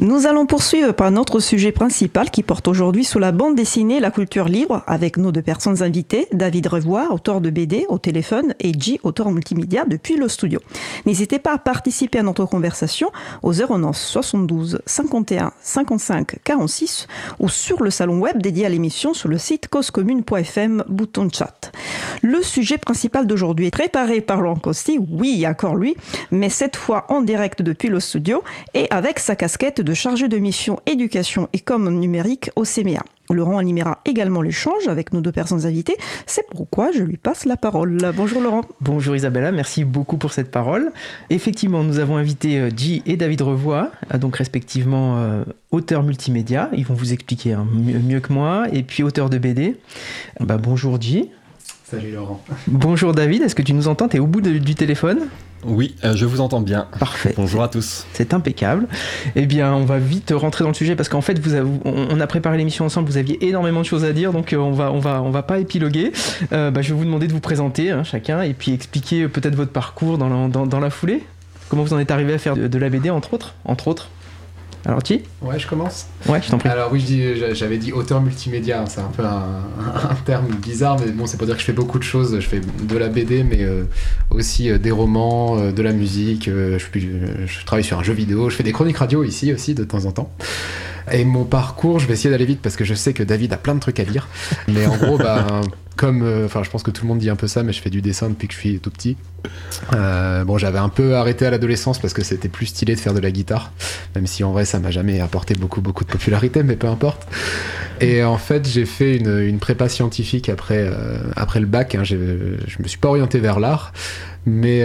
Nous 0.00 0.28
allons 0.28 0.46
poursuivre 0.46 0.92
par 0.92 1.10
notre 1.10 1.40
sujet 1.40 1.72
principal 1.72 2.30
qui 2.30 2.44
porte 2.44 2.68
aujourd'hui 2.68 3.02
sous 3.02 3.18
la 3.18 3.32
bande 3.32 3.56
dessinée 3.56 3.98
La 3.98 4.12
culture 4.12 4.44
libre 4.44 4.84
avec 4.86 5.16
nos 5.16 5.32
deux 5.32 5.42
personnes 5.42 5.82
invitées, 5.82 6.28
David 6.32 6.68
Revoire, 6.68 7.12
auteur 7.12 7.40
de 7.40 7.50
BD 7.50 7.84
au 7.88 7.98
téléphone 7.98 8.54
et 8.60 8.72
G, 8.78 9.00
auteur 9.02 9.32
multimédia 9.32 9.84
depuis 9.86 10.16
le 10.16 10.28
studio. 10.28 10.60
N'hésitez 11.04 11.40
pas 11.40 11.54
à 11.54 11.58
participer 11.58 12.20
à 12.20 12.22
notre 12.22 12.44
conversation 12.44 13.10
au 13.42 13.52
09 13.52 13.96
72 13.96 14.78
51 14.86 15.50
55 15.60 16.44
46 16.44 17.08
ou 17.40 17.48
sur 17.48 17.82
le 17.82 17.90
salon 17.90 18.20
web 18.20 18.40
dédié 18.40 18.66
à 18.66 18.68
l'émission 18.68 19.14
sur 19.14 19.28
le 19.28 19.36
site 19.36 19.66
causecommune.fm 19.66 20.84
bouton 20.88 21.28
chat. 21.28 21.72
Le 22.22 22.42
sujet 22.42 22.78
principal 22.78 23.26
d'aujourd'hui 23.26 23.66
est 23.66 23.72
préparé 23.72 24.20
par 24.20 24.40
Laurent 24.40 24.60
Costi, 24.60 24.98
oui, 25.10 25.44
encore 25.48 25.74
lui, 25.74 25.96
mais 26.30 26.50
cette 26.50 26.76
fois 26.76 27.06
en 27.08 27.20
direct 27.20 27.62
depuis 27.62 27.88
le 27.88 27.98
studio 27.98 28.44
et 28.74 28.86
avec 28.90 29.18
sa 29.18 29.34
casquette 29.34 29.80
de 29.80 29.87
chargé 29.94 30.28
de 30.28 30.38
mission 30.38 30.78
éducation 30.86 31.48
et 31.52 31.60
com 31.60 31.88
numérique 31.88 32.50
au 32.56 32.64
CMEA. 32.64 33.02
Laurent 33.30 33.58
animera 33.58 34.00
également 34.04 34.40
l'échange 34.40 34.88
avec 34.88 35.12
nos 35.12 35.20
deux 35.20 35.32
personnes 35.32 35.66
invitées. 35.66 35.96
C'est 36.26 36.46
pourquoi 36.50 36.92
je 36.92 37.02
lui 37.02 37.16
passe 37.18 37.44
la 37.44 37.56
parole. 37.56 37.98
Bonjour 38.16 38.40
Laurent. 38.40 38.62
Bonjour 38.80 39.14
Isabella, 39.14 39.52
merci 39.52 39.84
beaucoup 39.84 40.16
pour 40.16 40.32
cette 40.32 40.50
parole. 40.50 40.92
Effectivement, 41.28 41.84
nous 41.84 41.98
avons 41.98 42.16
invité 42.16 42.68
G 42.74 43.02
et 43.04 43.16
David 43.16 43.42
Revoix, 43.42 43.90
donc 44.18 44.36
respectivement 44.36 45.18
euh, 45.18 45.44
auteurs 45.70 46.02
multimédia. 46.02 46.70
Ils 46.74 46.86
vont 46.86 46.94
vous 46.94 47.12
expliquer 47.12 47.52
hein, 47.52 47.66
mieux, 47.74 48.20
que 48.20 48.32
moi. 48.32 48.66
Et 48.72 48.82
puis 48.82 49.02
auteur 49.02 49.28
de 49.30 49.38
BD. 49.38 49.76
Bah, 50.40 50.56
bonjour 50.56 51.00
G. 51.00 51.30
Salut 51.90 52.12
Laurent. 52.12 52.44
Bonjour 52.66 53.14
David, 53.14 53.40
est-ce 53.40 53.54
que 53.54 53.62
tu 53.62 53.72
nous 53.72 53.88
entends? 53.88 54.08
Tu 54.08 54.18
es 54.18 54.20
au 54.20 54.26
bout 54.26 54.42
du 54.42 54.74
téléphone? 54.74 55.20
Oui, 55.64 55.94
euh, 56.04 56.14
je 56.14 56.26
vous 56.26 56.42
entends 56.42 56.60
bien. 56.60 56.86
Parfait. 57.00 57.32
Bonjour 57.34 57.62
à 57.62 57.68
tous. 57.68 58.06
C'est 58.12 58.34
impeccable. 58.34 58.86
Eh 59.36 59.46
bien, 59.46 59.72
on 59.72 59.86
va 59.86 59.98
vite 59.98 60.34
rentrer 60.36 60.64
dans 60.64 60.68
le 60.68 60.74
sujet 60.74 60.96
parce 60.96 61.08
qu'en 61.08 61.22
fait, 61.22 61.38
vous 61.38 61.54
avez, 61.54 61.66
on 61.86 62.20
a 62.20 62.26
préparé 62.26 62.58
l'émission 62.58 62.84
ensemble, 62.84 63.08
vous 63.08 63.16
aviez 63.16 63.42
énormément 63.48 63.80
de 63.80 63.86
choses 63.86 64.04
à 64.04 64.12
dire, 64.12 64.34
donc 64.34 64.52
euh, 64.52 64.58
on 64.58 64.72
va, 64.72 64.92
on 64.92 64.98
va, 64.98 65.22
on 65.22 65.30
va 65.30 65.42
pas 65.42 65.60
épiloguer. 65.60 66.12
Euh, 66.52 66.70
bah, 66.70 66.82
je 66.82 66.90
vais 66.90 66.98
vous 66.98 67.06
demander 67.06 67.26
de 67.26 67.32
vous 67.32 67.40
présenter 67.40 67.90
hein, 67.90 68.04
chacun 68.04 68.42
et 68.42 68.52
puis 68.52 68.74
expliquer 68.74 69.26
peut-être 69.26 69.54
votre 69.54 69.72
parcours 69.72 70.18
dans 70.18 70.28
la, 70.28 70.66
dans, 70.66 70.80
la, 70.80 70.90
foulée. 70.90 71.22
Comment 71.70 71.84
vous 71.84 71.94
en 71.94 71.98
êtes 71.98 72.10
arrivé 72.10 72.34
à 72.34 72.38
faire 72.38 72.54
de, 72.54 72.68
de 72.68 72.78
la 72.78 72.90
BD, 72.90 73.08
entre 73.08 73.32
autres, 73.32 73.54
entre 73.64 73.88
autres? 73.88 74.10
Alors 74.84 75.02
tu 75.02 75.20
Ouais, 75.42 75.58
je 75.58 75.66
commence. 75.66 76.06
Ouais, 76.28 76.40
je 76.42 76.50
t'en 76.50 76.58
prie. 76.58 76.68
Alors 76.68 76.92
oui, 76.92 77.04
j'avais 77.52 77.78
dit 77.78 77.92
auteur 77.92 78.20
multimédia, 78.20 78.82
hein, 78.82 78.86
c'est 78.86 79.00
un 79.00 79.10
peu 79.14 79.22
un, 79.24 80.14
terme 80.24 80.46
bizarre, 80.46 80.98
mais 80.98 81.10
bon, 81.10 81.26
c'est 81.26 81.36
pour 81.36 81.46
dire 81.46 81.56
que 81.56 81.60
je 81.60 81.66
fais 81.66 81.72
beaucoup 81.72 81.98
de 81.98 82.04
choses. 82.04 82.38
Je 82.40 82.46
fais 82.46 82.60
de 82.60 82.96
la 82.96 83.08
BD, 83.08 83.42
mais 83.42 83.62
euh, 83.62 83.84
aussi 84.30 84.70
euh, 84.70 84.78
des 84.78 84.90
romans, 84.90 85.58
euh, 85.58 85.72
de 85.72 85.82
la 85.82 85.92
musique. 85.92 86.46
Je, 86.46 86.78
je, 86.78 87.64
travaille 87.66 87.84
sur 87.84 87.98
un 87.98 88.02
jeu 88.02 88.12
vidéo, 88.12 88.50
je 88.50 88.56
fais 88.56 88.62
des 88.62 88.72
chroniques 88.72 88.98
radio 88.98 89.24
ici 89.24 89.52
aussi 89.52 89.74
de 89.74 89.84
temps 89.84 90.04
en 90.04 90.12
temps. 90.12 90.30
Et 91.12 91.24
mon 91.24 91.44
parcours, 91.44 91.98
je 91.98 92.06
vais 92.06 92.14
essayer 92.14 92.30
d'aller 92.30 92.44
vite 92.44 92.60
parce 92.62 92.76
que 92.76 92.84
je 92.84 92.94
sais 92.94 93.12
que 93.12 93.22
David 93.22 93.52
a 93.52 93.56
plein 93.56 93.74
de 93.74 93.80
trucs 93.80 94.00
à 94.00 94.04
dire. 94.04 94.28
Mais 94.68 94.86
en 94.86 94.96
gros, 94.96 95.18
bah, 95.18 95.46
comme, 95.98 96.22
euh, 96.22 96.46
enfin, 96.46 96.62
je 96.62 96.70
pense 96.70 96.82
que 96.82 96.90
tout 96.90 97.02
le 97.02 97.08
monde 97.08 97.18
dit 97.18 97.28
un 97.28 97.36
peu 97.36 97.48
ça, 97.48 97.62
mais 97.62 97.72
je 97.72 97.82
fais 97.82 97.90
du 97.90 98.00
dessin 98.00 98.30
depuis 98.30 98.48
que 98.48 98.54
je 98.54 98.58
suis 98.58 98.78
tout 98.78 98.90
petit. 98.90 99.16
Euh, 99.94 100.44
bon, 100.44 100.56
j'avais 100.56 100.78
un 100.78 100.88
peu 100.88 101.16
arrêté 101.16 101.44
à 101.44 101.50
l'adolescence 101.50 101.98
parce 101.98 102.14
que 102.14 102.22
c'était 102.22 102.48
plus 102.48 102.66
stylé 102.66 102.94
de 102.94 103.00
faire 103.00 103.14
de 103.14 103.20
la 103.20 103.30
guitare, 103.30 103.72
même 104.14 104.26
si 104.26 104.44
en 104.44 104.52
vrai, 104.52 104.64
ça 104.64 104.78
m'a 104.78 104.90
jamais 104.90 105.20
apporté 105.20 105.54
beaucoup, 105.54 105.80
beaucoup 105.80 106.04
de 106.04 106.10
popularité, 106.10 106.62
mais 106.62 106.76
peu 106.76 106.86
importe. 106.86 107.26
Et 108.00 108.22
en 108.22 108.38
fait, 108.38 108.66
j'ai 108.66 108.86
fait 108.86 109.16
une, 109.16 109.40
une, 109.40 109.58
prépa 109.58 109.88
scientifique 109.88 110.48
après, 110.48 110.88
euh, 110.88 111.18
après 111.34 111.58
le 111.58 111.66
bac. 111.66 111.96
Hein, 111.96 112.04
je 112.04 112.16
me 112.16 112.86
suis 112.86 112.98
pas 112.98 113.08
orienté 113.08 113.40
vers 113.40 113.58
l'art, 113.58 113.92
mais 114.46 114.80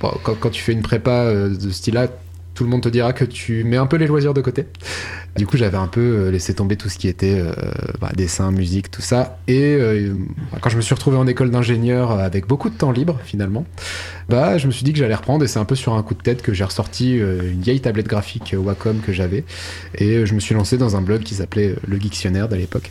quand, 0.00 0.34
quand, 0.40 0.50
tu 0.50 0.62
fais 0.62 0.72
une 0.72 0.82
prépa 0.82 1.30
de 1.30 1.70
style-là, 1.70 2.08
tout 2.56 2.64
le 2.64 2.70
monde 2.70 2.82
te 2.82 2.88
dira 2.88 3.12
que 3.12 3.24
tu 3.24 3.62
mets 3.64 3.76
un 3.76 3.86
peu 3.86 3.96
les 3.96 4.06
loisirs 4.06 4.34
de 4.34 4.40
côté. 4.40 4.66
Du 5.36 5.46
coup, 5.46 5.58
j'avais 5.58 5.76
un 5.76 5.88
peu 5.88 6.00
euh, 6.00 6.30
laissé 6.30 6.54
tomber 6.54 6.76
tout 6.76 6.88
ce 6.88 6.96
qui 6.96 7.06
était 7.06 7.38
euh, 7.38 7.52
bah, 8.00 8.10
dessin, 8.16 8.50
musique, 8.50 8.90
tout 8.90 9.02
ça. 9.02 9.38
Et 9.46 9.74
euh, 9.74 10.14
quand 10.62 10.70
je 10.70 10.78
me 10.78 10.80
suis 10.80 10.94
retrouvé 10.94 11.18
en 11.18 11.26
école 11.26 11.50
d'ingénieur 11.50 12.12
avec 12.12 12.46
beaucoup 12.46 12.70
de 12.70 12.74
temps 12.74 12.90
libre, 12.90 13.20
finalement, 13.22 13.66
bah, 14.30 14.56
je 14.56 14.66
me 14.66 14.72
suis 14.72 14.84
dit 14.84 14.94
que 14.94 14.98
j'allais 14.98 15.14
reprendre. 15.14 15.44
Et 15.44 15.48
c'est 15.48 15.58
un 15.58 15.66
peu 15.66 15.74
sur 15.74 15.92
un 15.92 16.02
coup 16.02 16.14
de 16.14 16.22
tête 16.22 16.40
que 16.40 16.54
j'ai 16.54 16.64
ressorti 16.64 17.18
une 17.18 17.60
vieille 17.60 17.80
tablette 17.80 18.08
graphique 18.08 18.56
Wacom 18.58 19.00
que 19.00 19.12
j'avais. 19.12 19.44
Et 19.98 20.24
je 20.24 20.34
me 20.34 20.40
suis 20.40 20.54
lancé 20.54 20.78
dans 20.78 20.96
un 20.96 21.02
blog 21.02 21.22
qui 21.22 21.34
s'appelait 21.34 21.76
Le 21.86 21.98
Dictionnaire 21.98 22.48
à 22.50 22.56
l'époque. 22.56 22.90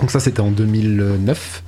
Donc 0.00 0.10
ça, 0.10 0.20
c'était 0.20 0.40
en 0.40 0.50
2009. 0.50 1.62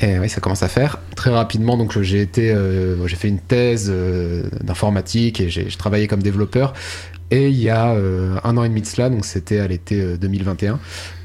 Et 0.00 0.18
oui, 0.18 0.28
ça 0.28 0.40
commence 0.40 0.62
à 0.62 0.68
faire 0.68 0.98
très 1.16 1.30
rapidement. 1.30 1.76
Donc 1.76 2.00
j'ai 2.00 2.20
été, 2.20 2.52
euh, 2.52 3.06
j'ai 3.06 3.16
fait 3.16 3.28
une 3.28 3.40
thèse 3.40 3.90
euh, 3.92 4.44
d'informatique 4.62 5.40
et 5.40 5.50
j'ai 5.50 5.64
travaillé 5.66 6.06
comme 6.06 6.22
développeur. 6.22 6.74
Et 7.30 7.48
il 7.48 7.60
y 7.60 7.68
a 7.68 7.90
euh, 7.90 8.36
un 8.42 8.56
an 8.56 8.64
et 8.64 8.68
demi 8.68 8.80
de 8.80 8.86
cela, 8.86 9.10
donc 9.10 9.26
c'était 9.26 9.58
à 9.58 9.66
l'été 9.66 10.16
2021, 10.16 10.74
euh, 10.74 10.78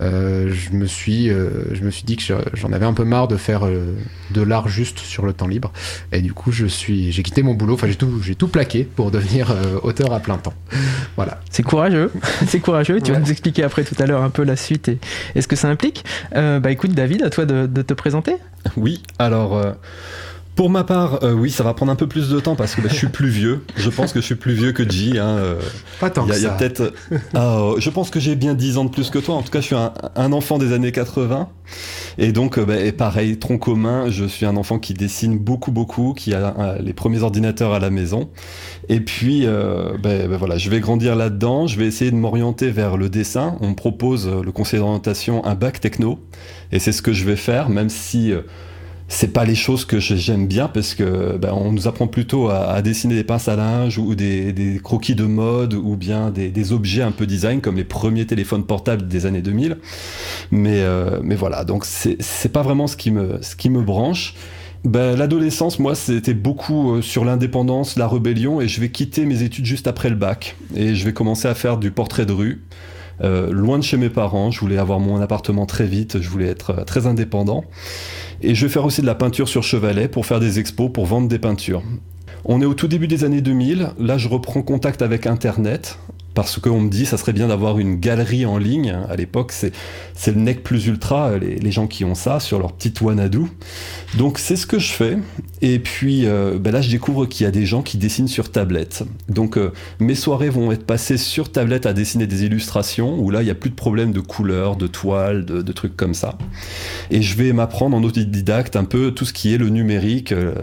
euh, 0.04 0.54
je, 0.54 0.72
me 0.72 0.86
suis, 0.86 1.30
je 1.30 1.82
me 1.82 1.90
suis 1.90 2.04
dit 2.04 2.18
que 2.18 2.24
j'en 2.54 2.74
avais 2.74 2.86
un 2.86 2.94
peu 2.94 3.06
marre 3.06 3.28
de 3.28 3.38
faire 3.38 3.62
de 3.62 4.42
l'art 4.42 4.68
juste 4.68 5.00
sur 5.00 5.26
le 5.26 5.34
temps 5.34 5.48
libre. 5.48 5.72
Et 6.12 6.22
du 6.22 6.34
coup, 6.34 6.52
je 6.52 6.66
suis, 6.66 7.12
j'ai 7.12 7.24
quitté 7.24 7.42
mon 7.42 7.54
boulot, 7.54 7.76
enfin 7.76 7.88
j'ai 7.88 7.96
tout, 7.96 8.22
j'ai 8.22 8.36
tout 8.36 8.48
plaqué 8.48 8.84
pour 8.84 9.12
devenir 9.12 9.56
auteur 9.84 10.14
à 10.14 10.20
plein 10.20 10.38
temps. 10.38 10.54
Voilà. 11.16 11.40
C'est 11.50 11.64
courageux, 11.64 12.12
c'est 12.48 12.60
courageux. 12.60 13.00
Tu 13.02 13.12
vas 13.12 13.20
nous 13.20 13.32
expliquer 13.32 13.64
après 13.64 13.84
tout 13.84 13.96
à 14.00 14.06
l'heure 14.06 14.24
un 14.24 14.30
peu 14.30 14.44
la 14.44 14.56
suite 14.56 14.90
et, 14.90 15.42
ce 15.42 15.48
que 15.48 15.56
ça 15.56 15.70
implique. 15.70 16.04
bah 16.34 16.72
écoute, 16.72 16.92
David, 16.92 17.24
à 17.24 17.30
toi 17.30 17.46
de, 17.46 17.66
de 17.66 17.82
te 17.82 17.94
présenter. 17.94 18.36
Oui, 18.76 19.02
alors. 19.20 19.76
Pour 20.56 20.70
ma 20.70 20.84
part, 20.84 21.24
euh, 21.24 21.34
oui, 21.34 21.50
ça 21.50 21.64
va 21.64 21.74
prendre 21.74 21.92
un 21.92 21.96
peu 21.96 22.06
plus 22.06 22.30
de 22.30 22.40
temps 22.40 22.56
parce 22.56 22.76
que 22.76 22.82
bah, 22.82 22.90
je 22.92 22.96
suis 22.96 23.08
plus 23.08 23.30
vieux. 23.30 23.64
Je 23.76 23.90
pense 23.90 24.14
que 24.14 24.22
je 24.22 24.26
suis 24.26 24.36
plus 24.36 24.54
vieux 24.54 24.72
que 24.72 24.88
G. 24.88 25.18
Hein, 25.18 25.38
euh. 25.40 25.60
Pas 26.00 26.12
tant 26.12 26.28
que 26.28 26.34
ça. 26.34 26.50
peut-être. 26.52 26.94
Ah, 27.34 27.72
je 27.80 27.90
pense 27.90 28.12
que 28.12 28.20
j'ai 28.20 28.36
bien 28.36 28.54
10 28.54 28.78
ans 28.78 28.86
de 28.86 28.92
plus 28.92 29.10
que 29.10 29.18
toi. 29.18 29.36
En 29.36 29.42
tout 29.42 29.50
cas, 29.50 29.62
je 29.62 29.66
suis 29.66 29.76
un, 29.76 30.32
enfant 30.32 30.60
des 30.60 30.72
années 30.72 30.92
80. 30.92 31.50
Et 32.20 32.32
donc, 32.32 32.60
euh, 32.60 32.66
bah, 32.66 32.76
pareil, 32.96 33.40
tronc 33.40 33.58
commun, 33.58 34.10
je 34.10 34.26
suis 34.26 34.46
un 34.46 34.56
enfant 34.56 34.78
qui 34.78 34.94
dessine 34.94 35.40
beaucoup, 35.40 35.72
beaucoup, 35.72 36.14
qui 36.14 36.36
a 36.36 36.78
les 36.80 36.94
premiers 36.94 37.24
ordinateurs 37.24 37.74
à 37.74 37.80
la 37.80 37.90
maison. 37.90 38.30
Et 38.90 39.00
puis, 39.00 39.48
bah, 39.48 40.38
voilà, 40.38 40.60
je 40.60 40.70
vais 40.70 40.80
grandir 40.80 41.16
là-dedans. 41.16 41.66
Je 41.66 41.80
vais 41.80 41.88
essayer 41.88 42.12
de 42.12 42.16
m'orienter 42.16 42.70
vers 42.70 42.98
le 42.98 43.10
dessin. 43.10 43.58
On 43.62 43.70
me 43.70 43.76
propose, 43.76 44.28
le 44.28 44.52
conseil 44.52 44.80
d'orientation, 44.80 45.44
un 45.46 45.56
bac 45.56 45.80
techno. 45.80 46.20
Et 46.72 46.78
c'est 46.78 46.92
ce 46.92 47.02
que 47.02 47.14
je 47.14 47.26
vais 47.26 47.38
faire, 47.38 47.70
même 47.70 47.90
si 47.90 48.34
c'est 49.14 49.32
pas 49.32 49.46
les 49.46 49.54
choses 49.54 49.86
que 49.86 50.00
j'aime 50.00 50.48
bien 50.48 50.68
parce 50.68 50.96
que 50.96 51.38
ben, 51.38 51.54
on 51.54 51.72
nous 51.72 51.88
apprend 51.88 52.08
plutôt 52.08 52.50
à, 52.50 52.82
dessiner 52.82 53.14
des 53.14 53.24
pinces 53.24 53.48
à 53.48 53.56
linge 53.56 54.00
ou 54.00 54.16
des, 54.16 54.80
croquis 54.84 55.14
de 55.14 55.26
mode 55.26 55.76
ou 55.76 55.96
bien 55.96 56.32
des, 56.32 56.72
objets 56.74 57.04
un 57.04 57.12
peu 57.12 57.28
design 57.28 57.62
comme 57.62 57.76
les 57.76 57.84
premiers 57.84 58.26
téléphones 58.26 58.66
portables 58.66 59.08
des 59.08 59.28
années 59.28 59.44
2000. 59.44 59.78
Mais, 60.52 60.82
euh, 60.82 61.20
mais 61.22 61.36
voilà, 61.36 61.64
donc 61.64 61.86
c'est 61.86 62.52
pas 62.52 62.64
vraiment 62.64 62.88
ce 62.88 62.98
qui 62.98 63.12
me, 63.12 63.38
ce 63.42 63.56
qui 63.56 63.70
me 63.70 63.82
branche. 63.82 64.34
Ben, 64.84 65.16
L'adolescence, 65.16 65.78
moi, 65.78 65.94
c'était 65.94 66.34
beaucoup 66.34 66.96
euh, 66.96 67.02
sur 67.02 67.24
l'indépendance, 67.24 67.98
la 67.98 68.08
rébellion, 68.08 68.62
et 68.62 68.68
je 68.68 68.82
vais 68.82 68.90
quitter 68.90 69.26
mes 69.26 69.44
études 69.44 69.66
juste 69.66 69.88
après 69.88 70.10
le 70.10 70.16
bac. 70.16 70.56
Et 70.76 70.96
je 70.96 71.06
vais 71.06 71.14
commencer 71.14 71.48
à 71.48 71.54
faire 71.54 71.78
du 71.78 71.92
portrait 71.92 72.26
de 72.26 72.34
rue. 72.34 72.64
Euh, 73.22 73.52
loin 73.52 73.78
de 73.78 73.84
chez 73.84 73.98
mes 73.98 74.10
parents, 74.10 74.52
je 74.52 74.60
voulais 74.60 74.78
avoir 74.78 75.00
mon 75.00 75.22
appartement 75.22 75.66
très 75.66 75.86
vite, 75.86 76.22
je 76.22 76.30
voulais 76.30 76.48
être 76.48 76.84
très 76.86 77.08
indépendant. 77.08 77.64
Et 78.42 78.56
je 78.56 78.66
vais 78.66 78.72
faire 78.72 78.86
aussi 78.86 79.02
de 79.02 79.06
la 79.06 79.16
peinture 79.16 79.48
sur 79.48 79.64
chevalet 79.64 80.08
pour 80.08 80.26
faire 80.26 80.40
des 80.40 80.60
expos, 80.60 80.92
pour 80.92 81.06
vendre 81.06 81.28
des 81.28 81.40
peintures. 81.40 81.84
On 82.46 82.62
est 82.62 82.66
au 82.66 82.74
tout 82.74 82.88
début 82.88 83.08
des 83.08 83.24
années 83.24 83.42
2000, 83.42 83.92
là 84.00 84.18
je 84.18 84.28
reprends 84.28 84.62
contact 84.62 85.02
avec 85.02 85.28
Internet, 85.28 85.98
parce 86.34 86.60
qu'on 86.60 86.82
me 86.82 86.90
dit 86.90 87.06
ça 87.06 87.18
serait 87.18 87.34
bien 87.34 87.48
d'avoir 87.48 87.80
une 87.80 87.96
galerie 88.00 88.46
en 88.46 88.58
ligne. 88.58 88.98
À 89.10 89.16
l'époque, 89.16 89.52
c'est, 89.52 89.72
le 90.28 90.42
nec 90.42 90.64
plus 90.64 90.88
ultra, 90.88 91.38
les, 91.38 91.72
gens 91.72 91.88
qui 91.88 92.04
ont 92.04 92.16
ça 92.16 92.40
sur 92.40 92.60
leur 92.60 92.74
petite 92.74 93.00
Wanadu. 93.02 93.44
Donc 94.18 94.40
c'est 94.40 94.56
ce 94.56 94.66
que 94.66 94.80
je 94.80 94.92
fais. 94.92 95.18
Et 95.66 95.80
puis 95.80 96.26
euh, 96.26 96.60
ben 96.60 96.72
là, 96.72 96.82
je 96.82 96.90
découvre 96.90 97.26
qu'il 97.26 97.46
y 97.46 97.48
a 97.48 97.52
des 97.52 97.66
gens 97.66 97.82
qui 97.82 97.98
dessinent 97.98 98.28
sur 98.28 98.52
tablette. 98.52 99.04
Donc 99.30 99.58
euh, 99.58 99.72
mes 100.00 100.14
soirées 100.14 100.50
vont 100.50 100.74
être 100.74 100.86
passées 100.86 101.16
sur 101.16 101.54
tablette 101.54 101.86
à 101.86 101.94
dessiner 101.94 102.28
des 102.28 102.44
illustrations, 102.44 103.18
où 103.18 103.32
là, 103.32 103.42
il 103.42 103.46
n'y 103.46 103.52
a 103.52 103.56
plus 103.56 103.70
de 103.70 103.76
problème 103.76 104.12
de 104.12 104.20
couleurs, 104.20 104.76
de 104.76 104.88
toiles, 104.88 105.46
de, 105.46 105.72
trucs 105.72 105.96
comme 105.96 106.14
ça. 106.14 106.38
Et 107.12 107.22
je 107.22 107.38
vais 107.38 107.54
m'apprendre 107.54 107.96
en 107.96 108.04
autodidacte 108.04 108.76
un 108.76 108.84
peu 108.84 109.12
tout 109.12 109.24
ce 109.24 109.32
qui 109.32 109.54
est 109.54 109.58
le 109.58 109.70
numérique. 109.70 110.34
Euh, 110.34 110.54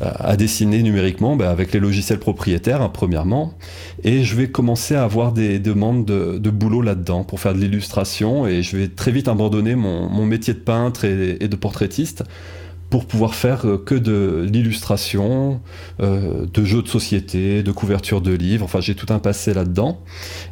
à 0.00 0.36
dessiner 0.36 0.82
numériquement 0.82 1.36
ben, 1.36 1.48
avec 1.48 1.72
les 1.72 1.80
logiciels 1.80 2.20
propriétaires, 2.20 2.80
hein, 2.80 2.90
premièrement. 2.92 3.54
Et 4.04 4.22
je 4.22 4.36
vais 4.36 4.48
commencer 4.48 4.94
à 4.94 5.02
avoir 5.02 5.32
des 5.32 5.58
demandes 5.58 6.06
de, 6.06 6.50
boulot 6.50 6.80
là-dedans 6.80 7.24
pour 7.24 7.40
faire 7.40 7.54
de 7.54 7.58
l'illustration. 7.58 8.46
Et 8.46 8.62
je 8.62 8.76
vais 8.76 8.88
très 8.88 9.10
vite 9.10 9.28
abandonner 9.28 9.74
mon, 9.74 10.24
métier 10.24 10.54
de 10.54 10.60
peintre 10.60 11.04
et, 11.04 11.36
de 11.36 11.56
portraitiste 11.56 12.22
pour 12.90 13.06
pouvoir 13.06 13.34
faire 13.34 13.66
euh, 13.66 13.78
que 13.78 13.94
de 13.94 14.46
l'illustration, 14.50 15.60
euh, 16.00 16.46
de 16.52 16.64
jeux 16.64 16.82
de 16.82 16.88
société, 16.88 17.62
de 17.62 17.72
couverture 17.72 18.20
de 18.20 18.32
livres. 18.32 18.64
Enfin, 18.64 18.80
j'ai 18.80 18.94
tout 18.94 19.06
un 19.10 19.20
passé 19.20 19.54
là-dedans. 19.54 20.00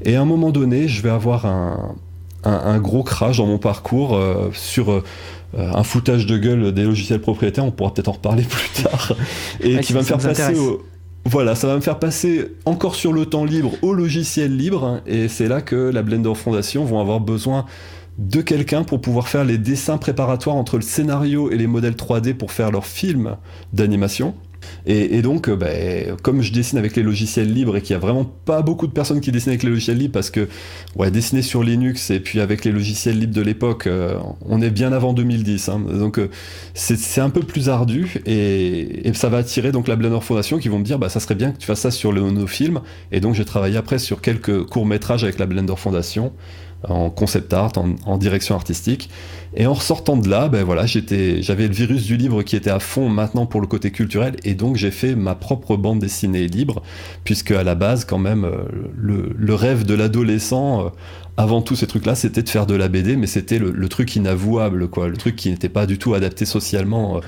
Et 0.04 0.16
à 0.16 0.22
un 0.22 0.24
moment 0.24 0.50
donné, 0.50 0.88
je 0.88 1.02
vais 1.02 1.10
avoir 1.10 1.44
un, 1.46 2.78
gros 2.78 3.02
crash 3.02 3.38
dans 3.38 3.46
mon 3.46 3.58
parcours 3.58 4.14
euh, 4.14 4.50
sur 4.52 4.90
euh, 4.90 5.02
un 5.56 5.82
foutage 5.82 6.26
de 6.26 6.38
gueule 6.38 6.72
des 6.72 6.84
logiciels 6.84 7.20
propriétaires, 7.20 7.64
on 7.64 7.70
pourra 7.70 7.92
peut-être 7.92 8.08
en 8.08 8.12
reparler 8.12 8.42
plus 8.48 8.82
tard, 8.82 9.14
et 9.60 9.78
qui 9.80 9.92
va 9.92 10.00
me 10.00 10.04
faire 10.04 10.18
passer 10.18 10.58
au, 10.58 10.82
voilà, 11.24 11.54
ça 11.54 11.66
va 11.66 11.74
me 11.74 11.80
faire 11.80 11.98
passer 11.98 12.52
encore 12.64 12.94
sur 12.94 13.12
le 13.12 13.26
temps 13.26 13.44
libre 13.44 13.72
au 13.82 13.92
logiciel 13.92 14.56
libre, 14.56 15.00
et 15.06 15.28
c'est 15.28 15.48
là 15.48 15.60
que 15.60 15.76
la 15.76 16.02
Blender 16.02 16.34
Foundation 16.34 16.84
vont 16.84 17.00
avoir 17.00 17.20
besoin 17.20 17.66
de 18.18 18.40
quelqu'un 18.40 18.82
pour 18.82 19.00
pouvoir 19.00 19.28
faire 19.28 19.44
les 19.44 19.58
dessins 19.58 19.96
préparatoires 19.96 20.56
entre 20.56 20.76
le 20.76 20.82
scénario 20.82 21.50
et 21.50 21.56
les 21.56 21.66
modèles 21.66 21.94
3D 21.94 22.34
pour 22.34 22.52
faire 22.52 22.70
leur 22.70 22.84
film 22.84 23.36
d'animation. 23.72 24.34
Et, 24.86 25.22
donc, 25.22 25.48
euh, 25.48 25.56
bah, 25.56 26.16
comme 26.22 26.42
je 26.42 26.52
dessine 26.52 26.78
avec 26.78 26.96
les 26.96 27.02
logiciels 27.02 27.52
libres 27.52 27.76
et 27.76 27.82
qu'il 27.82 27.92
y 27.92 27.94
a 27.94 27.98
vraiment 27.98 28.24
pas 28.24 28.62
beaucoup 28.62 28.86
de 28.86 28.92
personnes 28.92 29.20
qui 29.20 29.30
dessinent 29.30 29.50
avec 29.50 29.62
les 29.62 29.68
logiciels 29.68 29.98
libres 29.98 30.12
parce 30.12 30.30
que, 30.30 30.48
ouais, 30.96 31.10
dessiner 31.10 31.42
sur 31.42 31.62
Linux 31.62 32.10
et 32.10 32.20
puis 32.20 32.40
avec 32.40 32.64
les 32.64 32.72
logiciels 32.72 33.18
libres 33.18 33.34
de 33.34 33.42
l'époque, 33.42 33.86
euh, 33.86 34.18
on 34.46 34.62
est 34.62 34.70
bien 34.70 34.92
avant 34.92 35.12
2010. 35.12 35.68
Hein. 35.68 35.82
donc, 35.98 36.18
euh, 36.18 36.28
c'est 36.74 37.20
un 37.20 37.30
peu 37.30 37.40
plus 37.40 37.68
ardu 37.68 38.20
et, 38.26 39.12
ça 39.14 39.28
va 39.28 39.38
attirer 39.38 39.72
donc 39.72 39.88
la 39.88 39.96
Blender 39.96 40.20
Foundation 40.20 40.58
qui 40.58 40.68
vont 40.68 40.78
me 40.78 40.84
dire, 40.84 40.98
bah, 40.98 41.08
ça 41.08 41.18
serait 41.18 41.34
bien 41.34 41.50
que 41.50 41.58
tu 41.58 41.66
fasses 41.66 41.80
ça 41.80 41.90
sur 41.90 42.12
nos 42.12 42.46
films. 42.46 42.80
Et 43.10 43.20
donc, 43.20 43.34
j'ai 43.34 43.44
travaillé 43.44 43.76
après 43.76 43.98
sur 43.98 44.20
quelques 44.20 44.64
courts 44.64 44.86
métrages 44.86 45.24
avec 45.24 45.38
la 45.38 45.46
Blender 45.46 45.74
Foundation 45.76 46.32
en 46.86 47.10
concept 47.10 47.52
art, 47.52 47.72
en, 47.76 48.18
direction 48.18 48.54
artistique. 48.54 49.10
Et 49.54 49.66
en 49.66 49.72
ressortant 49.72 50.16
de 50.16 50.28
là, 50.28 50.48
ben 50.48 50.62
voilà, 50.62 50.86
j'avais 50.86 51.66
le 51.66 51.74
virus 51.74 52.04
du 52.04 52.16
livre 52.16 52.42
qui 52.42 52.54
était 52.54 52.70
à 52.70 52.78
fond 52.78 53.08
maintenant 53.08 53.46
pour 53.46 53.60
le 53.60 53.66
côté 53.66 53.90
culturel, 53.90 54.36
et 54.44 54.54
donc 54.54 54.76
j'ai 54.76 54.90
fait 54.90 55.14
ma 55.14 55.34
propre 55.34 55.76
bande 55.76 55.98
dessinée 55.98 56.46
libre, 56.46 56.82
puisque 57.24 57.50
à 57.50 57.64
la 57.64 57.74
base, 57.74 58.04
quand 58.04 58.18
même, 58.18 58.44
euh, 58.44 58.64
le, 58.94 59.54
rêve 59.54 59.84
de 59.84 59.94
l'adolescent, 59.94 60.86
euh, 60.86 60.88
avant 61.36 61.62
tous 61.62 61.76
ces 61.76 61.86
trucs-là, 61.86 62.14
c'était 62.14 62.42
de 62.42 62.48
faire 62.48 62.66
de 62.66 62.74
la 62.74 62.88
BD, 62.88 63.16
mais 63.16 63.26
c'était 63.26 63.58
le, 63.58 63.88
truc 63.88 64.14
inavouable, 64.16 64.88
quoi, 64.88 65.08
le 65.08 65.16
truc 65.16 65.34
qui 65.34 65.50
n'était 65.50 65.68
pas 65.68 65.86
du 65.86 65.98
tout 65.98 66.14
adapté 66.14 66.44
socialement. 66.44 67.20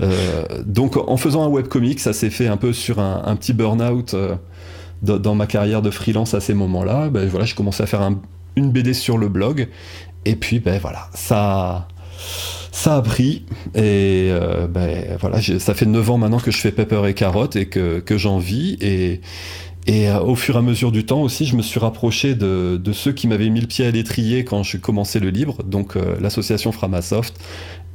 Euh, 0.00 0.44
donc 0.66 0.96
en 0.96 1.16
faisant 1.16 1.42
un 1.42 1.48
webcomic, 1.48 2.00
ça 2.00 2.12
s'est 2.12 2.30
fait 2.30 2.48
un 2.48 2.56
peu 2.56 2.72
sur 2.72 3.00
un, 3.00 3.34
petit 3.36 3.52
burn-out. 3.52 4.14
Dans, 5.02 5.34
ma 5.34 5.46
carrière 5.46 5.82
de 5.82 5.90
freelance 5.90 6.32
à 6.34 6.40
ces 6.40 6.54
moments-là, 6.54 7.08
ben 7.08 7.28
voilà, 7.28 7.44
j'ai 7.44 7.56
commencé 7.56 7.82
à 7.82 7.86
faire 7.86 8.02
un, 8.02 8.20
une 8.56 8.70
BD 8.70 8.94
sur 8.94 9.18
le 9.18 9.28
blog. 9.28 9.68
Et 10.24 10.36
puis, 10.36 10.60
ben 10.60 10.78
voilà, 10.80 11.08
ça, 11.14 11.88
ça 12.70 12.96
a 12.96 13.02
pris. 13.02 13.44
Et 13.74 14.28
euh, 14.30 14.66
ben 14.66 15.16
voilà, 15.20 15.40
ça 15.40 15.74
fait 15.74 15.86
9 15.86 16.10
ans 16.10 16.18
maintenant 16.18 16.38
que 16.38 16.50
je 16.50 16.58
fais 16.58 16.72
Pepper 16.72 17.02
et 17.06 17.14
Carotte 17.14 17.56
et 17.56 17.66
que, 17.66 18.00
que 18.00 18.16
j'en 18.18 18.38
vis. 18.38 18.76
Et, 18.80 19.20
et 19.86 20.08
euh, 20.08 20.20
au 20.20 20.34
fur 20.36 20.54
et 20.56 20.58
à 20.58 20.62
mesure 20.62 20.92
du 20.92 21.04
temps 21.04 21.22
aussi, 21.22 21.44
je 21.44 21.56
me 21.56 21.62
suis 21.62 21.80
rapproché 21.80 22.34
de, 22.34 22.80
de 22.82 22.92
ceux 22.92 23.12
qui 23.12 23.26
m'avaient 23.26 23.50
mis 23.50 23.60
le 23.60 23.66
pied 23.66 23.84
à 23.84 23.90
l'étrier 23.90 24.44
quand 24.44 24.62
j'ai 24.62 24.78
commencé 24.78 25.18
le 25.18 25.30
livre, 25.30 25.62
donc 25.64 25.96
euh, 25.96 26.16
l'association 26.20 26.72
Framasoft. 26.72 27.38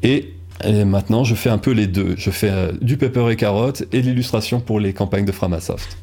Et, 0.03 0.33
et, 0.63 0.85
maintenant, 0.85 1.23
je 1.23 1.35
fais 1.35 1.49
un 1.49 1.57
peu 1.57 1.71
les 1.71 1.87
deux. 1.87 2.15
Je 2.17 2.29
fais 2.29 2.71
du 2.81 2.97
Pepper 2.97 3.29
et 3.31 3.35
Carotte 3.35 3.83
et 3.93 4.01
l'illustration 4.01 4.59
pour 4.59 4.79
les 4.79 4.93
campagnes 4.93 5.25
de 5.25 5.31
Framasoft. 5.31 5.97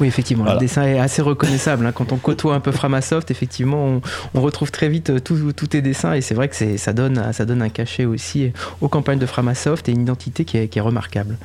Oui, 0.00 0.08
effectivement, 0.08 0.44
le 0.44 0.58
dessin 0.58 0.82
est 0.84 0.98
assez 0.98 1.22
reconnaissable. 1.22 1.86
Hein. 1.86 1.92
Quand 1.92 2.12
on 2.12 2.16
côtoie 2.16 2.54
un 2.54 2.60
peu 2.60 2.72
Framasoft, 2.72 3.30
effectivement, 3.30 4.00
on, 4.34 4.40
retrouve 4.40 4.70
très 4.70 4.88
vite 4.88 5.10
euh, 5.10 5.18
tous 5.20 5.66
tes 5.66 5.82
dessins 5.82 6.12
et 6.12 6.20
c'est 6.20 6.34
vrai 6.34 6.48
que 6.48 6.76
ça 6.76 6.92
donne, 6.92 7.32
ça 7.32 7.44
donne 7.44 7.62
un 7.62 7.68
cachet 7.68 8.04
aussi 8.04 8.52
aux 8.80 8.88
campagnes 8.88 9.18
de 9.18 9.26
Framasoft 9.26 9.88
et 9.88 9.92
une 9.92 10.02
identité 10.02 10.44
qui 10.44 10.58
est 10.58 10.80
remarquable. 10.80 11.36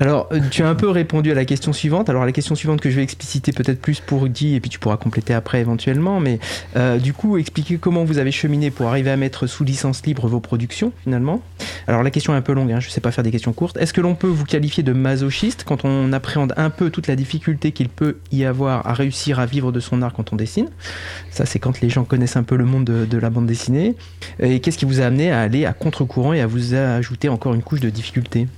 Alors, 0.00 0.28
euh, 0.32 0.40
tu 0.50 0.62
as 0.64 0.68
un 0.68 0.74
peu 0.74 0.88
répondu 0.88 1.30
à 1.30 1.34
la 1.34 1.44
question 1.44 1.72
suivante. 1.72 2.08
Alors, 2.08 2.24
la 2.24 2.32
question 2.32 2.56
suivante 2.56 2.80
que 2.80 2.90
je 2.90 2.96
vais 2.96 3.02
expliciter 3.02 3.52
peut-être 3.52 3.80
plus 3.80 4.00
pour 4.00 4.26
Guy, 4.26 4.54
et 4.54 4.60
puis 4.60 4.68
tu 4.68 4.80
pourras 4.80 4.96
compléter 4.96 5.34
après 5.34 5.60
éventuellement. 5.60 6.18
Mais 6.18 6.40
euh, 6.76 6.98
du 6.98 7.12
coup, 7.12 7.38
expliquer 7.38 7.78
comment 7.78 8.04
vous 8.04 8.18
avez 8.18 8.32
cheminé 8.32 8.72
pour 8.72 8.88
arriver 8.88 9.10
à 9.10 9.16
mettre 9.16 9.46
sous 9.46 9.62
licence 9.62 10.04
libre 10.04 10.26
vos 10.26 10.40
productions, 10.40 10.92
finalement. 11.04 11.42
Alors, 11.86 12.02
la 12.02 12.10
question 12.10 12.34
est 12.34 12.36
un 12.36 12.42
peu 12.42 12.54
longue, 12.54 12.72
hein, 12.72 12.80
je 12.80 12.88
ne 12.88 12.90
sais 12.90 13.00
pas 13.00 13.12
faire 13.12 13.22
des 13.22 13.30
questions 13.30 13.52
courtes. 13.52 13.76
Est-ce 13.76 13.92
que 13.92 14.00
l'on 14.00 14.16
peut 14.16 14.26
vous 14.26 14.44
qualifier 14.44 14.82
de 14.82 14.92
masochiste 14.92 15.64
quand 15.64 15.84
on 15.84 16.12
appréhende 16.12 16.54
un 16.56 16.70
peu 16.70 16.90
toute 16.90 17.06
la 17.06 17.14
difficulté 17.14 17.70
qu'il 17.70 17.88
peut 17.88 18.18
y 18.32 18.44
avoir 18.44 18.86
à 18.88 18.94
réussir 18.94 19.38
à 19.38 19.46
vivre 19.46 19.70
de 19.70 19.78
son 19.78 20.02
art 20.02 20.12
quand 20.12 20.32
on 20.32 20.36
dessine? 20.36 20.70
Ça, 21.30 21.46
c'est 21.46 21.60
quand 21.60 21.80
les 21.80 21.88
gens 21.88 22.02
connaissent 22.02 22.36
un 22.36 22.42
peu 22.42 22.56
le 22.56 22.64
monde 22.64 22.84
de, 22.84 23.04
de 23.04 23.18
la 23.18 23.30
bande 23.30 23.46
dessinée. 23.46 23.94
Et 24.40 24.58
qu'est-ce 24.58 24.78
qui 24.78 24.86
vous 24.86 25.00
a 25.00 25.04
amené 25.04 25.30
à 25.30 25.40
aller 25.40 25.66
à 25.66 25.72
contre-courant 25.72 26.32
et 26.32 26.40
à 26.40 26.48
vous 26.48 26.74
ajouter 26.74 27.28
encore 27.28 27.54
une 27.54 27.62
couche 27.62 27.80
de 27.80 27.90
difficulté? 27.90 28.48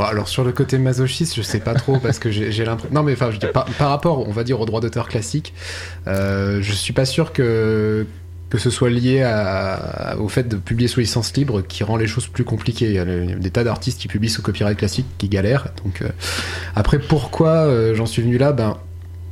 Alors 0.00 0.28
sur 0.28 0.44
le 0.44 0.52
côté 0.52 0.78
masochiste, 0.78 1.34
je 1.36 1.42
sais 1.42 1.60
pas 1.60 1.74
trop 1.74 1.98
parce 1.98 2.18
que 2.18 2.30
j'ai 2.30 2.64
l'impression. 2.64 2.94
Non 2.94 3.02
mais 3.02 3.12
enfin, 3.12 3.30
par, 3.52 3.66
par, 3.66 3.90
rapport, 3.90 4.26
on 4.28 4.32
va 4.32 4.44
dire, 4.44 4.60
au 4.60 4.64
droit 4.64 4.80
d'auteur 4.80 5.08
classique, 5.08 5.52
euh, 6.06 6.60
je 6.62 6.72
suis 6.72 6.92
pas 6.92 7.04
sûr 7.04 7.32
que 7.32 8.06
que 8.52 8.58
ce 8.58 8.68
soit 8.68 8.90
lié 8.90 9.24
au 10.18 10.28
fait 10.28 10.46
de 10.46 10.56
publier 10.58 10.86
sous 10.86 11.00
licence 11.00 11.34
libre 11.34 11.62
qui 11.62 11.84
rend 11.84 11.96
les 11.96 12.06
choses 12.06 12.26
plus 12.26 12.44
compliquées. 12.44 12.84
Il 12.84 12.92
y 12.92 12.98
a, 12.98 13.04
des 13.06 13.50
tas 13.50 13.64
d'artistes 13.64 13.98
qui 13.98 14.08
publient 14.08 14.28
sous 14.28 14.42
copyright 14.42 14.76
classique 14.76 15.06
qui 15.16 15.30
galèrent. 15.30 15.68
Donc 15.82 16.02
euh, 16.02 16.10
après, 16.76 16.98
pourquoi 16.98 17.48
euh, 17.48 17.94
j'en 17.94 18.04
suis 18.04 18.20
venu 18.20 18.36
là? 18.36 18.52
Ben 18.52 18.76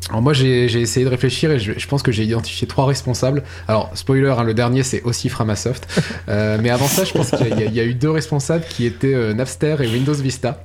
alors 0.08 0.22
moi 0.22 0.32
j'ai 0.32 0.64
essayé 0.80 1.04
de 1.04 1.10
réfléchir 1.10 1.50
et 1.50 1.58
je, 1.58 1.86
pense 1.86 2.02
que 2.02 2.10
j'ai 2.10 2.24
identifié 2.24 2.66
trois 2.66 2.86
responsables. 2.86 3.42
Alors 3.68 3.90
spoiler, 3.94 4.34
hein, 4.36 4.42
le 4.42 4.54
dernier 4.54 4.82
c'est 4.82 5.02
aussi 5.02 5.28
Framasoft. 5.28 5.86
Euh, 6.28 6.58
mais 6.62 6.70
avant 6.70 6.86
ça 6.86 7.04
je 7.04 7.12
pense 7.12 7.30
qu'il 7.30 7.72
y, 7.74 7.80
a 7.80 7.84
eu 7.84 7.94
deux 7.94 8.10
responsables 8.10 8.64
qui 8.68 8.86
étaient 8.86 9.14
euh, 9.14 9.34
Napster 9.34 9.76
et 9.80 9.86
Windows 9.86 10.14
Vista. 10.14 10.64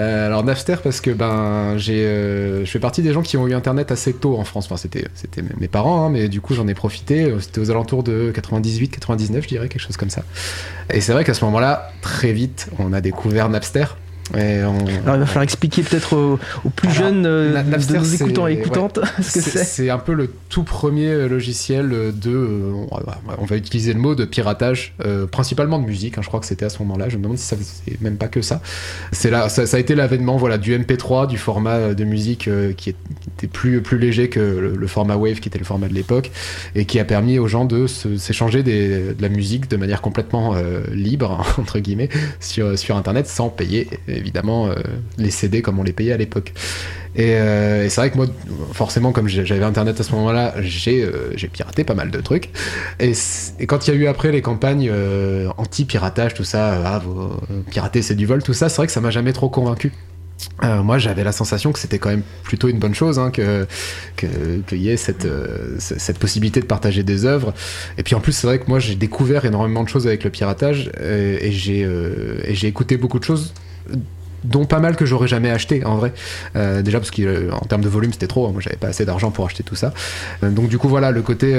Euh, 0.00 0.26
alors 0.26 0.44
Napster 0.44 0.76
parce 0.82 1.00
que 1.00 1.10
ben 1.10 1.76
j'ai 1.76 2.02
je 2.64 2.70
fais 2.70 2.78
partie 2.78 3.02
des 3.02 3.12
gens 3.12 3.22
qui 3.22 3.36
ont 3.36 3.48
eu 3.48 3.54
internet 3.54 3.90
assez 3.90 4.12
tôt 4.12 4.36
en 4.36 4.44
France. 4.44 4.66
Enfin 4.70 4.76
c'était 4.76 5.08
mes 5.58 5.68
parents 5.68 6.06
hein, 6.06 6.10
mais 6.10 6.28
du 6.28 6.40
coup 6.40 6.54
j'en 6.54 6.68
ai 6.68 6.74
profité. 6.74 7.32
C'était 7.40 7.60
aux 7.60 7.70
alentours 7.70 8.02
de 8.02 8.30
98 8.32 8.88
99 8.88 9.42
je 9.42 9.48
dirais 9.48 9.68
quelque 9.68 9.82
chose 9.82 9.96
comme 9.96 10.10
ça. 10.10 10.22
Et 10.92 11.00
c'est 11.00 11.12
vrai 11.12 11.24
qu'à 11.24 11.34
ce 11.34 11.44
moment-là 11.46 11.90
très 12.00 12.32
vite 12.32 12.68
on 12.78 12.92
a 12.92 13.00
découvert 13.00 13.48
Napster. 13.48 13.96
Alors 14.34 14.74
il 14.86 15.20
va 15.20 15.26
falloir 15.26 15.42
expliquer 15.42 15.82
peut-être 15.82 16.16
aux, 16.16 16.70
plus 16.70 16.90
jeunes 16.90 17.24
euh, 17.24 17.62
de 17.62 17.96
nos 17.96 18.04
écoutants 18.04 18.46
et 18.46 18.52
écoutantes 18.52 19.00
ce 19.22 19.34
que 19.34 19.40
c'est. 19.40 19.64
C'est 19.64 19.90
un 19.90 19.98
peu 19.98 20.12
le 20.12 20.30
tout 20.48 20.64
premier 20.64 21.28
logiciel 21.28 21.88
de, 21.88 22.12
euh, 22.30 22.72
on 23.38 23.44
va 23.44 23.56
utiliser 23.56 23.92
le 23.92 24.00
mot 24.00 24.14
de 24.14 24.24
piratage, 24.24 24.94
euh, 25.04 25.26
principalement 25.26 25.78
de 25.78 25.86
musique. 25.86 26.18
Hein, 26.18 26.22
je 26.22 26.28
crois 26.28 26.40
que 26.40 26.46
c'était 26.46 26.66
à 26.66 26.68
ce 26.68 26.80
moment-là. 26.80 27.08
Je 27.08 27.16
me 27.16 27.22
demande 27.22 27.38
si 27.38 27.46
ça 27.46 27.56
c'est 27.58 28.00
même 28.00 28.16
pas 28.16 28.28
que 28.28 28.42
ça. 28.42 28.60
C'est 29.12 29.30
là, 29.30 29.48
ça, 29.48 29.62
a 29.62 29.80
été 29.80 29.94
l'avènement, 29.94 30.36
voilà, 30.36 30.58
du 30.58 30.76
MP3, 30.76 31.26
du 31.26 31.38
format 31.38 31.94
de 31.94 32.04
musique 32.04 32.50
qui 32.76 32.90
était 32.90 33.46
plus 33.46 33.80
plus 33.82 33.98
léger 33.98 34.28
que 34.28 34.40
le, 34.40 34.86
format 34.86 35.16
Wave, 35.16 35.40
qui 35.40 35.48
était 35.48 35.58
le 35.58 35.64
format 35.64 35.88
de 35.88 35.94
l'époque, 35.94 36.30
et 36.74 36.84
qui 36.84 36.98
a 37.00 37.04
permis 37.04 37.38
aux 37.38 37.48
gens 37.48 37.64
de 37.64 37.86
s'échanger 37.86 38.62
de 38.62 39.14
la 39.20 39.28
musique 39.28 39.68
de 39.70 39.76
manière 39.76 40.02
complètement 40.02 40.54
libre 40.92 41.46
entre 41.58 41.78
guillemets 41.78 42.08
sur 42.40 42.78
sur 42.78 42.96
Internet 42.96 43.26
sans 43.26 43.48
payer 43.48 43.88
évidemment 44.18 44.68
euh, 44.68 44.74
les 45.16 45.30
CD 45.30 45.62
comme 45.62 45.78
on 45.78 45.82
les 45.82 45.92
payait 45.92 46.12
à 46.12 46.16
l'époque. 46.16 46.52
Euh, 47.18 47.84
et, 47.84 47.88
c'est 47.88 48.00
vrai 48.00 48.10
que 48.10 48.16
moi, 48.16 48.26
forcément, 48.72 49.12
comme 49.12 49.28
j'avais 49.28 49.64
Internet 49.64 49.98
à 49.98 50.02
ce 50.02 50.12
moment-là, 50.12 50.54
j'ai 50.60 51.02
euh, 51.02 51.34
piraté 51.52 51.84
pas 51.84 51.94
mal 51.94 52.10
de 52.10 52.20
trucs. 52.20 52.50
Et, 53.00 53.12
quand 53.66 53.86
il 53.86 53.94
y 53.94 53.96
a 53.96 53.96
eu 53.96 54.06
après 54.06 54.32
les 54.32 54.42
campagnes 54.42 54.92
anti-piratage, 55.56 56.34
tout 56.34 56.44
ça, 56.44 56.80
ah, 56.84 57.02
pirater 57.70 58.02
c'est 58.02 58.14
du 58.14 58.26
vol, 58.26 58.42
tout 58.42 58.54
ça, 58.54 58.68
c'est 58.68 58.76
vrai 58.76 58.86
que 58.86 58.92
ça 58.92 59.00
m'a 59.00 59.10
jamais 59.10 59.32
trop 59.32 59.48
convaincu. 59.48 59.92
moi, 60.62 60.98
j'avais 60.98 61.24
la 61.24 61.32
sensation 61.32 61.72
que 61.72 61.78
c'était 61.78 61.98
quand 61.98 62.10
même 62.10 62.22
plutôt 62.42 62.68
une 62.68 62.78
bonne 62.78 62.94
chose, 62.94 63.18
hein, 63.18 63.30
que 63.30 63.66
qu'il 64.16 64.78
y 64.78 64.90
ait 64.90 64.96
cette, 64.96 65.26
cette 65.78 66.18
possibilité 66.18 66.60
de 66.60 66.66
partager 66.66 67.02
des 67.02 67.24
œuvres. 67.24 67.52
Et 67.96 68.02
puis 68.02 68.14
en 68.14 68.20
plus, 68.20 68.32
c'est 68.32 68.46
vrai 68.46 68.58
que 68.58 68.68
moi, 68.68 68.78
j'ai 68.78 68.94
découvert 68.94 69.44
énormément 69.44 69.82
de 69.82 69.88
choses 69.88 70.06
avec 70.06 70.24
le 70.24 70.30
piratage 70.30 70.90
et 71.00 71.50
j'ai 71.50 72.66
écouté 72.66 72.96
beaucoup 72.96 73.18
de 73.18 73.24
choses 73.24 73.54
dont 74.44 74.66
pas 74.66 74.78
mal 74.78 74.96
que 74.96 75.04
j'aurais 75.04 75.28
jamais 75.28 75.50
acheté 75.50 75.84
en 75.84 75.96
vrai. 75.96 76.12
Euh, 76.56 76.82
déjà 76.82 76.98
parce 76.98 77.10
qu'en 77.10 77.22
euh, 77.22 77.50
termes 77.68 77.82
de 77.82 77.88
volume 77.88 78.12
c'était 78.12 78.26
trop 78.26 78.46
hein. 78.46 78.52
moi 78.52 78.60
j'avais 78.60 78.76
pas 78.76 78.88
assez 78.88 79.04
d'argent 79.04 79.30
pour 79.30 79.46
acheter 79.46 79.62
tout 79.62 79.74
ça. 79.74 79.92
Euh, 80.42 80.50
donc 80.50 80.68
du 80.68 80.78
coup 80.78 80.88
voilà 80.88 81.10
le 81.10 81.22
côté 81.22 81.54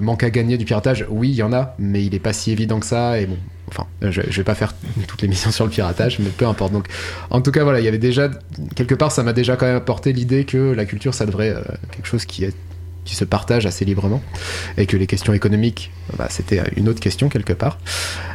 manque 0.00 0.22
à 0.22 0.30
gagner 0.30 0.58
du 0.58 0.64
piratage 0.64 1.06
oui 1.08 1.30
il 1.30 1.34
y 1.36 1.42
en 1.42 1.52
a 1.52 1.74
mais 1.78 2.04
il 2.04 2.14
est 2.14 2.20
pas 2.20 2.32
si 2.32 2.50
évident 2.50 2.80
que 2.80 2.86
ça 2.86 3.20
et 3.20 3.26
bon 3.26 3.36
enfin 3.68 3.86
je, 4.02 4.20
vais 4.20 4.44
pas 4.44 4.54
faire 4.54 4.74
toutes 5.06 5.22
les 5.22 5.28
missions 5.28 5.50
sur 5.50 5.64
le 5.64 5.70
piratage 5.70 6.18
mais 6.18 6.30
peu 6.30 6.46
importe. 6.46 6.72
Donc 6.72 6.86
en 7.30 7.40
tout 7.40 7.52
cas 7.52 7.64
voilà 7.64 7.80
il 7.80 7.84
y 7.84 7.88
avait 7.88 7.98
déjà 7.98 8.30
quelque 8.74 8.94
part 8.94 9.12
ça 9.12 9.22
m'a 9.22 9.32
déjà 9.32 9.56
quand 9.56 9.66
même 9.66 9.76
apporté 9.76 10.12
l'idée 10.12 10.44
que 10.44 10.72
la 10.72 10.84
culture 10.84 11.14
ça 11.14 11.26
devrait 11.26 11.54
quelque 11.90 12.06
chose 12.06 12.24
qui 12.24 12.44
est 12.44 12.54
qui 13.04 13.16
se 13.16 13.24
partagent 13.24 13.66
assez 13.66 13.84
librement 13.84 14.22
et 14.76 14.86
que 14.86 14.96
les 14.96 15.06
questions 15.06 15.32
économiques, 15.32 15.90
bah, 16.16 16.28
c'était 16.30 16.62
une 16.76 16.88
autre 16.88 17.00
question 17.00 17.28
quelque 17.28 17.52
part. 17.52 17.78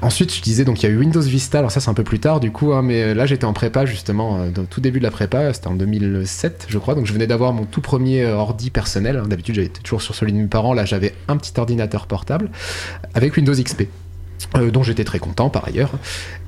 Ensuite, 0.02 0.34
je 0.34 0.42
disais 0.42 0.66
donc 0.66 0.82
il 0.82 0.88
y 0.88 0.90
a 0.90 0.92
eu 0.92 0.98
Windows 0.98 1.22
Vista, 1.22 1.60
alors 1.60 1.72
ça 1.72 1.80
c'est 1.80 1.90
un 1.90 1.94
peu 1.94 2.04
plus 2.04 2.20
tard 2.20 2.40
du 2.40 2.52
coup, 2.52 2.74
hein, 2.74 2.82
mais 2.82 3.14
là 3.14 3.26
j'étais 3.26 3.46
en 3.46 3.54
prépa 3.54 3.86
justement, 3.86 4.40
euh, 4.40 4.50
tout 4.70 4.82
début 4.82 5.00
de 5.00 5.04
la 5.04 5.12
prépa, 5.12 5.54
c'était 5.54 5.68
en 5.68 5.76
2007 5.76 6.68
je 6.70 6.78
crois, 6.78 6.96
donc 6.96 7.06
je 7.06 7.14
venais 7.14 7.28
d'avoir 7.28 7.54
mon 7.54 7.66
tout 7.66 7.82
premier 7.82 8.24
euh, 8.24 8.36
ordi 8.36 8.70
personnel. 8.70 9.18
Hein. 9.18 9.28
D'habitude 9.28 9.56
j'avais 9.56 9.70
toujours 9.70 10.02
sur 10.02 10.16
celui 10.16 10.34
de 10.34 10.38
mes 10.38 10.48
parents, 10.48 10.74
là 10.74 10.86
j'avais 10.86 11.14
un 11.28 11.38
petit 11.38 11.58
ordinateur 11.58 12.08
portable 12.08 12.50
avec 13.14 13.38
Windows 13.38 13.54
XP. 13.54 13.84
dont 14.72 14.84
j'étais 14.84 15.04
très 15.04 15.20
content 15.20 15.50
par 15.50 15.68
ailleurs. 15.68 15.92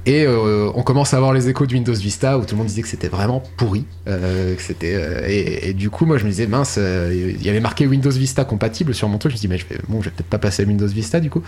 Et 0.06 0.26
euh, 0.26 0.72
on 0.76 0.82
commence 0.82 1.14
à 1.14 1.18
avoir 1.18 1.34
les 1.34 1.50
échos 1.50 1.66
de 1.66 1.74
Windows 1.74 1.94
Vista 1.94 2.38
où 2.38 2.46
tout 2.46 2.56
le 2.56 2.60
monde 2.60 2.68
disait 2.68 2.82
que 2.82 2.88
c'était 2.88 3.10
vraiment 3.10 3.44
pourri. 3.58 3.86
Euh, 4.08 4.56
que 4.56 4.62
c'était, 4.62 4.96
euh, 4.96 5.28
et, 5.28 5.74
du 5.74 5.90
coup, 5.90 6.06
moi 6.06 6.18
je 6.18 6.24
me 6.24 6.30
disais, 6.30 6.48
mince, 6.48 6.78
il 6.78 7.44
y 7.44 7.50
avait 7.50 7.60
marqué 7.60 7.86
Windows 7.86 8.10
Vista 8.10 8.46
compatible 8.46 8.94
sur 8.94 9.10
mon 9.10 9.18
truc. 9.18 9.34
Je 9.34 9.38
me 9.38 9.42
dis, 9.42 9.48
mais 9.48 9.58
je 9.58 9.66
vais, 9.68 9.80
bon, 9.88 10.02
je 10.02 10.06
vais 10.06 10.16
peut-être 10.16 10.30
pas 10.30 10.38
passer 10.38 10.64
à 10.64 10.66
Windows 10.66 10.88
Vista 10.88 11.20
du 11.20 11.30
coup. 11.30 11.44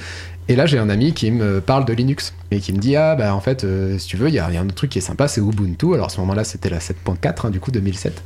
Et 0.50 0.56
là, 0.56 0.66
j'ai 0.66 0.78
un 0.78 0.90
ami 0.90 1.14
qui 1.14 1.32
me 1.32 1.62
parle 1.62 1.86
de 1.86 1.94
Linux 1.94 2.34
et 2.52 2.60
qui 2.60 2.74
me 2.74 2.80
dit, 2.80 2.96
ah 2.96 3.16
bah 3.16 3.34
en 3.34 3.40
fait, 3.40 3.66
si 3.98 4.08
tu 4.08 4.18
veux, 4.18 4.28
il 4.28 4.36
y, 4.36 4.40
a 4.40 4.48
un 4.48 4.66
autre 4.66 4.76
truc 4.76 4.92
qui 4.92 4.98
est 4.98 5.02
sympa, 5.02 5.28
c'est 5.28 5.40
Ubuntu. 5.40 5.94
Alors 5.94 6.08
à 6.08 6.10
ce 6.10 6.20
moment-là, 6.20 6.44
c'était 6.44 6.70
la 6.70 6.80
7.4, 6.80 7.48
hein, 7.48 7.50
du 7.52 7.60
coup, 7.60 7.72
2007. 7.72 8.22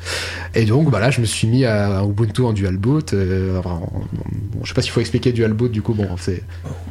Et 0.56 0.66
donc, 0.66 0.90
bah 0.90 1.00
là, 1.00 1.12
je 1.12 1.22
me 1.22 1.26
suis 1.26 1.48
mis 1.48 1.66
à, 1.66 2.04
Ubuntu 2.04 2.42
en 2.42 2.54
dual 2.54 2.78
boot. 2.78 3.12
je 3.14 4.68
sais 4.68 4.74
pas 4.74 4.82
s'il 4.82 4.92
faut 4.92 5.02
expliquer 5.02 5.32
dual 5.32 5.54
boot, 5.54 5.72
du 5.72 5.84
coup, 5.84 5.94
bon, 5.94 6.08
c'est. 6.18 6.42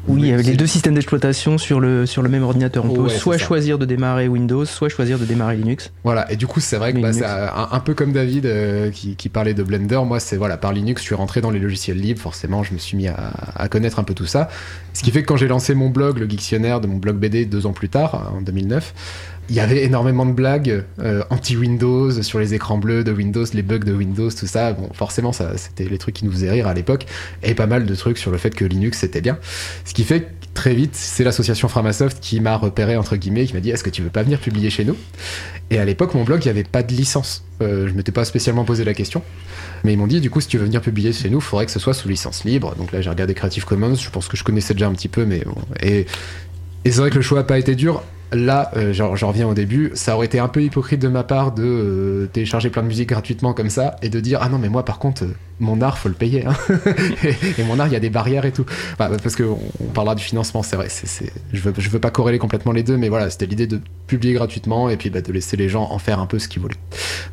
Oui, 0.06 0.22
il 0.22 0.28
y 0.28 0.32
avait 0.32 0.42
les 0.42 0.56
deux 0.56 0.66
systèmes 0.66 0.94
d'exploitation 0.94 1.58
sur 1.58 1.80
le, 1.80 2.06
sur 2.06 2.22
le 2.22 2.28
même 2.28 2.42
ordinateur. 2.42 2.84
On 2.84 2.94
peut 2.94 3.08
soit 3.24 3.38
choisir 3.38 3.78
de 3.78 3.86
démarrer 3.86 4.28
Windows, 4.28 4.64
soit 4.66 4.88
choisir 4.88 5.18
de 5.18 5.24
démarrer 5.24 5.56
Linux. 5.56 5.90
Voilà, 6.04 6.30
et 6.30 6.36
du 6.36 6.46
coup, 6.46 6.60
c'est 6.60 6.76
vrai 6.76 6.92
que 6.92 6.98
bah, 6.98 7.12
c'est 7.12 7.24
un, 7.24 7.80
peu 7.80 7.94
comme 7.94 8.12
David 8.12 8.44
euh, 8.46 8.90
qui, 8.90 9.28
parlait 9.28 9.54
de 9.54 9.62
Blender. 9.62 10.00
Moi, 10.04 10.20
c'est 10.20 10.36
voilà, 10.36 10.56
par 10.56 10.72
Linux, 10.72 11.00
je 11.00 11.06
suis 11.06 11.14
rentré 11.14 11.40
dans 11.40 11.50
les 11.50 11.58
logiciels 11.58 11.96
libres. 11.96 12.20
Forcément, 12.20 12.62
je 12.62 12.74
me 12.74 12.78
suis 12.78 12.96
mis 12.96 13.08
à, 13.08 13.68
connaître 13.70 13.98
un 13.98 14.04
peu 14.04 14.14
tout 14.14 14.26
ça. 14.26 14.48
Ce 14.92 15.02
qui 15.02 15.10
fait 15.10 15.22
que 15.22 15.26
quand 15.26 15.36
j'ai 15.36 15.48
lancé 15.48 15.74
mon 15.74 15.88
blog, 15.88 16.18
le 16.18 16.26
Dictionnaire 16.26 16.80
de 16.80 16.86
mon 16.86 16.96
blog 16.96 17.16
BD 17.16 17.46
deux 17.46 17.66
ans 17.66 17.72
plus 17.72 17.88
tard, 17.88 18.32
en 18.36 18.42
2009, 18.42 18.94
il 19.48 19.54
y 19.54 19.60
avait 19.60 19.84
énormément 19.84 20.24
de 20.26 20.32
blagues 20.32 20.84
euh, 21.00 21.22
anti-Windows 21.30 22.22
sur 22.22 22.38
les 22.38 22.54
écrans 22.54 22.78
bleus 22.78 23.04
de 23.04 23.12
Windows, 23.12 23.44
les 23.52 23.62
bugs 23.62 23.78
de 23.78 23.92
Windows, 23.92 24.30
tout 24.30 24.46
ça. 24.46 24.72
Bon, 24.72 24.88
forcément, 24.92 25.32
ça, 25.32 25.56
c'était 25.56 25.84
les 25.84 25.98
trucs 25.98 26.14
qui 26.14 26.24
nous 26.24 26.32
faisaient 26.32 26.50
rire 26.50 26.66
à 26.66 26.74
l'époque, 26.74 27.06
et 27.42 27.54
pas 27.54 27.66
mal 27.66 27.84
de 27.86 27.94
trucs 27.94 28.18
sur 28.18 28.30
le 28.30 28.38
fait 28.38 28.54
que 28.54 28.64
Linux 28.64 28.98
c'était 28.98 29.20
bien. 29.20 29.38
Ce 29.84 29.92
qui 29.92 30.04
fait 30.04 30.22
que 30.22 30.26
très 30.54 30.74
vite, 30.74 30.94
c'est 30.94 31.24
l'association 31.24 31.68
Framasoft 31.68 32.18
qui 32.20 32.40
m'a 32.40 32.56
repéré 32.56 32.96
entre 32.96 33.16
guillemets, 33.16 33.44
qui 33.44 33.54
m'a 33.54 33.60
dit 33.60 33.70
est-ce 33.70 33.84
que 33.84 33.90
tu 33.90 34.02
veux 34.02 34.10
pas 34.10 34.22
venir 34.22 34.38
publier 34.38 34.70
chez 34.70 34.84
nous? 34.84 34.96
Et 35.70 35.78
à 35.78 35.84
l'époque, 35.84 36.14
mon 36.14 36.24
blog, 36.24 36.40
il 36.42 36.46
n'y 36.46 36.50
avait 36.50 36.64
pas 36.64 36.82
de 36.82 36.94
licence. 36.94 37.44
Euh, 37.60 37.88
je 37.88 37.92
m'étais 37.92 38.12
pas 38.12 38.24
spécialement 38.24 38.64
posé 38.64 38.84
la 38.84 38.94
question, 38.94 39.22
mais 39.82 39.92
ils 39.92 39.96
m'ont 39.98 40.06
dit 40.06 40.20
du 40.20 40.30
coup, 40.30 40.40
si 40.40 40.48
tu 40.48 40.58
veux 40.58 40.64
venir 40.64 40.80
publier 40.80 41.12
chez 41.12 41.28
nous, 41.28 41.38
il 41.38 41.44
faudrait 41.44 41.66
que 41.66 41.72
ce 41.72 41.80
soit 41.80 41.94
sous 41.94 42.08
licence 42.08 42.44
libre. 42.44 42.74
Donc 42.76 42.92
là, 42.92 43.00
j'ai 43.00 43.10
regardé 43.10 43.34
Creative 43.34 43.64
Commons. 43.64 43.94
Je 43.94 44.10
pense 44.10 44.28
que 44.28 44.36
je 44.36 44.44
connaissais 44.44 44.74
déjà 44.74 44.86
un 44.86 44.92
petit 44.92 45.08
peu, 45.08 45.24
mais 45.24 45.40
bon. 45.44 45.56
Et, 45.82 46.06
et 46.84 46.90
c'est 46.90 47.00
vrai 47.00 47.10
que 47.10 47.16
le 47.16 47.22
choix 47.22 47.38
n'a 47.38 47.44
pas 47.44 47.58
été 47.58 47.74
dur 47.74 48.02
là, 48.34 48.70
euh, 48.76 48.92
j'en 48.92 49.28
reviens 49.28 49.48
au 49.48 49.54
début, 49.54 49.90
ça 49.94 50.16
aurait 50.16 50.26
été 50.26 50.38
un 50.38 50.48
peu 50.48 50.62
hypocrite 50.62 51.00
de 51.00 51.08
ma 51.08 51.22
part 51.22 51.52
de 51.52 51.64
euh, 51.64 52.26
télécharger 52.26 52.70
plein 52.70 52.82
de 52.82 52.88
musique 52.88 53.08
gratuitement 53.08 53.52
comme 53.52 53.70
ça 53.70 53.96
et 54.02 54.08
de 54.08 54.20
dire 54.20 54.40
ah 54.42 54.48
non 54.48 54.58
mais 54.58 54.68
moi 54.68 54.84
par 54.84 54.98
contre 54.98 55.24
euh, 55.24 55.34
mon 55.60 55.80
art 55.80 55.98
faut 55.98 56.08
le 56.08 56.14
payer 56.14 56.44
hein. 56.46 56.54
et, 57.58 57.62
mon 57.64 57.78
art 57.78 57.86
il 57.86 57.92
y 57.92 57.96
a 57.96 58.00
des 58.00 58.10
barrières 58.10 58.44
et 58.44 58.52
tout 58.52 58.66
parce 58.98 59.36
que 59.36 59.44
on, 59.44 59.84
parlera 59.94 60.14
du 60.14 60.22
financement 60.22 60.62
c'est 60.62 60.76
vrai 60.76 60.88
c'est, 60.88 61.32
je 61.52 61.60
veux 61.60 61.72
je 61.76 61.88
veux 61.88 62.00
pas 62.00 62.10
corréler 62.10 62.38
complètement 62.38 62.72
les 62.72 62.82
deux 62.82 62.96
mais 62.96 63.08
voilà 63.08 63.30
c'était 63.30 63.46
l'idée 63.46 63.66
de 63.66 63.80
publier 64.06 64.34
gratuitement 64.34 64.88
et 64.88 64.96
puis 64.96 65.10
bah, 65.10 65.20
de 65.20 65.32
laisser 65.32 65.56
les 65.56 65.68
gens 65.68 65.88
en 65.90 65.98
faire 65.98 66.18
un 66.18 66.26
peu 66.26 66.38
ce 66.38 66.48
qu'ils 66.48 66.62
voulaient 66.62 66.76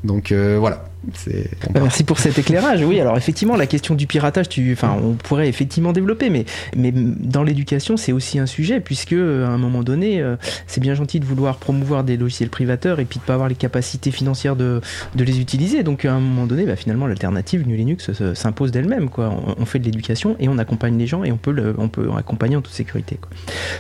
donc 0.04 0.32
voilà 0.32 0.86
bah, 1.04 1.80
merci 1.82 2.04
pour 2.04 2.20
cet 2.20 2.38
éclairage. 2.38 2.84
Oui, 2.84 3.00
alors 3.00 3.18
effectivement, 3.18 3.56
la 3.56 3.66
question 3.66 3.96
du 3.96 4.06
piratage, 4.06 4.50
tu, 4.50 4.72
enfin, 4.74 4.96
on 5.04 5.14
pourrait 5.14 5.48
effectivement 5.48 5.94
développer, 5.94 6.30
mais, 6.30 6.46
mais 6.76 6.92
dans 6.94 7.44
l'éducation, 7.44 7.98
c'est 7.98 8.12
aussi 8.12 8.38
un 8.38 8.46
sujet, 8.46 8.80
puisque 8.80 9.14
à 9.14 9.16
un 9.48 9.58
moment 9.58 9.82
donné, 9.82 10.22
euh, 10.22 10.36
c'est 10.68 10.80
bien 10.80 10.94
gentil 10.94 11.20
de 11.20 11.26
vouloir 11.26 11.58
promouvoir 11.58 12.04
des 12.04 12.18
logiciels 12.18 12.50
privateurs 12.50 13.00
et 13.00 13.06
puis 13.06 13.20
de 13.20 13.24
pas 13.24 13.34
avoir 13.34 13.50
les 13.50 13.56
capacités 13.56 14.12
financières 14.12 14.56
de, 14.56 14.82
de 15.16 15.24
les 15.24 15.40
utiliser. 15.40 15.82
Donc 15.82 16.06
à 16.06 16.14
un 16.14 16.20
moment 16.20 16.46
donné, 16.46 16.66
bah, 16.66 16.76
finalement, 16.76 17.08
l'alternative 17.08 17.64
GNU 17.64 17.78
Linux 17.78 18.11
s'impose 18.34 18.72
d'elle-même. 18.72 19.10
Quoi. 19.10 19.34
On, 19.58 19.66
fait 19.66 19.80
de 19.80 19.86
l'éducation 19.86 20.36
et 20.40 20.50
on 20.50 20.58
accompagne 20.58 20.98
les 20.98 21.08
gens 21.08 21.24
et 21.24 21.32
on 21.32 21.38
peut, 21.38 21.52
le, 21.52 21.76
on 21.78 21.88
peut 21.88 22.10
accompagner 22.18 22.56
en 22.56 22.62
toute 22.62 22.74
sécurité. 22.74 23.20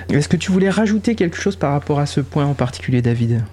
Est-ce 0.10 0.28
que 0.28 0.38
tu 0.38 0.52
voulais 0.52 0.70
rajouter 0.70 1.16
quelque 1.16 1.38
chose 1.38 1.56
par 1.56 1.72
rapport 1.72 2.00
à 2.00 2.06
ce 2.06 2.22
point 2.22 2.46
en 2.46 2.54
particulier, 2.54 3.02
David? 3.02 3.44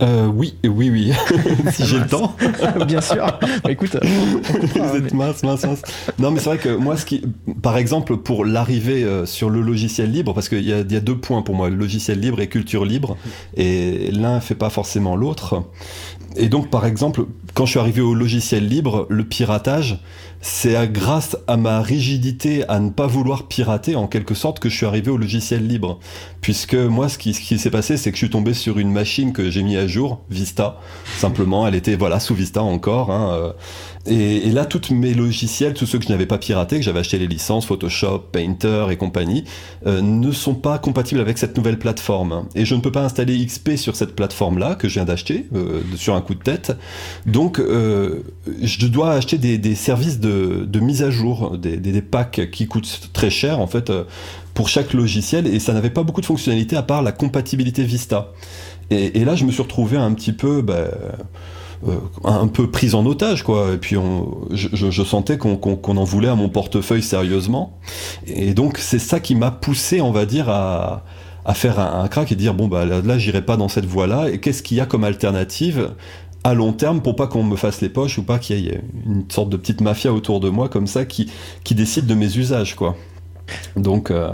Euh, 0.00 0.26
oui, 0.26 0.54
oui, 0.64 0.90
oui. 0.90 1.12
si 1.72 1.84
j'ai 1.84 1.98
le 1.98 2.06
temps. 2.06 2.36
Bien 2.86 3.00
sûr. 3.00 3.26
Bah, 3.64 3.70
écoute, 3.70 3.96
vous 4.02 4.96
êtes 4.96 5.12
mince, 5.12 5.42
mince, 5.42 5.64
mince. 5.64 5.82
Non, 6.18 6.30
mais 6.30 6.38
c'est 6.38 6.50
vrai 6.50 6.58
que 6.58 6.76
moi, 6.76 6.96
ce 6.96 7.04
qui, 7.04 7.22
par 7.62 7.76
exemple, 7.76 8.16
pour 8.16 8.44
l'arrivée 8.44 9.02
euh, 9.02 9.26
sur 9.26 9.50
le 9.50 9.60
logiciel 9.60 10.10
libre, 10.10 10.34
parce 10.34 10.48
qu'il 10.48 10.62
y, 10.62 10.70
y, 10.70 10.96
a 10.96 11.00
deux 11.00 11.16
points 11.16 11.42
pour 11.42 11.54
moi, 11.54 11.68
le 11.68 11.76
logiciel 11.76 12.20
libre 12.20 12.40
et 12.40 12.48
culture 12.48 12.84
libre, 12.84 13.16
et 13.56 14.10
l'un 14.12 14.40
fait 14.40 14.54
pas 14.54 14.70
forcément 14.70 15.16
l'autre. 15.16 15.64
Et 16.36 16.48
donc, 16.48 16.70
par 16.70 16.86
exemple, 16.86 17.24
quand 17.54 17.66
je 17.66 17.70
suis 17.70 17.80
arrivé 17.80 18.00
au 18.00 18.14
logiciel 18.14 18.68
libre, 18.68 19.06
le 19.08 19.24
piratage, 19.24 20.00
c'est 20.40 20.92
grâce 20.92 21.36
à 21.48 21.56
ma 21.56 21.82
rigidité 21.82 22.66
à 22.68 22.78
ne 22.78 22.90
pas 22.90 23.06
vouloir 23.06 23.48
pirater 23.48 23.96
en 23.96 24.06
quelque 24.06 24.34
sorte 24.34 24.60
que 24.60 24.68
je 24.68 24.76
suis 24.76 24.86
arrivé 24.86 25.10
au 25.10 25.16
logiciel 25.16 25.66
libre. 25.66 25.98
Puisque 26.40 26.74
moi, 26.74 27.08
ce 27.08 27.18
qui, 27.18 27.34
s'est 27.34 27.70
passé, 27.70 27.96
c'est 27.96 28.10
que 28.10 28.16
je 28.16 28.24
suis 28.24 28.30
tombé 28.30 28.54
sur 28.54 28.78
une 28.78 28.92
machine 28.92 29.32
que 29.32 29.50
j'ai 29.50 29.62
mis 29.62 29.76
à 29.76 29.86
jour, 29.86 30.20
Vista. 30.30 30.80
Simplement, 31.16 31.66
elle 31.66 31.74
était 31.74 31.96
voilà 31.96 32.20
sous 32.20 32.34
Vista 32.34 32.62
encore. 32.62 33.10
Hein, 33.10 33.32
euh, 33.32 33.52
et, 34.06 34.50
là, 34.50 34.64
tous 34.64 34.94
mes 34.94 35.12
logiciels, 35.12 35.74
tous 35.74 35.86
ceux 35.86 35.98
que 35.98 36.04
je 36.04 36.10
n'avais 36.10 36.26
pas 36.26 36.38
piratés, 36.38 36.76
que 36.76 36.82
j'avais 36.82 37.00
acheté 37.00 37.18
les 37.18 37.26
licences, 37.26 37.66
Photoshop, 37.66 38.24
Painter 38.32 38.86
et 38.90 38.96
compagnie, 38.96 39.44
euh, 39.86 40.00
ne 40.00 40.32
sont 40.32 40.54
pas 40.54 40.78
compatibles 40.78 41.20
avec 41.20 41.38
cette 41.38 41.56
nouvelle 41.56 41.78
plateforme. 41.78 42.46
Et 42.54 42.64
je 42.64 42.74
ne 42.74 42.80
peux 42.80 42.92
pas 42.92 43.02
installer 43.02 43.44
XP 43.44 43.76
sur 43.76 43.96
cette 43.96 44.14
plateforme-là 44.14 44.76
que 44.76 44.88
je 44.88 44.94
viens 44.94 45.04
d'acheter 45.04 45.46
euh, 45.54 45.80
sur 45.96 46.14
un 46.14 46.20
coup 46.20 46.34
de 46.34 46.42
tête. 46.42 46.76
Donc, 47.26 47.58
euh, 47.58 48.22
je 48.62 48.86
dois 48.86 49.12
acheter 49.12 49.38
des, 49.38 49.74
services 49.74 50.20
de, 50.20 50.80
mise 50.80 51.02
à 51.02 51.10
jour, 51.10 51.58
des, 51.58 52.02
packs 52.02 52.50
qui 52.50 52.66
coûtent 52.66 53.10
très 53.12 53.30
cher 53.30 53.58
en 53.58 53.66
fait 53.66 53.92
pour 54.54 54.68
chaque 54.68 54.92
logiciel. 54.94 55.46
Et 55.46 55.58
ça 55.58 55.72
n'avait 55.72 55.90
pas 55.90 56.02
beaucoup 56.02 56.20
de 56.20 56.26
fonctionnalités 56.26 56.76
à 56.76 56.82
part 56.82 57.02
la 57.02 57.12
compatibilité 57.12 57.84
Vista. 57.84 58.32
Et, 58.90 59.24
là, 59.24 59.34
je 59.34 59.44
me 59.44 59.52
suis 59.52 59.62
retrouvé 59.62 59.96
un 59.96 60.12
petit 60.14 60.32
peu. 60.32 60.62
Bah, 60.62 60.74
euh, 60.74 61.12
un 62.24 62.48
peu 62.48 62.70
prise 62.70 62.94
en 62.94 63.06
otage, 63.06 63.42
quoi. 63.42 63.72
Et 63.74 63.78
puis 63.78 63.96
je, 64.52 65.02
sentais 65.02 65.38
qu'on 65.38 65.96
en 65.96 66.04
voulait 66.04 66.28
à 66.28 66.34
mon 66.34 66.48
portefeuille 66.48 67.02
sérieusement. 67.02 67.78
Et 68.26 68.54
donc 68.54 68.78
c'est 68.78 68.98
ça 68.98 69.20
qui 69.20 69.34
m'a 69.34 69.50
poussé, 69.50 70.00
on 70.00 70.12
va 70.12 70.26
dire, 70.26 70.48
à, 70.48 71.04
faire 71.54 71.78
un, 71.80 72.08
crack 72.08 72.30
et 72.30 72.34
dire 72.34 72.52
bon 72.54 72.68
bah 72.68 72.84
là, 72.84 73.18
j'irai 73.18 73.42
pas 73.42 73.56
dans 73.56 73.68
cette 73.68 73.86
voie-là. 73.86 74.30
Et 74.30 74.38
qu'est-ce 74.38 74.62
qu'il 74.62 74.76
y 74.76 74.80
a 74.80 74.86
comme 74.86 75.04
alternative 75.04 75.92
à 76.44 76.54
long 76.54 76.72
terme 76.72 77.00
pour 77.00 77.16
pas 77.16 77.26
qu'on 77.26 77.42
me 77.42 77.56
fasse 77.56 77.80
les 77.80 77.88
poches 77.88 78.18
ou 78.18 78.22
pas 78.22 78.38
qu'il 78.38 78.60
y 78.60 78.68
ait 78.68 78.80
une 79.06 79.24
sorte 79.28 79.50
de 79.50 79.56
petite 79.56 79.80
mafia 79.80 80.12
autour 80.12 80.40
de 80.40 80.48
moi 80.48 80.68
comme 80.68 80.86
ça 80.86 81.04
qui, 81.04 81.30
qui 81.64 81.74
décide 81.74 82.06
de 82.06 82.14
mes 82.14 82.36
usages, 82.36 82.76
quoi. 82.76 82.96
Donc 83.76 84.10
euh, 84.10 84.30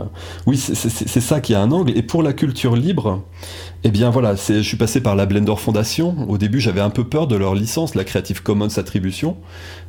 oui, 0.46 0.56
c'est 0.56 1.20
ça 1.20 1.40
qui 1.40 1.54
a 1.54 1.60
un 1.60 1.70
angle. 1.70 1.96
Et 1.96 2.02
pour 2.02 2.22
la 2.22 2.32
culture 2.32 2.76
libre, 2.76 3.22
eh 3.84 3.90
bien 3.90 4.10
voilà, 4.10 4.34
je 4.34 4.62
suis 4.62 4.76
passé 4.76 5.00
par 5.00 5.14
la 5.14 5.26
Blender 5.26 5.56
Foundation. 5.56 6.14
Au 6.28 6.38
début, 6.38 6.60
j'avais 6.60 6.80
un 6.80 6.90
peu 6.90 7.04
peur 7.04 7.26
de 7.26 7.36
leur 7.36 7.54
licence, 7.54 7.94
la 7.94 8.04
Creative 8.04 8.42
Commons 8.42 8.78
Attribution. 8.78 9.36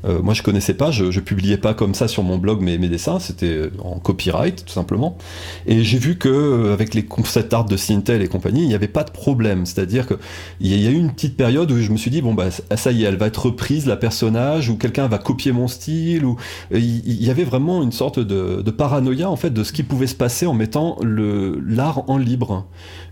Euh, 0.06 0.22
moi, 0.22 0.34
je 0.34 0.44
connaissais 0.44 0.74
pas, 0.74 0.92
je, 0.92 1.12
je 1.12 1.20
publiais 1.20 1.58
pas 1.58 1.74
comme 1.74 1.96
ça 1.96 2.08
sur 2.08 2.24
mon 2.24 2.38
blog 2.38 2.62
mes, 2.62 2.78
mes 2.78 2.88
dessins, 2.88 3.20
c'était 3.20 3.70
en 3.84 4.00
copyright 4.00 4.66
tout 4.66 4.74
simplement. 4.74 5.18
Et 5.66 5.84
j'ai 5.84 5.98
vu 5.98 6.18
que 6.18 6.30
euh, 6.30 6.74
avec 6.74 6.94
les 6.94 7.04
concept 7.04 7.54
art 7.54 7.66
de 7.66 7.78
Sintel 7.78 8.22
et 8.22 8.28
compagnie, 8.28 8.64
il 8.64 8.68
n'y 8.68 8.76
avait 8.76 8.88
pas 8.88 9.04
de 9.04 9.12
problème. 9.12 9.66
C'est-à-dire 9.66 10.08
que 10.08 10.16
il 10.60 10.76
y, 10.76 10.88
a 10.88 10.92
eu 10.92 10.98
une 10.98 11.12
petite 11.12 11.38
période 11.38 11.72
où 11.72 11.80
je 11.80 11.92
me 11.92 11.98
suis 11.98 12.12
dit 12.12 12.22
bon 12.22 12.34
bah 12.34 12.50
ça 12.52 12.92
y 12.92 13.04
est, 13.04 13.08
elle 13.08 13.18
va 13.18 13.28
être 13.28 13.46
reprise 13.46 13.86
la 13.86 13.98
personnage, 13.98 14.70
ou 14.70 14.78
quelqu'un 14.78 15.08
va 15.08 15.18
copier 15.18 15.52
mon 15.52 15.68
style, 15.68 16.26
ou 16.26 16.38
il 16.72 17.24
y, 17.24 17.30
avait 17.30 17.44
vraiment 17.44 17.84
une 17.84 17.92
sorte 17.92 18.20
de, 18.20 18.62
de 18.62 18.72
paranoïa 18.72 19.30
en 19.30 19.36
fait 19.36 19.52
de 19.52 19.64
ce 19.64 19.72
qui 19.72 19.84
pouvait 19.84 20.08
se 20.08 20.16
passer 20.16 20.46
en 20.46 20.54
mettant 20.54 20.98
l'art 21.04 22.04
en 22.10 22.18
libre. 22.18 22.66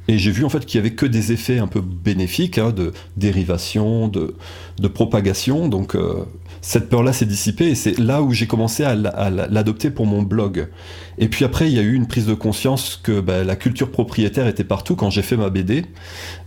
Et 0.07 0.17
j'ai 0.17 0.31
vu 0.31 0.43
en 0.43 0.49
fait 0.49 0.65
qu'il 0.65 0.77
y 0.77 0.81
avait 0.81 0.93
que 0.95 1.05
des 1.05 1.31
effets 1.31 1.59
un 1.59 1.67
peu 1.67 1.81
bénéfiques, 1.81 2.57
hein, 2.57 2.71
de 2.71 2.91
dérivation, 3.15 4.09
de, 4.09 4.35
de 4.79 4.87
propagation. 4.87 5.69
Donc 5.69 5.95
euh, 5.95 6.25
cette 6.63 6.87
peur-là 6.87 7.11
s'est 7.11 7.25
dissipée 7.25 7.67
et 7.67 7.75
c'est 7.75 7.99
là 7.99 8.21
où 8.21 8.31
j'ai 8.31 8.47
commencé 8.47 8.85
à 8.85 8.95
l'adopter 8.95 9.91
pour 9.91 10.05
mon 10.05 10.21
blog. 10.21 10.69
Et 11.17 11.27
puis 11.27 11.43
après, 11.43 11.69
il 11.69 11.75
y 11.75 11.79
a 11.79 11.81
eu 11.81 11.93
une 11.93 12.07
prise 12.07 12.25
de 12.25 12.33
conscience 12.33 12.99
que 13.03 13.19
bah, 13.19 13.43
la 13.43 13.57
culture 13.57 13.91
propriétaire 13.91 14.47
était 14.47 14.63
partout 14.63 14.95
quand 14.95 15.09
j'ai 15.09 15.23
fait 15.23 15.35
ma 15.35 15.49
BD. 15.49 15.85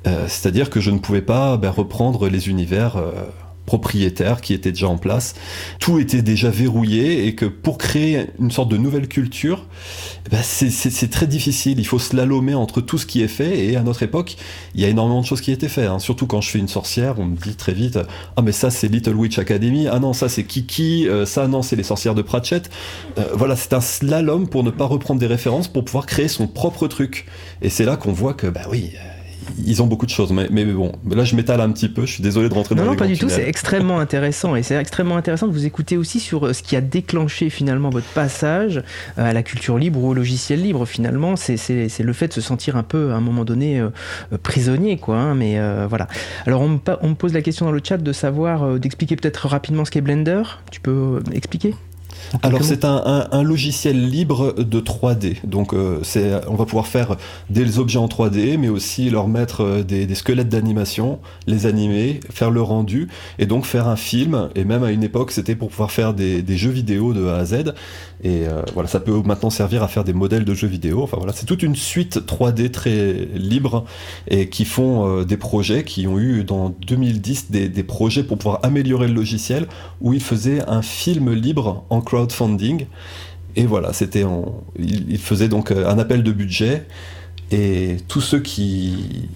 Euh, 0.06 0.24
c'est-à-dire 0.26 0.70
que 0.70 0.80
je 0.80 0.90
ne 0.90 0.98
pouvais 0.98 1.20
pas 1.20 1.58
bah, 1.58 1.70
reprendre 1.70 2.30
les 2.30 2.48
univers. 2.48 2.96
Euh, 2.96 3.12
propriétaires 3.66 4.40
qui 4.40 4.54
étaient 4.54 4.72
déjà 4.72 4.88
en 4.88 4.96
place. 4.96 5.34
Tout 5.80 5.98
était 5.98 6.22
déjà 6.22 6.50
verrouillé 6.50 7.26
et 7.26 7.34
que 7.34 7.44
pour 7.44 7.78
créer 7.78 8.26
une 8.38 8.50
sorte 8.50 8.70
de 8.70 8.76
nouvelle 8.76 9.08
culture, 9.08 9.66
ben, 10.30 10.40
c'est 10.42 11.10
très 11.10 11.26
difficile. 11.26 11.78
Il 11.78 11.86
faut 11.86 11.98
slalomer 11.98 12.54
entre 12.54 12.80
tout 12.80 12.98
ce 12.98 13.06
qui 13.06 13.22
est 13.22 13.28
fait 13.28 13.66
et 13.66 13.76
à 13.76 13.82
notre 13.82 14.02
époque, 14.02 14.36
il 14.74 14.80
y 14.80 14.84
a 14.84 14.88
énormément 14.88 15.20
de 15.20 15.26
choses 15.26 15.40
qui 15.40 15.52
étaient 15.52 15.68
faites. 15.68 15.88
Hein. 15.88 15.98
Surtout 15.98 16.26
quand 16.26 16.40
je 16.40 16.50
fais 16.50 16.58
une 16.58 16.68
sorcière, 16.68 17.18
on 17.18 17.26
me 17.26 17.36
dit 17.36 17.56
très 17.56 17.72
vite 17.72 17.98
Ah, 18.36 18.42
mais 18.42 18.52
ça 18.52 18.70
c'est 18.70 18.88
Little 18.88 19.14
Witch 19.14 19.38
Academy, 19.38 19.88
ah 19.88 19.98
non, 19.98 20.12
ça 20.12 20.28
c'est 20.28 20.44
Kiki, 20.44 21.08
euh, 21.08 21.26
ça 21.26 21.48
non, 21.48 21.62
c'est 21.62 21.76
les 21.76 21.82
sorcières 21.82 22.14
de 22.14 22.22
Pratchett. 22.22 22.70
Euh, 23.18 23.24
voilà, 23.34 23.56
c'est 23.56 23.72
un 23.72 23.80
slalom 23.80 24.48
pour 24.48 24.64
ne 24.64 24.70
pas 24.70 24.86
reprendre 24.86 25.20
des 25.20 25.26
références 25.26 25.68
pour 25.68 25.84
pouvoir 25.84 26.06
créer 26.06 26.28
son 26.28 26.46
propre 26.46 26.86
truc. 26.88 27.26
Et 27.62 27.68
c'est 27.68 27.84
là 27.84 27.96
qu'on 27.96 28.12
voit 28.12 28.34
que, 28.34 28.46
bah 28.46 28.66
oui, 28.70 28.92
ils 29.64 29.82
ont 29.82 29.86
beaucoup 29.86 30.06
de 30.06 30.10
choses. 30.10 30.32
Mais, 30.32 30.48
mais 30.50 30.64
bon, 30.64 30.92
là, 31.10 31.24
je 31.24 31.34
m'étale 31.36 31.60
un 31.60 31.70
petit 31.70 31.88
peu. 31.88 32.06
Je 32.06 32.12
suis 32.12 32.22
désolé 32.22 32.48
de 32.48 32.54
rentrer 32.54 32.74
dans 32.74 32.82
non, 32.82 32.90
les 32.90 32.96
Non, 32.96 32.98
pas 32.98 33.06
du 33.06 33.18
tout. 33.18 33.28
C'est 33.28 33.48
extrêmement 33.48 34.00
intéressant. 34.00 34.56
Et 34.56 34.62
c'est 34.62 34.76
extrêmement 34.76 35.16
intéressant 35.16 35.46
de 35.46 35.52
vous 35.52 35.66
écouter 35.66 35.96
aussi 35.96 36.20
sur 36.20 36.54
ce 36.54 36.62
qui 36.62 36.76
a 36.76 36.80
déclenché 36.80 37.50
finalement 37.50 37.90
votre 37.90 38.06
passage 38.08 38.82
à 39.16 39.32
la 39.32 39.42
culture 39.42 39.78
libre 39.78 40.02
ou 40.02 40.10
au 40.10 40.14
logiciel 40.14 40.62
libre. 40.62 40.86
Finalement, 40.86 41.36
c'est 41.36 42.00
le 42.00 42.12
fait 42.12 42.28
de 42.28 42.32
se 42.32 42.40
sentir 42.40 42.76
un 42.76 42.82
peu, 42.82 43.12
à 43.12 43.16
un 43.16 43.20
moment 43.20 43.44
donné, 43.44 43.80
euh, 43.80 43.90
prisonnier. 44.42 44.98
Quoi, 44.98 45.16
hein, 45.16 45.34
mais 45.34 45.58
euh, 45.58 45.86
voilà. 45.88 46.08
Alors, 46.46 46.60
on 46.60 46.68
me, 46.68 46.78
on 47.02 47.10
me, 47.10 47.14
pose 47.14 47.32
la 47.32 47.42
question 47.42 47.66
dans 47.66 47.72
le 47.72 47.80
chat 47.82 47.98
de 47.98 48.12
savoir, 48.12 48.62
euh, 48.62 48.78
d'expliquer 48.78 49.16
peut-être 49.16 49.46
rapidement 49.48 49.84
ce 49.84 49.90
qu'est 49.90 50.00
Blender. 50.00 50.42
Tu 50.70 50.80
peux 50.80 51.22
expliquer 51.32 51.74
alors 52.42 52.64
c'est 52.64 52.84
un, 52.84 53.02
un, 53.04 53.28
un, 53.30 53.42
logiciel 53.42 54.08
libre 54.08 54.54
de 54.54 54.80
3D, 54.80 55.36
donc 55.44 55.72
euh, 55.72 56.00
on 56.48 56.54
va 56.54 56.64
pouvoir 56.64 56.86
faire 56.86 57.16
des 57.50 57.78
objets 57.78 57.98
en 57.98 58.06
3D, 58.06 58.58
mais 58.58 58.68
aussi 58.68 59.10
leur 59.10 59.28
mettre 59.28 59.62
euh, 59.62 59.82
des, 59.82 60.06
des 60.06 60.14
squelettes 60.14 60.48
d'animation, 60.48 61.18
les 61.46 61.66
animer, 61.66 62.20
faire 62.30 62.50
le 62.50 62.62
rendu, 62.62 63.08
et 63.38 63.46
donc 63.46 63.64
faire 63.64 63.88
un 63.88 63.96
film, 63.96 64.48
et 64.54 64.64
même 64.64 64.82
à 64.82 64.90
une 64.90 65.02
époque 65.02 65.30
c'était 65.30 65.54
pour 65.54 65.68
pouvoir 65.68 65.92
faire 65.92 66.14
des, 66.14 66.42
des, 66.42 66.56
jeux 66.56 66.70
vidéo 66.70 67.12
de 67.12 67.26
A 67.26 67.36
à 67.36 67.44
Z, 67.44 67.74
et 68.22 68.46
euh, 68.46 68.62
voilà, 68.74 68.88
ça 68.88 69.00
peut 69.00 69.20
maintenant 69.24 69.50
servir 69.50 69.82
à 69.82 69.88
faire 69.88 70.04
des 70.04 70.12
modèles 70.12 70.44
de 70.44 70.54
jeux 70.54 70.68
vidéo, 70.68 71.02
enfin 71.02 71.16
voilà, 71.18 71.32
c'est 71.32 71.46
toute 71.46 71.62
une 71.62 71.76
suite 71.76 72.18
3D 72.26 72.70
très 72.70 73.28
libre, 73.34 73.84
et 74.28 74.48
qui 74.48 74.64
font 74.64 75.06
euh, 75.06 75.24
des 75.24 75.36
projets, 75.36 75.84
qui 75.84 76.06
ont 76.06 76.18
eu 76.18 76.44
dans 76.44 76.70
2010 76.86 77.50
des, 77.50 77.68
des 77.68 77.82
projets 77.82 78.22
pour 78.22 78.38
pouvoir 78.38 78.60
améliorer 78.62 79.08
le 79.08 79.14
logiciel, 79.14 79.66
où 80.00 80.14
ils 80.14 80.22
faisaient 80.22 80.62
un 80.66 80.82
film 80.82 81.32
libre 81.32 81.84
en 81.90 82.00
crowdfunding. 82.00 82.86
Et 83.54 83.66
voilà, 83.66 83.92
c'était 83.92 84.24
en... 84.24 84.62
il, 84.78 85.10
il, 85.10 85.18
faisait 85.18 85.48
donc 85.48 85.70
euh, 85.70 85.88
un 85.88 85.98
appel 85.98 86.22
de 86.22 86.32
budget 86.32 86.86
et 87.50 87.96
tous 88.08 88.20
ceux 88.20 88.40
qui 88.40 89.28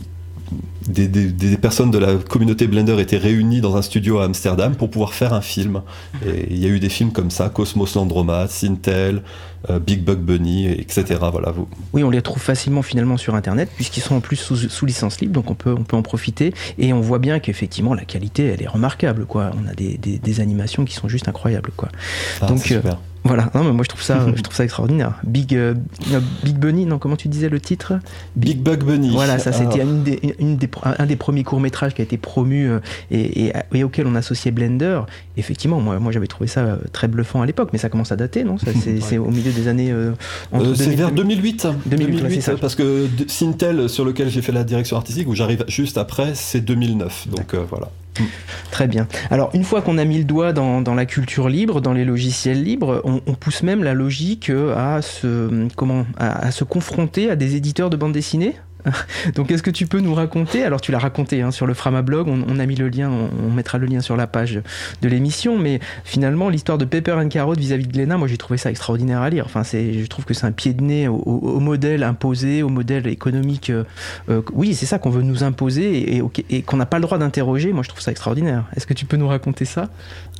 des, 0.87 1.09
des, 1.09 1.31
des, 1.31 1.57
personnes 1.57 1.91
de 1.91 1.99
la 1.99 2.15
communauté 2.17 2.67
Blender 2.67 3.01
étaient 3.01 3.17
réunies 3.17 3.61
dans 3.61 3.77
un 3.77 3.83
studio 3.83 4.19
à 4.19 4.25
Amsterdam 4.25 4.75
pour 4.75 4.91
pouvoir 4.91 5.15
faire 5.15 5.33
un 5.33 5.41
film. 5.41 5.83
Et 6.27 6.47
il 6.51 6.59
y 6.59 6.67
a 6.67 6.69
eu 6.69 6.81
des 6.81 6.89
films 6.89 7.13
comme 7.13 7.31
ça, 7.31 7.49
Cosmos 7.49 7.95
Landromat, 7.95 8.49
Sintel, 8.49 9.23
euh, 9.69 9.79
Big 9.79 10.03
Bug 10.03 10.19
Bunny, 10.19 10.69
etc. 10.69 11.19
Voilà, 11.31 11.51
vous. 11.51 11.69
Oui, 11.93 12.03
on 12.03 12.11
les 12.11 12.23
trouve 12.23 12.43
facilement 12.43 12.83
finalement 12.83 13.17
sur 13.17 13.35
Internet 13.35 13.71
puisqu'ils 13.75 14.01
sont 14.01 14.15
en 14.17 14.21
plus 14.21 14.37
sous, 14.37 14.57
sous, 14.57 14.87
licence 14.87 15.21
libre, 15.21 15.35
donc 15.35 15.51
on 15.51 15.55
peut, 15.55 15.75
on 15.77 15.85
peut 15.85 15.97
en 15.97 16.03
profiter. 16.03 16.55
Et 16.79 16.93
on 16.93 17.01
voit 17.01 17.19
bien 17.19 17.41
qu'effectivement 17.41 17.95
la 17.95 18.05
qualité, 18.05 18.47
elle 18.47 18.63
est 18.63 18.69
remarquable. 18.69 19.27
Quoi. 19.27 19.51
On 19.63 19.69
a 19.69 19.75
des, 19.75 19.99
des 19.99 20.41
animations 20.41 20.85
qui 20.85 20.95
sont 20.95 21.09
juste 21.09 21.29
incroyables. 21.29 21.73
Quoi. 21.77 21.91
Ah, 22.41 22.47
donc, 22.47 22.73
euh, 22.73 22.81
voilà, 23.23 23.51
non, 23.55 23.65
mais 23.65 23.73
moi 23.73 23.85
je 23.85 23.89
trouve 23.89 24.03
ça, 24.03 24.27
je 24.35 24.43
trouve 24.43 24.55
ça 24.55 24.65
extraordinaire. 24.65 25.15
Big, 25.25 25.55
euh, 25.55 25.75
Big 26.43 26.57
Bunny, 26.57 26.87
non, 26.87 26.99
comment 26.99 27.17
tu 27.17 27.29
disais 27.29 27.49
le 27.49 27.61
titre? 27.61 27.95
Big, 28.35 28.59
Bug 28.61 28.85
Bunny. 28.85 29.11
Voilà, 29.11 29.39
ça 29.39 29.53
c'était 29.53 29.83
une 29.83 30.03
des, 30.03 30.35
une 30.39 30.57
des, 30.57 30.69
un 30.85 31.07
des 31.07 31.17
premiers 31.17 31.45
courts-métrages 31.45 31.95
qui 31.95 32.01
a 32.01 32.05
été 32.05 32.17
promu 32.17 32.69
euh, 32.69 32.81
et, 33.11 33.47
et, 33.47 33.53
et, 33.75 33.85
auquel 33.85 34.07
on 34.07 34.15
associait 34.15 34.51
Blender. 34.51 35.03
Effectivement, 35.37 35.81
moi, 35.81 35.99
moi 35.99 36.13
j'avais 36.13 36.27
trouvé 36.27 36.47
ça 36.47 36.61
euh, 36.61 36.77
très 36.93 37.09
bluffant 37.09 37.43
à 37.43 37.47
l'époque, 37.47 37.71
mais 37.73 37.79
ça 37.79 37.89
commence 37.89 38.11
à 38.11 38.17
dater, 38.17 38.45
non? 38.45 38.57
C'est 38.59 38.69
ouais. 39.13 39.19
au 39.19 39.31
milieu 39.31 39.53
des 39.53 39.69
années. 39.69 39.91
Euh, 39.91 40.13
c'est 40.75 40.95
vers 40.95 41.13
2008. 41.13 41.67
2008, 41.87 42.17
2008 42.17 42.41
ça. 42.41 42.53
parce 42.57 42.75
que 42.75 43.07
Sintel, 43.27 43.89
sur 43.89 44.05
lequel 44.05 44.31
j'ai 44.31 44.43
fait 44.43 44.53
la 44.53 44.65
direction 44.65 44.97
artistique, 44.97 45.29
où 45.29 45.35
j'arrive 45.35 45.65
juste 45.69 45.99
après, 45.99 46.33
c'est 46.35 46.61
2009. 46.61 47.29
Donc 47.29 47.55
voilà. 47.69 47.91
Très 48.71 48.87
bien. 48.87 49.07
Alors, 49.31 49.51
une 49.55 49.65
fois 49.65 49.83
qu'on 49.83 49.99
a 49.99 50.05
mis 50.05 50.19
le 50.19 50.25
doigt 50.25 50.53
dans, 50.53 50.95
la 50.95 51.07
culture 51.07 51.49
libre, 51.49 51.81
dans 51.81 51.93
les 51.93 52.05
logiciels 52.05 52.63
libres, 52.63 53.01
on, 53.05 53.35
pousse 53.35 53.63
même 53.63 53.83
la 53.83 53.95
logique 53.95 54.51
à 54.51 55.03
se, 55.03 55.69
comment, 55.77 56.07
à, 56.19 56.47
à 56.47 56.51
se 56.51 56.65
confronter 56.65 57.31
à 57.31 57.37
des 57.37 57.57
éditeurs 57.57 57.91
de 57.91 57.97
bande 57.97 58.13
dessinée? 58.13 58.57
donc, 59.35 59.51
est-ce 59.51 59.63
que 59.63 59.71
tu 59.71 59.87
peux 59.87 60.01
nous 60.01 60.15
raconter 60.15 60.65
Alors, 60.65 60.81
tu 60.81 60.93
l'as 60.93 60.99
raconté 60.99 61.43
hein, 61.43 61.51
sur 61.51 61.67
le 61.67 61.75
Frama 61.75 62.03
blog, 62.03 62.29
on, 62.29 62.59
a 62.59 62.67
mis 62.67 62.77
le 62.77 62.89
lien, 62.89 63.11
on, 63.11 63.51
mettra 63.51 63.79
le 63.79 63.87
lien 63.87 64.01
sur 64.01 64.17
la 64.17 64.27
page 64.27 64.61
de 65.03 65.09
l'émission, 65.09 65.59
mais 65.59 65.81
finalement, 66.05 66.49
l'histoire 66.49 66.79
de 66.79 66.85
Pepper 66.85 67.13
and 67.13 67.29
Carrot 67.29 67.55
vis-à-vis 67.55 67.87
de 67.87 67.93
Glenna, 67.93 68.17
moi 68.17 68.29
j'ai 68.29 68.37
trouvé 68.37 68.59
ça 68.59 68.71
extraordinaire 68.71 69.21
à 69.21 69.31
lire. 69.31 69.45
Enfin, 69.47 69.63
je 69.65 70.07
trouve 70.07 70.25
que 70.25 70.35
c'est 70.35 70.47
un 70.47 70.53
pied 70.53 70.73
de 70.73 70.83
nez 70.83 71.09
au, 71.09 71.61
modèle 71.61 72.03
imposé, 72.03 72.63
au 72.63 72.69
modèle 72.69 73.07
économique. 73.07 73.71
Euh, 73.71 73.85
euh, 74.29 74.43
oui, 74.53 74.75
c'est 74.75 74.87
ça 74.87 74.99
qu'on 74.99 75.11
veut 75.11 75.23
nous 75.23 75.45
imposer 75.45 76.23
et 76.51 76.63
qu'on 76.63 76.77
n'a 76.77 76.87
pas 76.87 76.99
le 76.99 77.03
droit 77.03 77.19
d'interroger. 77.19 77.73
Moi, 77.73 77.83
je 77.83 77.89
trouve 77.89 78.01
ça 78.01 78.11
extraordinaire. 78.11 78.65
Est-ce 78.77 78.87
que 78.87 78.95
tu 78.95 79.07
peux 79.07 79.17
nous 79.17 79.29
raconter 79.29 79.65
ça? 79.65 79.89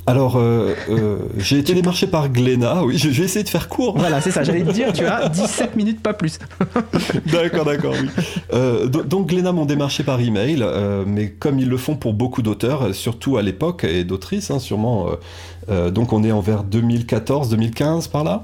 Alors, 0.07 0.35
euh, 0.35 0.73
euh, 0.89 1.17
j'ai 1.37 1.59
été 1.59 1.73
démarché 1.75 2.07
par 2.07 2.29
Glénat, 2.29 2.83
oui, 2.83 2.97
je, 2.97 3.09
je, 3.09 3.19
vais 3.19 3.25
essayer 3.25 3.43
de 3.43 3.49
faire 3.49 3.69
court. 3.69 3.97
Voilà, 3.97 4.19
c'est 4.19 4.31
ça, 4.31 4.43
j'allais 4.43 4.63
te 4.63 4.71
dire, 4.71 4.91
tu 4.93 5.05
as 5.05 5.29
17 5.29 5.75
minutes, 5.75 6.01
pas 6.01 6.13
plus. 6.13 6.39
d'accord, 7.31 7.65
d'accord, 7.65 7.93
oui. 8.01 8.09
Euh, 8.53 8.87
donc, 8.87 9.27
Glénat 9.27 9.51
m'ont 9.51 9.65
démarché 9.65 10.03
par 10.03 10.19
email, 10.19 10.63
euh, 10.63 11.03
mais 11.05 11.29
comme 11.29 11.59
ils 11.59 11.69
le 11.69 11.77
font 11.77 11.95
pour 11.95 12.13
beaucoup 12.13 12.41
d'auteurs, 12.41 12.95
surtout 12.95 13.37
à 13.37 13.43
l'époque, 13.43 13.83
et 13.83 14.03
d'autrices, 14.03 14.49
hein, 14.49 14.59
sûrement. 14.59 15.07
Euh, 15.69 15.91
donc, 15.91 16.13
on 16.13 16.23
est 16.23 16.31
envers 16.31 16.63
2014-2015 16.63 18.09
par 18.09 18.23
là. 18.23 18.43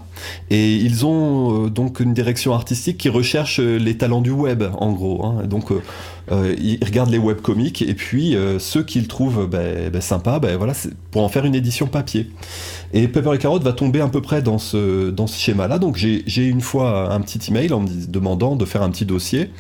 Et 0.49 0.75
ils 0.75 1.05
ont 1.05 1.67
donc 1.67 1.99
une 1.99 2.13
direction 2.13 2.53
artistique 2.53 2.97
qui 2.97 3.09
recherche 3.09 3.59
les 3.59 3.97
talents 3.97 4.21
du 4.21 4.31
web, 4.31 4.63
en 4.77 4.91
gros. 4.91 5.25
Hein, 5.25 5.43
donc, 5.45 5.71
euh, 6.29 6.55
ils 6.59 6.83
regardent 6.83 7.09
les 7.09 7.17
webcomics 7.17 7.81
et 7.81 7.93
puis 7.93 8.35
euh, 8.35 8.59
ceux 8.59 8.83
qu'ils 8.83 9.07
trouvent 9.07 9.47
ben, 9.47 9.89
ben, 9.89 10.01
sympas, 10.01 10.39
ben, 10.39 10.57
voilà, 10.57 10.73
pour 11.11 11.23
en 11.23 11.29
faire 11.29 11.45
une 11.45 11.55
édition 11.55 11.87
papier. 11.87 12.29
Et 12.93 13.07
Pepper 13.07 13.33
et 13.35 13.37
Carotte 13.37 13.63
va 13.63 13.73
tomber 13.73 13.99
à 14.01 14.07
peu 14.07 14.21
près 14.21 14.41
dans 14.41 14.57
ce, 14.57 15.09
dans 15.09 15.27
ce 15.27 15.39
schéma-là. 15.39 15.79
Donc 15.79 15.97
j'ai 15.97 16.45
une 16.45 16.61
fois 16.61 17.13
un 17.13 17.19
petit 17.21 17.39
email 17.49 17.73
en 17.73 17.81
me 17.81 17.87
demandant 18.07 18.55
de 18.55 18.65
faire 18.65 18.81
un 18.81 18.89
petit 18.89 19.05
dossier 19.05 19.51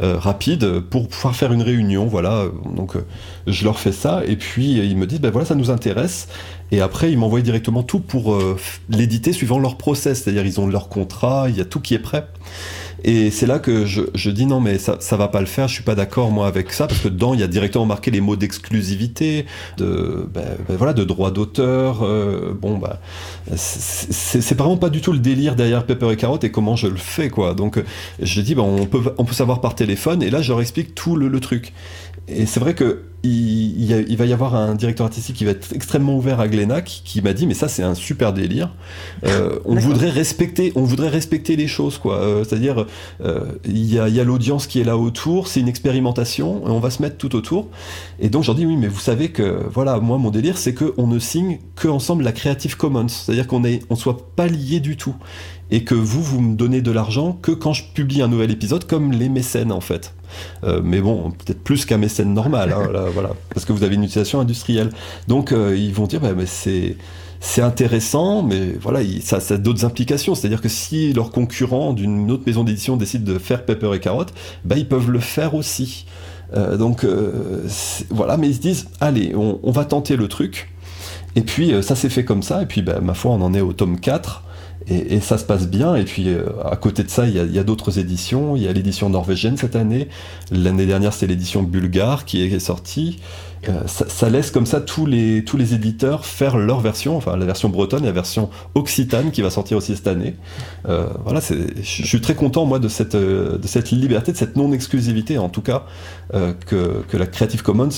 euh, 0.00 0.18
rapide 0.18 0.80
pour 0.80 1.08
pouvoir 1.08 1.34
faire 1.34 1.52
une 1.52 1.62
réunion. 1.62 2.06
Voilà, 2.06 2.44
donc 2.76 2.96
euh, 2.96 3.04
je 3.46 3.64
leur 3.64 3.78
fais 3.78 3.92
ça 3.92 4.22
et 4.26 4.36
puis 4.36 4.78
ils 4.78 4.96
me 4.96 5.06
disent 5.06 5.20
ben 5.20 5.30
voilà 5.30 5.46
ça 5.46 5.54
nous 5.54 5.70
intéresse. 5.70 6.28
Et 6.72 6.80
après 6.80 7.10
ils 7.10 7.18
m'envoient 7.18 7.40
directement 7.40 7.82
tout 7.82 8.00
pour 8.00 8.34
euh, 8.34 8.58
l'éditer 8.88 9.32
suivant 9.32 9.58
leur 9.58 9.76
process, 9.76 10.22
c'est-à-dire 10.22 10.44
ils 10.44 10.60
ont 10.60 10.66
leur 10.66 10.88
contrat, 10.88 11.46
il 11.48 11.56
y 11.56 11.60
a 11.60 11.64
tout 11.64 11.80
qui 11.80 11.94
est 11.94 11.98
prêt. 11.98 12.26
Et 13.02 13.30
c'est 13.30 13.46
là 13.46 13.58
que 13.58 13.84
je, 13.84 14.30
dis 14.30 14.46
non 14.46 14.60
mais 14.60 14.78
ça, 14.78 15.16
va 15.16 15.28
pas 15.28 15.40
le 15.40 15.46
faire, 15.46 15.68
je 15.68 15.74
suis 15.74 15.82
pas 15.82 15.94
d'accord 15.94 16.30
moi 16.30 16.46
avec 16.46 16.72
ça 16.72 16.86
parce 16.86 17.00
que 17.00 17.08
dedans 17.08 17.34
il 17.34 17.40
y 17.40 17.42
a 17.42 17.46
directement 17.46 17.86
marqué 17.86 18.10
les 18.10 18.20
mots 18.20 18.36
d'exclusivité, 18.36 19.46
de 19.76 20.28
ben, 20.32 20.44
ben, 20.68 20.76
voilà 20.76 20.92
de 20.92 21.04
droit 21.04 21.30
d'auteur. 21.30 22.02
Euh, 22.02 22.54
bon 22.54 22.78
bah 22.78 23.00
c'est 23.56 24.56
vraiment 24.56 24.76
pas 24.76 24.90
du 24.90 25.00
tout 25.00 25.12
le 25.12 25.18
délire 25.18 25.56
derrière 25.56 25.84
Pepper 25.84 26.10
et 26.12 26.16
Carotte 26.16 26.44
et 26.44 26.50
comment 26.50 26.76
je 26.76 26.86
le 26.86 26.96
fais 26.96 27.30
quoi. 27.30 27.54
Donc 27.54 27.82
je 28.20 28.40
dis 28.40 28.54
ben, 28.54 28.62
on 28.62 29.24
peut 29.24 29.34
savoir 29.34 29.60
par 29.60 29.74
téléphone 29.74 30.22
et 30.22 30.30
là 30.30 30.42
je 30.42 30.50
leur 30.50 30.60
explique 30.60 30.94
tout 30.94 31.16
le 31.16 31.40
truc. 31.40 31.72
Et 32.28 32.46
c'est 32.46 32.60
vrai 32.60 32.74
que 32.74 33.02
il, 33.24 33.82
il, 33.82 33.92
a, 33.92 34.00
il, 34.00 34.16
va 34.16 34.26
y 34.26 34.32
avoir 34.32 34.54
un 34.54 34.74
directeur 34.74 35.06
artistique 35.06 35.36
qui 35.36 35.44
va 35.44 35.52
être 35.52 35.72
extrêmement 35.72 36.16
ouvert 36.16 36.40
à 36.40 36.48
Glénac, 36.48 37.02
qui, 37.04 37.22
m'a 37.22 37.32
dit 37.32 37.46
mais 37.46 37.54
ça 37.54 37.68
c'est 37.68 37.82
un 37.82 37.94
super 37.94 38.32
délire. 38.32 38.74
Euh, 39.24 39.58
on 39.64 39.74
voudrait 39.76 40.10
respecter, 40.10 40.72
on 40.74 40.82
voudrait 40.82 41.08
respecter 41.08 41.56
les 41.56 41.66
choses 41.66 41.98
quoi. 41.98 42.18
Euh, 42.18 42.44
C'est-à-dire 42.44 42.86
euh, 43.22 43.40
il 43.64 43.92
y 43.92 43.98
a, 43.98 44.08
y 44.08 44.20
a 44.20 44.24
l'audience 44.24 44.66
qui 44.66 44.80
est 44.80 44.84
là 44.84 44.96
autour, 44.96 45.48
c'est 45.48 45.60
une 45.60 45.68
expérimentation, 45.68 46.66
et 46.66 46.70
on 46.70 46.80
va 46.80 46.90
se 46.90 47.02
mettre 47.02 47.16
tout 47.16 47.34
autour. 47.34 47.68
Et 48.20 48.28
donc 48.28 48.44
j'en 48.44 48.54
dis 48.54 48.66
oui 48.66 48.76
mais 48.76 48.88
vous 48.88 49.00
savez 49.00 49.30
que 49.30 49.64
voilà 49.72 49.98
moi 50.00 50.18
mon 50.18 50.30
délire 50.30 50.58
c'est 50.58 50.74
que 50.74 50.94
on 50.98 51.06
ne 51.06 51.18
signe 51.18 51.58
que 51.76 51.88
ensemble 51.88 52.24
la 52.24 52.32
Creative 52.32 52.76
Commons, 52.76 53.08
c'est-à-dire 53.08 53.46
qu'on 53.46 53.64
est 53.64 53.82
on 53.90 53.96
soit 53.96 54.34
pas 54.36 54.46
lié 54.46 54.80
du 54.80 54.96
tout 54.96 55.16
et 55.70 55.84
que 55.84 55.94
vous 55.94 56.22
vous 56.22 56.40
me 56.40 56.56
donnez 56.56 56.82
de 56.82 56.90
l'argent 56.90 57.38
que 57.40 57.52
quand 57.52 57.72
je 57.72 57.84
publie 57.94 58.22
un 58.22 58.28
nouvel 58.28 58.50
épisode 58.50 58.86
comme 58.86 59.12
les 59.12 59.28
mécènes 59.28 59.72
en 59.72 59.80
fait. 59.80 60.14
Euh, 60.64 60.80
mais 60.82 61.00
bon, 61.00 61.30
peut-être 61.30 61.62
plus 61.62 61.84
qu'un 61.84 61.98
mécène 61.98 62.32
normal, 62.34 62.72
hein, 62.72 62.90
là, 62.92 63.06
voilà, 63.12 63.30
parce 63.52 63.64
que 63.66 63.72
vous 63.72 63.82
avez 63.84 63.94
une 63.94 64.04
utilisation 64.04 64.40
industrielle. 64.40 64.90
Donc 65.28 65.52
euh, 65.52 65.76
ils 65.76 65.92
vont 65.92 66.06
dire, 66.06 66.20
bah, 66.20 66.30
c'est 66.46 67.62
intéressant, 67.62 68.42
mais 68.42 68.72
voilà, 68.80 69.02
il, 69.02 69.22
ça, 69.22 69.38
a 69.48 69.56
d'autres 69.56 69.84
implications. 69.84 70.34
C'est-à-dire 70.34 70.60
que 70.60 70.68
si 70.68 71.12
leurs 71.12 71.30
concurrents 71.30 71.92
d'une 71.92 72.30
autre 72.30 72.44
maison 72.46 72.64
d'édition 72.64 72.96
décident 72.96 73.32
de 73.32 73.38
faire 73.38 73.64
Pepper 73.64 73.90
et 73.94 74.00
Carotte, 74.00 74.32
bah, 74.64 74.76
ils 74.78 74.88
peuvent 74.88 75.10
le 75.10 75.20
faire 75.20 75.54
aussi. 75.54 76.06
Euh, 76.54 76.76
donc 76.76 77.06
voilà, 78.10 78.36
mais 78.36 78.48
ils 78.48 78.54
se 78.54 78.60
disent, 78.60 78.88
allez, 79.00 79.34
on, 79.34 79.60
on, 79.62 79.70
va 79.70 79.84
tenter 79.84 80.16
le 80.16 80.28
truc. 80.28 80.70
Et 81.36 81.42
puis 81.42 81.72
ça 81.82 81.96
s'est 81.96 82.10
fait 82.10 82.24
comme 82.24 82.42
ça, 82.42 82.62
et 82.62 82.66
puis 82.66 82.82
bah, 82.82 83.00
ma 83.02 83.14
foi, 83.14 83.32
on 83.32 83.40
en 83.42 83.54
est 83.54 83.60
au 83.60 83.72
tome 83.72 83.98
4. 83.98 84.44
Et, 84.88 85.20
ça 85.20 85.38
se 85.38 85.44
passe 85.44 85.68
bien. 85.68 85.94
Et 85.94 86.04
puis, 86.04 86.28
euh, 86.28 86.44
à 86.64 86.76
côté 86.76 87.02
de 87.04 87.10
ça, 87.10 87.26
il 87.26 87.34
y 87.34 87.58
a, 87.58 87.64
d'autres 87.64 87.98
éditions. 87.98 88.56
Il 88.56 88.62
y 88.62 88.68
a 88.68 88.72
l'édition 88.72 89.08
norvégienne 89.08 89.56
cette 89.56 89.76
année. 89.76 90.08
L'année 90.50 90.86
dernière, 90.86 91.12
c'est 91.12 91.26
l'édition 91.26 91.62
bulgare 91.62 92.24
qui 92.24 92.42
est, 92.42 92.58
sortie. 92.58 93.18
Euh, 93.68 93.86
ça, 93.86 94.04
ça, 94.08 94.28
laisse 94.28 94.50
comme 94.50 94.66
ça 94.66 94.82
tous 94.82 95.06
les, 95.06 95.42
tous 95.42 95.56
les 95.56 95.72
éditeurs 95.72 96.26
faire 96.26 96.58
leur 96.58 96.80
version, 96.80 97.16
enfin 97.16 97.34
la 97.36 97.46
version 97.46 97.70
bretonne 97.70 98.02
et 98.02 98.06
la 98.06 98.12
version 98.12 98.50
occitane 98.74 99.30
qui 99.30 99.40
va 99.40 99.48
sortir 99.48 99.78
aussi 99.78 99.96
cette 99.96 100.06
année. 100.06 100.34
Euh, 100.86 101.06
voilà, 101.24 101.40
je 101.40 101.82
suis 101.82 102.20
très 102.20 102.34
content 102.34 102.66
moi 102.66 102.78
de 102.78 102.88
cette, 102.88 103.16
de 103.16 103.66
cette 103.66 103.90
liberté, 103.90 104.32
de 104.32 104.36
cette 104.36 104.56
non-exclusivité 104.56 105.38
en 105.38 105.48
tout 105.48 105.62
cas, 105.62 105.86
que, 106.32 107.02
que 107.08 107.16
la 107.16 107.26
Creative 107.26 107.62
Commons 107.62 107.88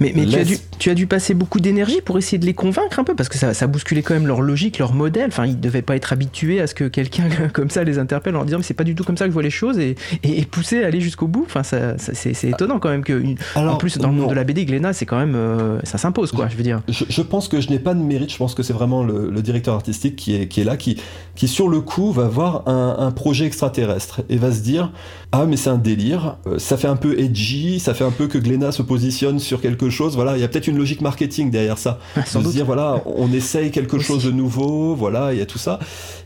Mais, 0.00 0.12
mais 0.14 0.26
tu, 0.26 0.36
as 0.36 0.44
dû, 0.44 0.58
tu 0.78 0.90
as 0.90 0.94
dû 0.94 1.06
passer 1.06 1.34
beaucoup 1.34 1.60
d'énergie 1.60 2.00
pour 2.00 2.18
essayer 2.18 2.38
de 2.38 2.46
les 2.46 2.54
convaincre 2.54 2.98
un 2.98 3.04
peu, 3.04 3.14
parce 3.14 3.28
que 3.28 3.38
ça, 3.38 3.54
ça 3.54 3.66
bousculait 3.66 4.02
quand 4.02 4.14
même 4.14 4.26
leur 4.26 4.40
logique, 4.40 4.78
leur 4.78 4.92
modèle. 4.92 5.28
Enfin, 5.28 5.46
ils 5.46 5.56
ne 5.56 5.60
devaient 5.60 5.82
pas 5.82 5.96
être 5.96 6.12
habitués 6.12 6.60
à 6.60 6.66
ce 6.66 6.74
que 6.74 6.84
quelqu'un 6.84 7.28
comme 7.52 7.70
ça 7.70 7.84
les 7.84 7.98
interpelle 7.98 8.34
en 8.34 8.38
leur 8.38 8.44
disant 8.44 8.58
mais 8.58 8.64
c'est 8.64 8.74
pas 8.74 8.84
du 8.84 8.94
tout 8.94 9.04
comme 9.04 9.16
ça 9.16 9.24
que 9.24 9.30
je 9.30 9.34
vois 9.34 9.42
les 9.42 9.50
choses 9.50 9.78
et, 9.78 9.96
et, 10.22 10.44
pousser 10.44 10.82
à 10.82 10.86
aller 10.86 11.00
jusqu'au 11.00 11.26
bout. 11.26 11.44
Enfin, 11.46 11.62
ça, 11.62 11.96
c'est 11.98 12.44
étonnant 12.44 12.78
quand 12.78 12.90
même 12.90 13.04
que. 13.04 13.22
en 13.56 13.76
plus, 13.76 13.98
dans 13.98 14.08
le 14.08 14.14
monde 14.14 14.30
de 14.30 14.34
la 14.34 14.44
BD, 14.44 14.64
Glénat, 14.64 14.92
c'est 14.92 15.06
quand 15.06 15.18
même. 15.18 15.34
Euh, 15.34 15.80
ça 15.84 15.98
s'impose, 15.98 16.32
quoi, 16.32 16.48
je, 16.48 16.56
veux 16.56 16.62
dire. 16.62 16.82
Je, 16.88 17.22
pense 17.22 17.48
que 17.48 17.60
je 17.60 17.70
n'ai 17.70 17.78
pas 17.78 17.94
de 17.94 18.00
mérite, 18.00 18.32
je 18.32 18.36
pense 18.36 18.54
que 18.54 18.62
c'est 18.62 18.72
vraiment 18.72 19.04
le, 19.04 19.38
directeur 19.42 19.74
artistique 19.74 20.16
qui 20.16 20.34
est, 20.34 20.48
qui 20.48 20.60
est 20.60 20.64
là, 20.64 20.76
qui, 20.76 21.00
qui 21.34 21.48
sur 21.48 21.68
le 21.68 21.80
coup 21.80 22.12
va 22.12 22.26
voir 22.26 22.64
un, 22.66 22.96
un 22.98 23.10
projet 23.12 23.46
extraterrestre 23.46 24.22
et 24.28 24.36
va 24.36 24.52
se 24.52 24.60
dire 24.60 24.92
ah 25.32 25.44
mais 25.46 25.56
c'est 25.56 25.70
un 25.70 25.76
délire, 25.76 26.38
euh, 26.46 26.58
ça 26.58 26.76
fait 26.78 26.88
un 26.88 26.96
peu 26.96 27.18
edgy, 27.18 27.80
ça 27.80 27.92
fait 27.92 28.04
un 28.04 28.10
peu 28.10 28.28
que 28.28 28.38
Glénat 28.38 28.72
se 28.72 28.80
positionne 28.80 29.38
sur 29.38 29.60
quelque 29.60 29.77
chose, 29.90 30.14
voilà, 30.14 30.36
il 30.36 30.40
y 30.40 30.44
a 30.44 30.48
peut-être 30.48 30.66
une 30.66 30.78
logique 30.78 31.00
marketing 31.00 31.50
derrière 31.50 31.78
ça. 31.78 31.98
de 32.16 32.22
se 32.26 32.38
dire 32.38 32.64
voilà, 32.64 33.02
on 33.06 33.32
essaye 33.32 33.70
quelque 33.70 33.98
chose 33.98 34.24
de 34.24 34.30
nouveau, 34.30 34.94
voilà, 34.94 35.32
il 35.32 35.38
y 35.38 35.42
a 35.42 35.46
tout 35.46 35.58
ça. 35.58 35.78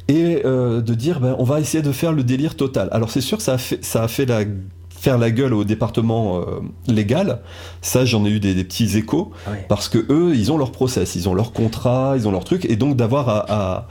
Et 0.08 0.42
euh, 0.44 0.80
de 0.80 0.94
dire 0.94 1.20
ben, 1.20 1.36
on 1.38 1.44
va 1.44 1.60
essayer 1.60 1.82
de 1.82 1.92
faire 1.92 2.12
le 2.12 2.24
délire 2.24 2.56
total. 2.56 2.88
Alors 2.92 3.10
c'est 3.10 3.20
sûr 3.20 3.40
ça 3.40 3.54
a 3.54 3.58
fait, 3.58 3.84
ça 3.84 4.02
a 4.02 4.08
fait 4.08 4.26
la 4.26 4.44
faire 4.90 5.18
la 5.18 5.32
gueule 5.32 5.52
au 5.52 5.64
département 5.64 6.38
euh, 6.38 6.60
légal, 6.86 7.40
ça 7.80 8.04
j'en 8.04 8.24
ai 8.24 8.30
eu 8.30 8.38
des, 8.38 8.54
petits 8.62 8.96
échos, 8.96 9.32
parce 9.68 9.88
que 9.88 9.98
eux, 10.10 10.32
ils 10.36 10.52
ont 10.52 10.56
leur 10.56 10.70
process, 10.70 11.16
ils 11.16 11.28
ont 11.28 11.34
leur 11.34 11.52
contrat, 11.52 12.14
ils 12.16 12.28
ont 12.28 12.30
leur 12.30 12.44
truc, 12.44 12.66
et 12.66 12.76
donc 12.76 12.94
d'avoir 12.94 13.28
à 13.28 13.88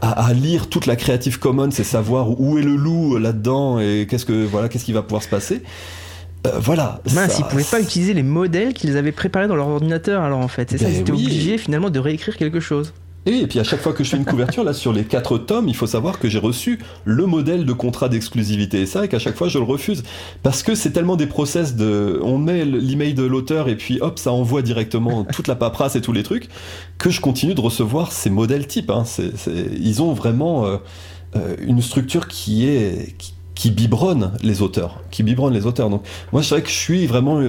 à, 0.00 0.32
lire 0.32 0.68
toute 0.68 0.86
la 0.86 0.96
Creative 0.96 1.38
Commons 1.38 1.70
et 1.70 1.84
savoir 1.84 2.40
où 2.40 2.58
est 2.58 2.62
le 2.62 2.76
loup 2.76 3.16
là-dedans 3.16 3.78
et 3.78 4.06
qu'est-ce 4.08 4.24
que 4.24 4.44
voilà 4.44 4.68
qu'est-ce 4.68 4.84
qui 4.84 4.92
va 4.92 5.02
pouvoir 5.02 5.22
se 5.22 5.28
passer. 5.28 5.62
Euh, 6.46 6.58
voilà. 6.58 7.00
Mince, 7.14 7.38
ils 7.38 7.44
pouvaient 7.44 7.64
pas 7.64 7.80
utiliser 7.80 8.14
les 8.14 8.22
modèles 8.22 8.74
qu'ils 8.74 8.96
avaient 8.96 9.12
préparés 9.12 9.48
dans 9.48 9.56
leur 9.56 9.68
ordinateur 9.68 10.22
alors 10.22 10.40
en 10.40 10.48
fait. 10.48 10.70
C'est 10.70 10.78
ça, 10.78 10.84
ben 10.84 10.94
ils 10.94 11.00
étaient 11.00 11.12
obligés 11.12 11.58
finalement 11.58 11.90
de 11.90 11.98
réécrire 11.98 12.36
quelque 12.36 12.60
chose. 12.60 12.92
Et, 13.26 13.46
puis 13.46 13.58
à 13.58 13.64
chaque 13.64 13.80
fois 13.80 13.94
que 13.94 14.04
je 14.04 14.10
fais 14.10 14.16
une 14.18 14.26
couverture, 14.26 14.64
là 14.64 14.74
sur 14.74 14.92
les 14.92 15.04
quatre 15.04 15.38
tomes, 15.38 15.68
il 15.68 15.74
faut 15.74 15.86
savoir 15.86 16.18
que 16.18 16.28
j'ai 16.28 16.38
reçu 16.38 16.78
le 17.04 17.24
modèle 17.24 17.64
de 17.64 17.72
contrat 17.72 18.10
d'exclusivité 18.10 18.82
et 18.82 18.86
ça, 18.86 19.06
et 19.06 19.08
qu'à 19.08 19.18
chaque 19.18 19.36
fois 19.36 19.48
je 19.48 19.58
le 19.58 19.64
refuse. 19.64 20.02
Parce 20.42 20.62
que 20.62 20.74
c'est 20.74 20.90
tellement 20.90 21.16
des 21.16 21.26
process 21.26 21.74
de. 21.74 22.20
On 22.22 22.36
met 22.36 22.66
l'email 22.66 23.14
de 23.14 23.22
l'auteur 23.22 23.68
et 23.68 23.76
puis 23.76 23.98
hop, 24.02 24.18
ça 24.18 24.32
envoie 24.32 24.60
directement 24.60 25.24
toute 25.24 25.48
la 25.48 25.54
paperasse 25.54 25.96
et 25.96 26.02
tous 26.02 26.12
les 26.12 26.22
trucs, 26.22 26.48
que 26.98 27.08
je 27.08 27.22
continue 27.22 27.54
de 27.54 27.60
recevoir 27.62 28.12
ces 28.12 28.28
modèles 28.28 28.66
types. 28.66 28.90
Hein. 28.90 29.04
Ils 29.80 30.02
ont 30.02 30.12
vraiment 30.12 30.66
euh, 30.66 30.76
euh, 31.36 31.56
une 31.60 31.80
structure 31.80 32.28
qui 32.28 32.66
est. 32.66 33.14
Qui, 33.16 33.34
biberonne 33.70 34.32
les 34.42 34.62
auteurs, 34.62 35.00
qui 35.10 35.22
biberonne 35.22 35.54
les 35.54 35.66
auteurs. 35.66 35.90
Donc 35.90 36.02
moi 36.32 36.42
je 36.42 36.50
vrai 36.50 36.62
que 36.62 36.68
je 36.68 36.74
suis 36.74 37.06
vraiment 37.06 37.40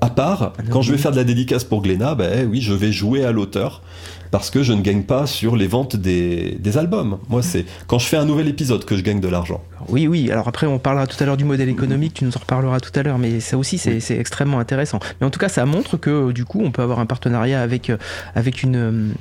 à, 0.00 0.10
part. 0.10 0.52
Ah 0.58 0.62
Quand 0.70 0.82
je 0.82 0.92
vais 0.92 0.98
faire 0.98 1.10
de 1.10 1.16
la 1.16 1.24
dédicace 1.24 1.64
pour 1.64 1.82
Glénat, 1.82 2.14
ben 2.14 2.48
oui, 2.48 2.60
je 2.60 2.72
vais 2.72 2.92
jouer 2.92 3.24
à 3.24 3.32
l'auteur 3.32 3.82
parce 4.30 4.50
que 4.50 4.64
je 4.64 4.72
ne 4.72 4.80
gagne 4.80 5.04
pas 5.04 5.26
sur 5.26 5.54
les 5.54 5.68
ventes 5.68 5.94
des, 5.94 6.58
albums. 6.76 7.18
Moi, 7.28 7.40
c'est 7.40 7.64
quand 7.86 8.00
je 8.00 8.06
fais 8.06 8.16
un 8.16 8.24
nouvel 8.24 8.48
épisode 8.48 8.84
que 8.84 8.96
je 8.96 9.02
gagne 9.02 9.20
de 9.20 9.28
l'argent. 9.28 9.62
Oui, 9.88 10.08
oui. 10.08 10.28
Alors 10.32 10.48
après, 10.48 10.66
on 10.66 10.80
parlera 10.80 11.06
tout 11.06 11.16
à 11.22 11.24
l'heure 11.24 11.36
du 11.36 11.44
modèle 11.44 11.68
économique, 11.68 12.14
tu 12.14 12.24
nous 12.24 12.36
en 12.36 12.40
reparleras 12.40 12.80
tout 12.80 12.90
à 12.98 13.04
l'heure, 13.04 13.18
mais 13.18 13.38
ça 13.38 13.56
aussi, 13.56 13.78
c'est 13.78 14.18
extrêmement 14.18 14.58
intéressant. 14.58 14.98
Mais 15.20 15.26
en 15.26 15.30
tout 15.30 15.38
cas, 15.38 15.48
ça 15.48 15.64
montre 15.66 15.96
que 15.96 16.32
du 16.32 16.44
coup, 16.44 16.60
on 16.64 16.72
peut 16.72 16.82
avoir 16.82 16.98
un 16.98 17.06
partenariat 17.06 17.62
avec, 17.62 17.90
euh, 17.90 17.96
avec 18.34 18.64
une 18.64 19.14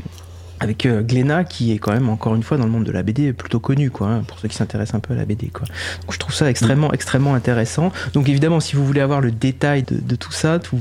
avec 0.63 0.85
euh, 0.85 1.01
Glénat 1.01 1.43
qui 1.43 1.73
est 1.73 1.77
quand 1.77 1.91
même 1.91 2.09
encore 2.09 2.35
une 2.35 2.43
fois 2.43 2.57
dans 2.57 2.63
le 2.63 2.71
monde 2.71 2.85
de 2.85 2.91
la 2.91 3.03
BD 3.03 3.33
plutôt 3.33 3.59
connu 3.59 3.91
quoi 3.91 4.07
hein, 4.07 4.23
pour 4.27 4.39
ceux 4.39 4.47
qui 4.47 4.55
s'intéressent 4.55 4.95
un 4.95 4.99
peu 4.99 5.13
à 5.13 5.17
la 5.17 5.25
BD 5.25 5.47
quoi. 5.47 5.67
Donc 6.01 6.13
je 6.13 6.19
trouve 6.19 6.33
ça 6.33 6.49
extrêmement 6.49 6.89
mm. 6.89 6.95
extrêmement 6.95 7.35
intéressant. 7.35 7.91
Donc 8.13 8.29
évidemment 8.29 8.59
si 8.59 8.75
vous 8.75 8.85
voulez 8.85 9.01
avoir 9.01 9.21
le 9.21 9.31
détail 9.31 9.83
de, 9.83 10.15
tout 10.15 10.31
ça 10.31 10.59
tout, 10.59 10.79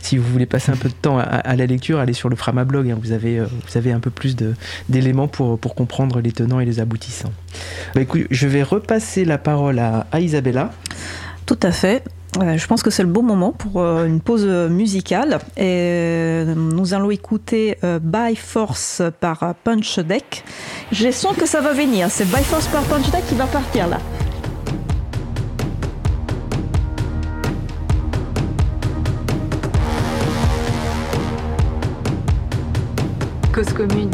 si 0.00 0.18
vous 0.18 0.30
voulez 0.30 0.46
passer 0.46 0.72
un 0.72 0.76
peu 0.76 0.88
de 0.88 0.94
temps 0.94 1.18
à, 1.18 1.54
la 1.54 1.66
lecture 1.66 2.00
allez 2.00 2.12
sur 2.12 2.28
le 2.28 2.36
Frama 2.36 2.64
blog 2.64 2.90
hein, 2.90 2.98
vous 3.00 3.12
avez 3.12 3.38
euh, 3.38 3.46
vous 3.46 3.78
avez 3.78 3.92
un 3.92 4.00
peu 4.00 4.10
plus 4.10 4.36
d'éléments 4.88 5.28
pour 5.28 5.58
pour 5.58 5.74
comprendre 5.74 6.20
les 6.20 6.32
tenants 6.32 6.60
et 6.60 6.64
les 6.64 6.80
aboutissants. 6.80 7.32
Bah, 7.94 8.00
écoute, 8.00 8.26
je 8.30 8.48
vais 8.48 8.62
repasser 8.62 9.24
la 9.24 9.38
parole 9.38 9.78
à, 9.78 10.06
à 10.10 10.20
Isabella. 10.20 10.72
Tout 11.46 11.58
à 11.62 11.72
fait 11.72 12.02
je 12.34 12.66
pense 12.66 12.82
que 12.82 12.90
c'est 12.90 13.02
le 13.02 13.08
bon 13.08 13.22
moment 13.22 13.52
pour 13.52 13.80
euh, 13.80 14.06
une 14.06 14.20
pause 14.20 14.44
musicale. 14.46 15.38
Et 15.56 16.44
nous 16.56 16.94
allons 16.94 17.10
écouter 17.10 17.78
euh, 17.84 17.98
By 18.00 18.36
Force 18.36 19.02
par 19.20 19.54
Punch 19.62 19.98
Deck. 20.00 20.44
J'ai 20.92 21.12
sens 21.12 21.36
que 21.36 21.46
ça 21.46 21.60
va 21.60 21.72
venir. 21.72 22.08
C'est 22.10 22.24
By 22.24 22.42
Force 22.42 22.66
par 22.66 22.82
Punch 22.82 23.10
Deck 23.10 23.26
qui 23.28 23.34
va 23.34 23.46
partir 23.46 23.88
là. 23.88 23.98
Cause 33.52 33.72
commune. 33.72 34.10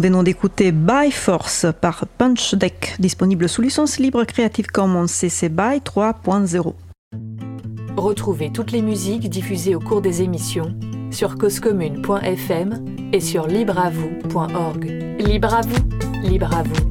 Nous 0.00 0.06
venons 0.06 0.22
d'écouter 0.22 0.72
By 0.72 1.10
Force 1.10 1.66
par 1.78 2.06
Punch 2.06 2.54
Deck, 2.54 2.96
disponible 2.98 3.50
sous 3.50 3.60
licence 3.60 3.98
libre 3.98 4.24
Creative 4.24 4.68
Commons 4.68 5.06
CC 5.06 5.50
BY 5.50 5.82
3.0. 5.84 6.72
Retrouvez 7.98 8.50
toutes 8.50 8.72
les 8.72 8.80
musiques 8.80 9.28
diffusées 9.28 9.74
au 9.74 9.78
cours 9.78 10.00
des 10.00 10.22
émissions 10.22 10.74
sur 11.10 11.36
causecommune.fm 11.36 12.82
et 13.12 13.20
sur 13.20 13.46
libreavoue.org. 13.46 14.84
Libre 15.18 15.52
à 15.52 15.60
vous, 15.60 15.88
libre 16.22 16.56
à 16.56 16.62
vous, 16.62 16.88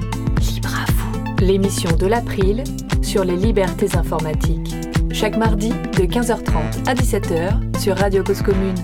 libre 0.54 0.69
à 0.69 0.91
vous. 0.91 1.43
L'émission 1.43 1.89
de 1.98 2.06
l'April 2.06 2.63
sur 3.02 3.24
les 3.24 3.36
libertés 3.36 3.98
informatiques. 3.98 4.76
Chaque 5.12 5.36
mardi 5.36 5.69
de 5.69 6.04
15h30 6.04 6.88
à 6.88 6.93
17h 6.93 7.80
sur 7.80 7.98
Radio 7.98 8.24
Cause 8.24 8.43
Commune. 8.43 8.76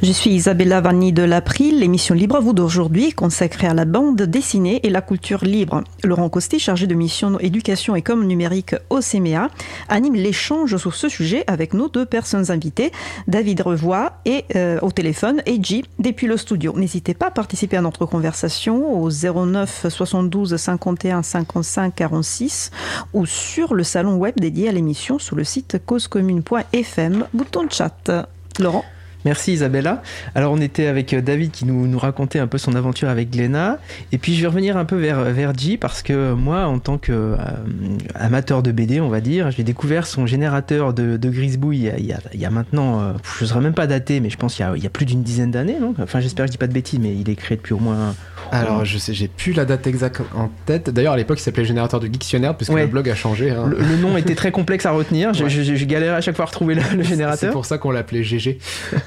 Je 0.00 0.12
suis 0.12 0.30
Isabella 0.30 0.80
Vanni 0.80 1.12
de 1.12 1.24
l'April. 1.24 1.80
L'émission 1.80 2.14
Libre 2.14 2.36
à 2.36 2.40
vous 2.40 2.52
d'aujourd'hui 2.52 3.12
consacrée 3.12 3.66
à 3.66 3.74
la 3.74 3.84
bande 3.84 4.22
dessinée 4.22 4.78
et 4.84 4.90
la 4.90 5.02
culture 5.02 5.44
libre. 5.44 5.82
Laurent 6.04 6.28
Costé, 6.28 6.60
chargé 6.60 6.86
de 6.86 6.94
mission 6.94 7.36
éducation 7.40 7.96
et 7.96 8.02
com 8.02 8.24
numérique 8.24 8.76
au 8.90 9.00
CMA, 9.00 9.50
anime 9.88 10.14
l'échange 10.14 10.76
sur 10.76 10.94
ce 10.94 11.08
sujet 11.08 11.42
avec 11.48 11.74
nos 11.74 11.88
deux 11.88 12.06
personnes 12.06 12.48
invitées, 12.52 12.92
David 13.26 13.60
Revoix 13.62 14.12
et 14.24 14.44
euh, 14.54 14.78
au 14.82 14.92
téléphone 14.92 15.42
et 15.46 15.58
depuis 15.98 16.28
le 16.28 16.36
studio. 16.36 16.74
N'hésitez 16.76 17.14
pas 17.14 17.26
à 17.26 17.30
participer 17.32 17.76
à 17.76 17.80
notre 17.80 18.06
conversation 18.06 19.02
au 19.02 19.10
09 19.10 19.86
72 19.88 20.56
51 20.56 21.24
55 21.24 21.92
46 21.96 22.70
ou 23.14 23.26
sur 23.26 23.74
le 23.74 23.82
salon 23.82 24.14
web 24.14 24.36
dédié 24.38 24.68
à 24.68 24.72
l'émission 24.72 25.18
sur 25.18 25.34
le 25.34 25.42
site 25.42 25.84
causecommune.fm, 25.84 27.26
bouton 27.34 27.66
chat. 27.68 28.12
Laurent 28.60 28.84
Merci 29.24 29.52
Isabella. 29.52 30.02
Alors 30.34 30.52
on 30.52 30.60
était 30.60 30.86
avec 30.86 31.12
euh, 31.12 31.20
David 31.20 31.50
qui 31.50 31.64
nous, 31.64 31.98
racontait 31.98 32.38
un 32.38 32.46
peu 32.46 32.58
son 32.58 32.74
aventure 32.74 33.08
avec 33.08 33.30
Glenna. 33.30 33.78
Et 34.12 34.18
puis 34.18 34.34
je 34.34 34.40
vais 34.40 34.46
revenir 34.46 34.76
un 34.76 34.84
peu 34.84 34.96
vers, 34.96 35.24
vers 35.24 35.52
J 35.56 35.76
parce 35.76 36.02
que 36.02 36.32
moi, 36.32 36.66
en 36.66 36.78
tant 36.78 36.98
qu'amateur 36.98 38.62
de 38.62 38.72
BD, 38.72 39.00
on 39.00 39.08
va 39.08 39.20
dire, 39.20 39.50
j'ai 39.50 39.64
découvert 39.64 40.06
son 40.06 40.26
générateur 40.26 40.94
de, 40.94 41.16
de 41.16 41.30
grisbouille 41.30 41.90
il 41.98 42.06
y, 42.06 42.12
a, 42.12 42.18
il 42.32 42.48
maintenant, 42.50 43.00
euh, 43.00 43.12
je 43.38 43.44
ne 43.44 43.48
serais 43.48 43.60
même 43.60 43.74
pas 43.74 43.86
daté, 43.86 44.20
mais 44.20 44.30
je 44.30 44.36
pense 44.36 44.54
qu'il 44.54 44.64
y 44.64 44.68
a, 44.68 44.76
il 44.76 44.82
y 44.82 44.86
a 44.86 44.90
plus 44.90 45.06
d'une 45.06 45.22
dizaine 45.22 45.50
d'années. 45.50 45.76
Enfin 46.00 46.20
j'espère 46.20 46.44
que 46.44 46.48
je 46.48 46.52
dis 46.52 46.58
pas 46.58 46.66
de 46.66 46.72
bêtises, 46.72 47.00
mais 47.00 47.14
il 47.14 47.28
est 47.28 47.36
créé 47.36 47.56
depuis 47.56 47.74
au 47.74 47.78
moins 47.78 48.14
alors, 48.52 48.84
je 48.84 48.98
sais, 48.98 49.14
j'ai 49.14 49.28
plus 49.28 49.52
la 49.52 49.64
date 49.64 49.86
exacte 49.86 50.22
en 50.34 50.50
tête. 50.66 50.90
D'ailleurs, 50.90 51.12
à 51.12 51.16
l'époque, 51.16 51.38
il 51.38 51.42
s'appelait 51.42 51.64
Générateur 51.64 52.00
de 52.00 52.06
Dictionnaire, 52.06 52.56
puisque 52.56 52.72
le 52.72 52.86
blog 52.86 53.08
a 53.08 53.14
changé. 53.14 53.50
Hein. 53.50 53.66
Le, 53.66 53.96
nom 53.96 54.16
était 54.16 54.34
très 54.34 54.52
complexe 54.52 54.86
à 54.86 54.92
retenir. 54.92 55.32
J'ai 55.34 55.86
galéré 55.86 56.14
à 56.14 56.20
chaque 56.20 56.36
fois 56.36 56.44
à 56.44 56.46
retrouver 56.46 56.74
le, 56.74 57.02
générateur. 57.02 57.38
C'est 57.38 57.52
pour 57.52 57.66
ça 57.66 57.78
qu'on 57.78 57.90
l'appelait 57.90 58.22
GG. 58.22 58.58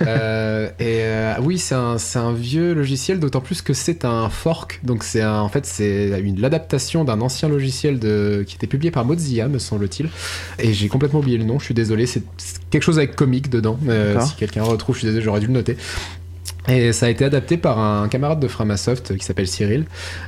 euh, 0.01 0.67
et 0.80 1.01
euh, 1.01 1.34
oui, 1.41 1.58
c'est 1.58 1.75
un, 1.75 1.97
un, 2.15 2.34
vieux 2.34 2.73
logiciel, 2.73 3.19
d'autant 3.19 3.41
plus 3.41 3.62
que 3.62 3.73
c'est 3.73 4.06
un 4.06 4.30
fork. 4.30 4.80
Donc, 4.84 5.04
c'est 5.04 5.23
en 5.23 5.49
fait, 5.49 5.65
c'est 5.65 6.21
l'adaptation 6.38 7.04
d'un 7.04 7.21
ancien 7.21 7.49
logiciel 7.49 7.99
de, 7.99 8.43
qui 8.47 8.56
était 8.56 8.67
publié 8.67 8.91
par 8.91 9.06
Mozilla, 9.06 9.47
me 9.47 9.60
semble-t-il. 9.60 10.10
Et 10.60 10.73
j'ai 10.73 10.88
complètement 10.88 11.19
oublié 11.19 11.38
le 11.38 11.43
nom, 11.43 11.60
je 11.60 11.65
suis 11.65 11.73
désolé. 11.73 12.06
C'est 12.06 12.23
quelque 12.69 12.84
chose 12.84 12.97
avec 12.97 13.15
comique 13.15 13.49
dedans. 13.49 13.77
Euh, 13.88 14.19
si 14.21 14.36
quelqu'un 14.36 14.63
retrouve, 14.63 14.95
je 14.95 14.99
suis 14.99 15.08
désolé, 15.08 15.23
j'aurais 15.23 15.39
dû 15.39 15.47
le 15.47 15.54
noter. 15.54 15.77
Et 16.67 16.93
ça 16.93 17.08
a 17.08 17.10
été 17.10 17.26
adapté 17.26 17.58
par 17.58 17.80
un 17.80 18.08
camarade 18.08 18.39
de 18.39 18.47
Framasoft 18.47 19.17
qui 19.17 19.26
s'appelle 19.26 19.47
Cyril 19.47 19.86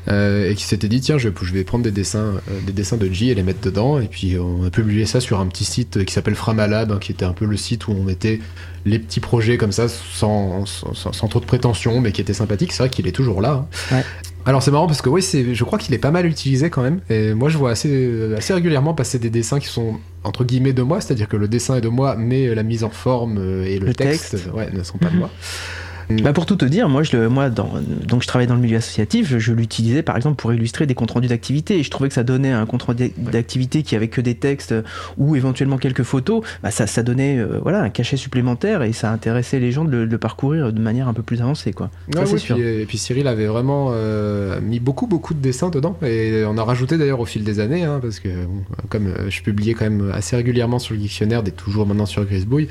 euh, 0.07 0.49
et 0.49 0.55
qui 0.55 0.63
s'était 0.63 0.87
dit 0.87 0.99
tiens 0.99 1.19
je, 1.19 1.29
je, 1.41 1.53
vais 1.53 1.63
prendre 1.63 1.83
des 1.83 1.91
dessins, 1.91 2.41
euh, 2.49 2.59
des 2.65 2.71
dessins 2.71 2.97
de 2.97 3.07
J 3.07 3.29
et 3.29 3.35
les 3.35 3.43
mettre 3.43 3.61
dedans 3.61 3.99
et 3.99 4.07
puis 4.07 4.37
on 4.39 4.65
a 4.65 4.71
publié 4.71 5.05
ça 5.05 5.19
sur 5.19 5.39
un 5.39 5.45
petit 5.45 5.63
site 5.63 6.03
qui 6.05 6.13
s'appelle 6.13 6.33
Framalab 6.33 6.91
hein, 6.91 6.97
qui 6.99 7.11
était 7.11 7.25
un 7.25 7.33
peu 7.33 7.45
le 7.45 7.55
site 7.55 7.87
où 7.87 7.91
on 7.91 8.03
mettait 8.03 8.39
les 8.85 8.97
petits 8.97 9.19
projets 9.19 9.57
comme 9.57 9.71
ça 9.71 9.87
sans, 9.87 10.65
sans, 10.65 11.13
sans 11.13 11.27
trop 11.27 11.39
de 11.39 11.45
prétention 11.45 12.01
mais 12.01 12.11
qui 12.11 12.21
était 12.21 12.33
sympathique 12.33 12.71
c'est 12.71 12.81
vrai 12.81 12.89
qu'il 12.89 13.07
est 13.07 13.11
toujours 13.13 13.39
là 13.39 13.67
hein. 13.91 13.95
ouais. 13.95 14.03
Alors 14.45 14.61
c'est 14.61 14.71
marrant 14.71 14.87
parce 14.87 15.01
que 15.01 15.07
oui, 15.07 15.21
je 15.21 15.63
crois 15.63 15.79
qu'il 15.79 15.93
est 15.93 15.99
pas 15.99 16.11
mal 16.11 16.25
utilisé 16.25 16.69
quand 16.69 16.81
même. 16.81 16.99
Et 17.09 17.33
moi 17.33 17.47
je 17.47 17.57
vois 17.57 17.71
assez, 17.71 18.33
assez 18.35 18.53
régulièrement 18.53 18.93
passer 18.93 19.17
des 19.17 19.29
dessins 19.29 19.57
qui 19.57 19.67
sont 19.67 19.99
entre 20.25 20.43
guillemets 20.43 20.73
de 20.73 20.81
moi, 20.81 20.99
c'est-à-dire 20.99 21.29
que 21.29 21.37
le 21.37 21.47
dessin 21.47 21.77
est 21.77 21.81
de 21.81 21.87
moi, 21.87 22.17
mais 22.17 22.53
la 22.53 22.63
mise 22.63 22.83
en 22.83 22.89
forme 22.89 23.37
et 23.65 23.79
le, 23.79 23.85
le 23.85 23.93
texte, 23.93 24.31
texte, 24.31 24.51
ouais, 24.53 24.69
ne 24.73 24.83
sont 24.83 24.97
pas 24.97 25.07
de 25.07 25.15
moi. 25.15 25.29
Bah 26.09 26.33
pour 26.33 26.45
tout 26.45 26.55
te 26.55 26.65
dire, 26.65 26.89
moi, 26.89 27.03
je, 27.03 27.27
moi 27.27 27.49
dans, 27.49 27.71
donc 28.05 28.23
je 28.23 28.27
travaille 28.27 28.47
dans 28.47 28.55
le 28.55 28.61
milieu 28.61 28.77
associatif, 28.77 29.27
je, 29.27 29.39
je 29.39 29.53
l'utilisais 29.53 30.03
par 30.03 30.15
exemple 30.15 30.35
pour 30.35 30.53
illustrer 30.53 30.85
des 30.85 30.95
comptes 30.95 31.11
rendus 31.11 31.27
d'activité 31.27 31.79
et 31.79 31.83
je 31.83 31.89
trouvais 31.89 32.09
que 32.09 32.15
ça 32.15 32.23
donnait 32.23 32.51
un 32.51 32.65
compte 32.65 32.83
rendu 32.83 33.11
d'activité 33.17 33.83
qui 33.83 33.95
avait 33.95 34.07
que 34.07 34.21
des 34.21 34.35
textes 34.35 34.73
ou 35.17 35.35
éventuellement 35.35 35.77
quelques 35.77 36.03
photos, 36.03 36.43
bah 36.61 36.71
ça, 36.71 36.87
ça 36.87 37.03
donnait 37.03 37.37
euh, 37.37 37.59
voilà, 37.61 37.81
un 37.81 37.89
cachet 37.89 38.17
supplémentaire 38.17 38.83
et 38.83 38.93
ça 38.93 39.11
intéressait 39.11 39.59
les 39.59 39.71
gens 39.71 39.85
de 39.85 39.91
le, 39.91 40.07
de 40.07 40.17
parcourir 40.17 40.71
de 40.73 40.79
manière 40.79 41.07
un 41.07 41.13
peu 41.13 41.23
plus 41.23 41.41
avancée. 41.41 41.73
Quoi. 41.73 41.89
Oui, 42.15 42.39
sûr. 42.39 42.55
Puis, 42.55 42.65
et 42.65 42.85
puis 42.85 42.97
Cyril 42.97 43.27
avait 43.27 43.47
vraiment 43.47 43.89
euh, 43.91 44.59
mis 44.61 44.79
beaucoup 44.79 45.07
beaucoup 45.07 45.33
de 45.33 45.39
dessins 45.39 45.69
dedans 45.69 45.97
et 46.05 46.43
on 46.47 46.57
a 46.57 46.63
rajouté 46.63 46.97
d'ailleurs 46.97 47.19
au 47.19 47.25
fil 47.25 47.43
des 47.43 47.59
années 47.59 47.83
hein, 47.83 47.99
parce 48.01 48.19
que 48.19 48.29
bon, 48.29 48.63
comme 48.89 49.07
euh, 49.07 49.29
je 49.29 49.41
publiais 49.41 49.73
quand 49.73 49.85
même 49.85 50.11
assez 50.13 50.35
régulièrement 50.35 50.79
sur 50.79 50.93
le 50.93 50.99
dictionnaire, 50.99 51.43
des 51.43 51.51
toujours 51.51 51.85
maintenant 51.85 52.05
sur 52.05 52.25
Grisbouille, 52.25 52.67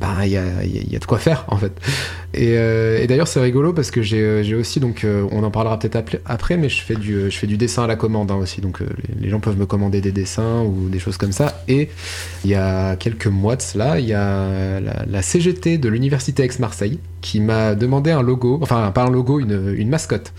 bah 0.00 0.08
il 0.24 0.30
y, 0.30 0.36
a, 0.36 0.64
y, 0.64 0.92
y 0.92 0.96
a 0.96 0.98
de 0.98 1.04
quoi 1.04 1.18
faire 1.18 1.44
en 1.48 1.56
fait. 1.56 1.72
Et, 2.34 2.56
euh, 2.66 2.98
et 2.98 3.06
d'ailleurs 3.06 3.28
c'est 3.28 3.40
rigolo 3.40 3.72
parce 3.72 3.90
que 3.90 4.02
j'ai 4.02 4.54
aussi 4.54 4.80
donc 4.80 5.04
euh, 5.04 5.26
on 5.30 5.42
en 5.44 5.50
parlera 5.50 5.78
peut-être 5.78 6.18
après 6.24 6.56
mais 6.56 6.68
je 6.68 6.82
fais 6.82 6.94
du 6.94 7.30
je 7.30 7.36
fais 7.36 7.46
du 7.46 7.56
dessin 7.56 7.84
à 7.84 7.86
la 7.86 7.96
commande 7.96 8.30
hein, 8.30 8.36
aussi. 8.36 8.60
Donc 8.60 8.82
euh, 8.82 8.86
les, 9.08 9.24
les, 9.26 9.30
gens 9.30 9.40
peuvent 9.40 9.58
me 9.58 9.66
commander 9.66 10.00
des 10.00 10.12
dessins 10.12 10.62
ou 10.62 10.88
des 10.88 10.98
choses 10.98 11.16
comme 11.16 11.32
ça. 11.32 11.62
Et 11.68 11.88
il 12.44 12.50
y 12.50 12.54
a 12.54 12.96
quelques 12.96 13.26
mois 13.26 13.56
de 13.56 13.62
cela 13.62 13.98
il 14.00 14.06
y 14.06 14.14
a 14.14 14.80
la, 14.80 15.04
la 15.06 15.22
CGT 15.22 15.78
de 15.78 15.88
l'université 15.88 16.44
Aix-Marseille 16.44 16.98
qui 17.26 17.40
m'a 17.40 17.74
demandé 17.74 18.12
un 18.12 18.22
logo, 18.22 18.60
enfin 18.62 18.92
pas 18.92 19.02
un 19.02 19.10
logo, 19.10 19.40
une, 19.40 19.74
une 19.76 19.88
mascotte, 19.88 20.32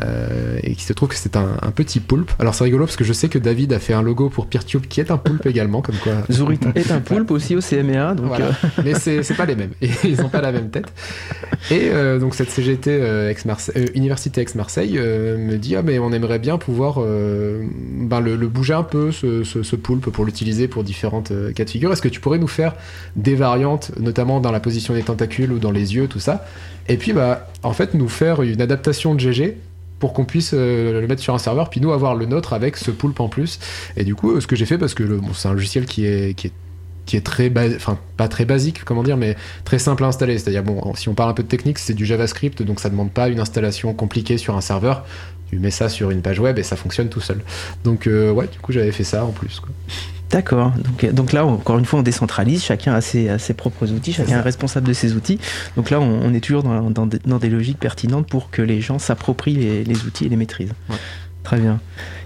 euh, 0.00 0.58
et 0.62 0.74
qui 0.74 0.82
se 0.82 0.94
trouve 0.94 1.10
que 1.10 1.14
c'est 1.14 1.36
un, 1.36 1.58
un, 1.60 1.70
petit 1.72 2.00
poulpe. 2.00 2.30
Alors 2.38 2.54
c'est 2.54 2.64
rigolo 2.64 2.86
parce 2.86 2.96
que 2.96 3.04
je 3.04 3.12
sais 3.12 3.28
que 3.28 3.38
David 3.38 3.74
a 3.74 3.78
fait 3.78 3.92
un 3.92 4.00
logo 4.00 4.30
pour 4.30 4.46
Peertube 4.46 4.86
qui 4.86 5.00
est 5.00 5.10
un 5.10 5.18
poulpe 5.18 5.44
également, 5.44 5.82
comme 5.82 5.96
quoi. 5.96 6.14
Zourit 6.30 6.58
est 6.74 6.90
un 6.90 7.00
poulpe 7.00 7.30
aussi 7.32 7.54
au 7.54 7.60
CMA, 7.60 8.14
donc. 8.14 8.28
Voilà. 8.28 8.46
Euh... 8.46 8.52
Mais 8.84 8.94
c'est 8.94 9.36
pas 9.36 9.44
les 9.44 9.56
mêmes, 9.56 9.72
ils 9.82 10.18
n'ont 10.22 10.30
pas 10.30 10.40
la 10.40 10.52
même 10.52 10.70
tête. 10.70 10.90
Et 11.70 11.90
euh, 11.90 12.18
donc 12.18 12.34
cette 12.34 12.48
CGT 12.48 12.90
euh, 12.90 13.30
Aix 13.30 13.92
Université 13.94 14.40
Aix-Marseille 14.40 14.94
me 14.94 15.56
dit 15.56 15.76
ah 15.76 15.82
mais 15.82 15.98
on 15.98 16.12
aimerait 16.12 16.38
bien 16.38 16.56
pouvoir 16.56 16.96
ben, 16.96 18.20
le, 18.20 18.36
le, 18.36 18.48
bouger 18.48 18.72
un 18.72 18.82
peu 18.82 19.12
ce, 19.12 19.44
ce, 19.44 19.62
ce 19.62 19.76
poulpe 19.76 20.08
pour 20.08 20.24
l'utiliser 20.24 20.66
pour 20.66 20.82
différentes 20.82 21.30
cas 21.54 21.64
de 21.64 21.70
figure. 21.70 21.92
Est-ce 21.92 22.00
que 22.00 22.08
tu 22.08 22.20
pourrais 22.20 22.38
nous 22.38 22.48
faire 22.48 22.74
des 23.16 23.34
variantes, 23.34 23.92
notamment 24.00 24.40
dans 24.40 24.50
la 24.50 24.60
position 24.60 24.94
des 24.94 25.02
tentacules 25.02 25.52
ou 25.52 25.58
dans 25.58 25.70
les 25.70 25.94
yeux, 25.94 26.06
tout 26.06 26.21
ça. 26.22 26.46
Et 26.88 26.96
puis, 26.96 27.12
bah, 27.12 27.48
en 27.62 27.72
fait, 27.72 27.94
nous 27.94 28.08
faire 28.08 28.42
une 28.42 28.60
adaptation 28.60 29.14
de 29.14 29.20
GG 29.20 29.56
pour 29.98 30.12
qu'on 30.12 30.24
puisse 30.24 30.52
euh, 30.52 31.00
le 31.00 31.06
mettre 31.06 31.22
sur 31.22 31.32
un 31.34 31.38
serveur, 31.38 31.70
puis 31.70 31.80
nous 31.80 31.92
avoir 31.92 32.16
le 32.16 32.26
nôtre 32.26 32.54
avec 32.54 32.76
ce 32.76 32.90
poulpe 32.90 33.20
en 33.20 33.28
plus. 33.28 33.60
Et 33.96 34.04
du 34.04 34.14
coup, 34.14 34.40
ce 34.40 34.46
que 34.46 34.56
j'ai 34.56 34.66
fait, 34.66 34.78
parce 34.78 34.94
que 34.94 35.04
bon, 35.04 35.32
c'est 35.32 35.48
un 35.48 35.52
logiciel 35.52 35.86
qui 35.86 36.06
est, 36.06 36.34
qui 36.34 36.48
est 36.48 36.52
qui 37.04 37.16
est 37.16 37.20
très 37.20 37.52
enfin 37.74 37.98
pas 38.16 38.28
très 38.28 38.44
basique 38.44 38.84
comment 38.84 39.02
dire 39.02 39.16
mais 39.16 39.36
très 39.64 39.80
simple 39.80 40.04
à 40.04 40.06
installer 40.06 40.38
c'est 40.38 40.46
à 40.46 40.50
dire 40.52 40.62
bon 40.62 40.94
si 40.94 41.08
on 41.08 41.14
parle 41.14 41.30
un 41.30 41.34
peu 41.34 41.42
de 41.42 41.48
technique 41.48 41.80
c'est 41.80 41.94
du 41.94 42.06
javascript 42.06 42.62
donc 42.62 42.78
ça 42.78 42.90
demande 42.90 43.10
pas 43.10 43.28
une 43.28 43.40
installation 43.40 43.92
compliquée 43.92 44.38
sur 44.38 44.56
un 44.56 44.60
serveur 44.60 45.04
tu 45.50 45.58
mets 45.58 45.72
ça 45.72 45.88
sur 45.88 46.12
une 46.12 46.22
page 46.22 46.38
web 46.38 46.60
et 46.60 46.62
ça 46.62 46.76
fonctionne 46.76 47.08
tout 47.08 47.20
seul 47.20 47.42
donc 47.82 48.06
euh, 48.06 48.30
ouais 48.30 48.46
du 48.46 48.58
coup 48.60 48.70
j'avais 48.70 48.92
fait 48.92 49.02
ça 49.02 49.24
en 49.24 49.32
plus. 49.32 49.60
D'accord. 50.32 50.72
Donc, 50.78 51.12
donc, 51.12 51.32
là, 51.32 51.44
encore 51.44 51.78
une 51.78 51.84
fois, 51.84 52.00
on 52.00 52.02
décentralise. 52.02 52.64
Chacun 52.64 52.94
a 52.94 53.00
ses, 53.02 53.28
a 53.28 53.38
ses 53.38 53.52
propres 53.52 53.92
outils. 53.92 54.14
Chacun 54.14 54.38
est, 54.38 54.40
responsable 54.40 54.88
de 54.88 54.94
ses 54.94 55.12
outils. 55.12 55.38
Donc 55.76 55.90
là, 55.90 56.00
on, 56.00 56.22
on 56.22 56.32
est 56.32 56.40
toujours 56.40 56.62
dans, 56.62 56.90
dans, 56.90 57.06
dans, 57.06 57.38
des 57.38 57.50
logiques 57.50 57.78
pertinentes 57.78 58.26
pour 58.26 58.50
que 58.50 58.62
les 58.62 58.80
gens 58.80 58.98
s'approprient 58.98 59.54
les, 59.54 59.84
les, 59.84 60.04
outils 60.04 60.24
et 60.24 60.28
les 60.30 60.36
maîtrisent. 60.36 60.72
Ouais. 60.88 60.96
Très 61.44 61.58
bien. 61.58 61.80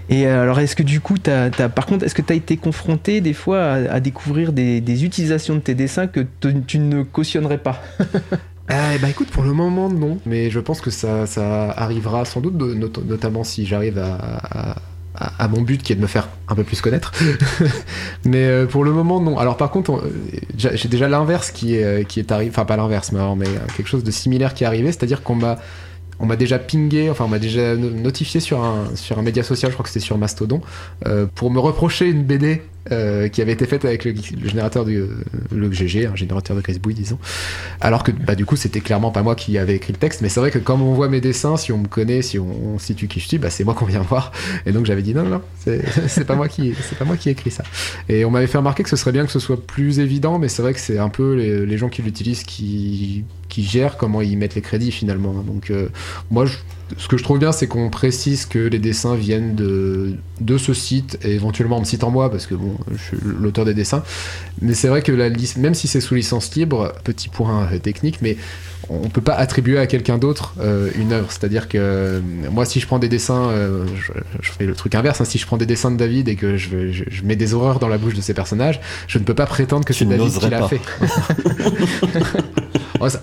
Et 0.09 0.25
alors, 0.25 0.59
est-ce 0.59 0.75
que 0.75 0.83
du 0.83 1.01
coup, 1.01 1.15
as, 1.27 1.49
as, 1.61 1.69
par 1.69 1.85
contre, 1.85 2.05
est-ce 2.05 2.15
que 2.15 2.21
tu 2.21 2.31
as 2.31 2.35
été 2.35 2.55
confronté 2.55 3.19
des 3.19 3.33
fois 3.33 3.63
à, 3.63 3.73
à 3.95 3.99
découvrir 3.99 4.53
des, 4.53 4.79
des, 4.79 5.03
utilisations 5.03 5.55
de 5.55 5.59
tes 5.59 5.75
dessins 5.75 6.07
que 6.07 6.25
tu 6.65 6.79
ne 6.79 7.03
cautionnerais 7.03 7.59
pas? 7.59 7.81
Eh 8.69 8.99
bah 8.99 9.09
écoute, 9.09 9.29
pour 9.29 9.43
le 9.43 9.53
moment 9.53 9.87
non, 9.87 10.19
mais 10.25 10.49
je 10.49 10.59
pense 10.59 10.81
que 10.81 10.89
ça, 10.89 11.25
ça 11.25 11.71
arrivera 11.71 12.25
sans 12.25 12.41
doute, 12.41 12.57
de, 12.57 12.73
not 12.73 12.91
notamment 13.05 13.45
si 13.45 13.65
j'arrive 13.65 13.97
à, 13.97 14.17
à 14.17 14.75
à, 15.19 15.47
mon 15.47 15.61
but 15.61 15.81
qui 15.81 15.93
est 15.93 15.95
de 15.95 16.01
me 16.01 16.07
faire 16.07 16.29
un 16.47 16.55
peu 16.55 16.63
plus 16.63 16.81
connaître. 16.81 17.11
mais 18.25 18.45
euh, 18.45 18.65
pour 18.65 18.83
le 18.83 18.91
moment, 18.91 19.19
non. 19.19 19.37
Alors 19.37 19.57
par 19.57 19.71
contre, 19.71 20.03
j'ai 20.57 20.87
déjà 20.87 21.07
l'inverse 21.07 21.51
qui 21.51 21.75
est, 21.75 22.17
est 22.17 22.31
arrivé, 22.31 22.51
enfin 22.51 22.65
pas 22.65 22.77
l'inverse, 22.77 23.11
mais, 23.11 23.47
quelque 23.75 23.87
chose 23.87 24.03
de 24.03 24.11
similaire 24.11 24.53
qui 24.53 24.63
est 24.63 24.67
arrivé, 24.67 24.91
c'est-à-dire 24.91 25.23
qu'on 25.23 25.35
m'a 25.35 26.35
déjà 26.37 26.59
pingé, 26.59 27.09
enfin 27.09 27.25
on 27.25 27.29
m'a 27.29 27.39
déjà 27.39 27.75
notifié 27.75 28.39
sur 28.39 28.63
un, 28.63 29.21
média 29.21 29.43
social, 29.43 29.71
je 29.71 29.75
crois 29.75 29.83
que 29.83 29.89
c'était 29.89 30.05
sur 30.05 30.17
Mastodon, 30.17 30.61
euh, 31.07 31.25
pour 31.33 31.51
me 31.51 31.59
reprocher 31.59 32.07
une 32.07 32.23
BD 32.23 32.61
euh, 32.91 33.27
qui 33.27 33.41
avait 33.41 33.51
été 33.51 33.65
faite 33.65 33.85
avec 33.85 34.05
le, 34.05 34.13
générateur 34.43 34.85
du 34.85 35.03
le 35.51 35.71
GG, 35.71 36.07
un 36.07 36.15
générateur 36.15 36.55
de 36.55 36.61
Gracebouille, 36.61 36.93
disons. 36.93 37.19
Alors 37.81 38.03
que 38.03 38.11
bah, 38.11 38.35
du 38.35 38.45
coup, 38.45 38.55
c'était 38.55 38.79
clairement 38.79 39.11
pas 39.11 39.23
moi 39.23 39.35
qui 39.35 39.57
avait 39.57 39.75
écrit 39.75 39.93
le 39.93 39.97
texte, 39.99 40.21
mais 40.21 40.29
c'est 40.29 40.39
vrai 40.39 40.51
que 40.51 40.59
quand 40.59 40.79
on 40.79 40.93
voit 40.93 41.09
mes 41.09 41.21
dessins, 41.21 41.57
si 41.57 41.71
on 41.71 41.77
me 41.77 41.87
connaît, 41.87 42.21
si 42.21 42.39
on, 42.39 42.77
situe 42.79 43.07
qui 43.07 43.19
je 43.19 43.27
suis, 43.27 43.37
bah, 43.37 43.49
c'est 43.49 43.63
moi 43.63 43.73
qu'on 43.73 43.85
vient 43.85 44.01
voir. 44.01 44.31
Et 44.65 44.71
donc 44.71 44.85
j'avais 44.85 45.01
dit 45.01 45.13
non, 45.13 45.23
non, 45.23 45.41
c'est 46.07 46.25
pas 46.25 46.35
moi 46.35 46.47
qui 46.47 46.73
c'est 46.81 46.97
pas 46.97 47.05
moi 47.05 47.17
qui 47.17 47.29
ai 47.29 47.31
écrit 47.31 47.51
ça. 47.51 47.63
Et 48.09 48.25
on 48.25 48.31
m'avait 48.31 48.47
fait 48.47 48.57
remarquer 48.57 48.83
que 48.83 48.89
ce 48.89 48.95
serait 48.95 49.11
bien 49.11 49.25
que 49.25 49.31
ce 49.31 49.39
soit 49.39 49.61
plus 49.65 49.99
évident, 49.99 50.39
mais 50.39 50.47
c'est 50.47 50.61
vrai 50.61 50.73
que 50.73 50.79
c'est 50.79 50.99
un 50.99 51.09
peu 51.09 51.33
les 51.35 51.77
gens 51.77 51.89
qui 51.89 52.01
l'utilisent 52.01 52.43
qui 52.43 53.25
qui 53.57 53.63
gèrent 53.63 53.97
comment 53.97 54.21
ils 54.21 54.37
mettent 54.37 54.53
les 54.53 54.61
crédits 54.61 54.91
finalement. 54.91 55.33
Donc 55.33 55.73
moi, 56.29 56.45
je, 56.45 56.57
ce 56.97 57.07
que 57.07 57.17
je 57.17 57.23
trouve 57.23 57.39
bien, 57.39 57.51
c'est 57.51 57.65
qu'on 57.65 57.89
précise 57.89 58.45
que 58.45 58.59
les 58.59 58.77
dessins 58.77 59.15
viennent 59.15 59.55
de, 59.55 60.13
de 60.39 60.57
ce 60.59 60.75
site 60.75 61.17
et 61.23 61.31
éventuellement 61.31 61.79
me 61.79 61.85
cite 61.85 62.03
en 62.03 62.11
moi 62.11 62.29
parce 62.29 62.45
que 62.45 62.53
bon, 62.53 62.77
je 62.91 62.97
suis 63.01 63.17
l'auteur 63.23 63.65
des 63.65 63.73
dessins. 63.73 64.03
Mais 64.61 64.75
c'est 64.75 64.89
vrai 64.89 65.01
que 65.01 65.11
la 65.11 65.29
même 65.57 65.73
si 65.73 65.87
c'est 65.87 66.01
sous 66.01 66.13
licence 66.13 66.53
libre, 66.53 66.93
petit 67.03 67.29
point 67.29 67.67
technique, 67.81 68.19
mais 68.21 68.37
on 68.89 69.09
peut 69.09 69.21
pas 69.21 69.33
attribuer 69.33 69.79
à 69.79 69.87
quelqu'un 69.87 70.17
d'autre 70.17 70.53
euh, 70.59 70.89
une 70.95 71.11
œuvre. 71.11 71.31
C'est-à-dire 71.31 71.67
que 71.67 71.77
euh, 71.79 72.21
moi, 72.51 72.63
si 72.63 72.79
je 72.79 72.87
prends 72.87 72.99
des 72.99 73.09
dessins, 73.09 73.49
euh, 73.49 73.85
je, 74.41 74.51
fais 74.51 74.65
le 74.65 74.75
truc 74.75 74.95
inverse. 74.95 75.19
Hein. 75.19 75.25
si 75.25 75.37
je 75.37 75.45
prends 75.45 75.57
des 75.57 75.65
dessins 75.65 75.91
de 75.91 75.97
David 75.97 76.29
et 76.29 76.35
que 76.35 76.57
je, 76.57 76.91
je, 76.91 77.23
mets 77.23 77.35
des 77.35 77.53
horreurs 77.53 77.79
dans 77.79 77.89
la 77.89 77.97
bouche 77.97 78.13
de 78.13 78.21
ces 78.21 78.33
personnages, 78.33 78.79
je 79.07 79.17
ne 79.19 79.23
peux 79.23 79.33
pas 79.33 79.45
prétendre 79.45 79.83
que 79.83 79.93
c'est 79.93 80.05
David 80.05 80.31
qui 80.31 80.49
l'a 80.49 80.67
fait. 80.67 80.79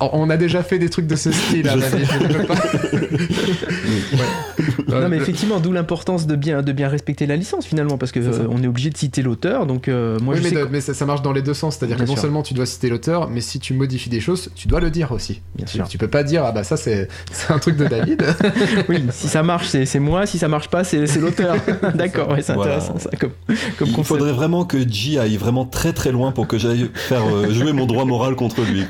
on 0.01 0.31
a 0.31 0.37
déjà 0.37 0.63
fait 0.63 0.79
des 0.79 0.91
trucs 0.91 1.07
de 1.07 1.17
ce 1.17 1.33
style, 1.33 1.69
hein, 1.69 1.77
David. 1.77 2.09
Non, 5.01 5.09
mais 5.09 5.17
effectivement, 5.17 5.61
d'où 5.61 5.73
l'importance 5.73 6.27
de 6.27 6.37
bien, 6.37 6.63
de 6.63 6.73
bien 6.73 6.89
respecter 6.89 7.27
la 7.27 7.37
licence 7.37 7.67
finalement, 7.67 7.99
parce 7.99 8.13
que 8.13 8.21
on 8.49 8.63
est 8.63 8.67
obligé 8.67 8.91
de 8.91 8.97
citer 8.97 9.23
l'auteur. 9.23 9.67
Donc 9.67 9.89
moi, 9.89 10.35
je 10.37 10.43
mais, 10.43 10.65
mais 10.71 10.81
ça, 10.81 11.07
marche 11.07 11.23
dans 11.23 11.33
les 11.33 11.43
deux 11.43 11.55
sens. 11.55 11.77
C'est-à-dire 11.77 11.97
que 11.97 12.05
non 12.05 12.17
seulement 12.17 12.43
tu 12.43 12.55
dois 12.55 12.67
citer 12.67 12.89
l'auteur, 12.89 13.29
mais 13.31 13.41
si 13.41 13.59
tu 13.59 13.75
modifies 13.75 14.11
des 14.11 14.21
choses, 14.21 14.51
tu 14.55 14.69
dois 14.69 14.81
le 14.81 14.91
dire 14.91 15.13
aussi. 15.13 15.41
Bien 15.55 15.67
sûr. 15.67 15.89
Tu 15.89 15.99
peux 15.99 16.09
pas 16.09 16.23
dire, 16.23 16.45
ah 16.45 16.53
bah 16.53 16.65
ça 16.65 16.77
c'est 16.77 17.09
un 17.49 17.59
truc 17.59 17.77
de 17.77 17.87
David. 17.87 18.25
oui, 18.89 19.05
si 19.11 19.29
ça 19.29 19.43
marche, 19.43 19.69
c'est 19.69 19.99
moi, 19.99 20.27
si 20.27 20.39
ça 20.39 20.49
marche 20.49 20.69
pas, 20.69 20.85
c'est 20.85 21.07
l'auteur. 21.17 21.57
D'accord, 21.95 22.31
ouais, 22.31 22.43
c'est 22.43 22.53
intéressant 22.53 22.99
ça 22.99 23.11
comme, 23.19 23.33
comme 23.79 23.89
Il 23.97 24.05
faudrait 24.05 24.33
vraiment 24.33 24.65
que 24.65 24.79
G 24.89 25.19
aille 25.19 25.37
vraiment 25.37 25.65
très 25.65 25.93
très 25.93 26.13
loin 26.13 26.33
pour 26.33 26.47
que 26.47 26.59
j'aille 26.59 26.91
faire 26.95 27.23
euh, 27.27 27.51
jouer 27.51 27.73
mon 27.73 27.87
droit 27.87 28.05
moral 28.05 28.35
contre 28.37 28.63
lui. 28.63 28.85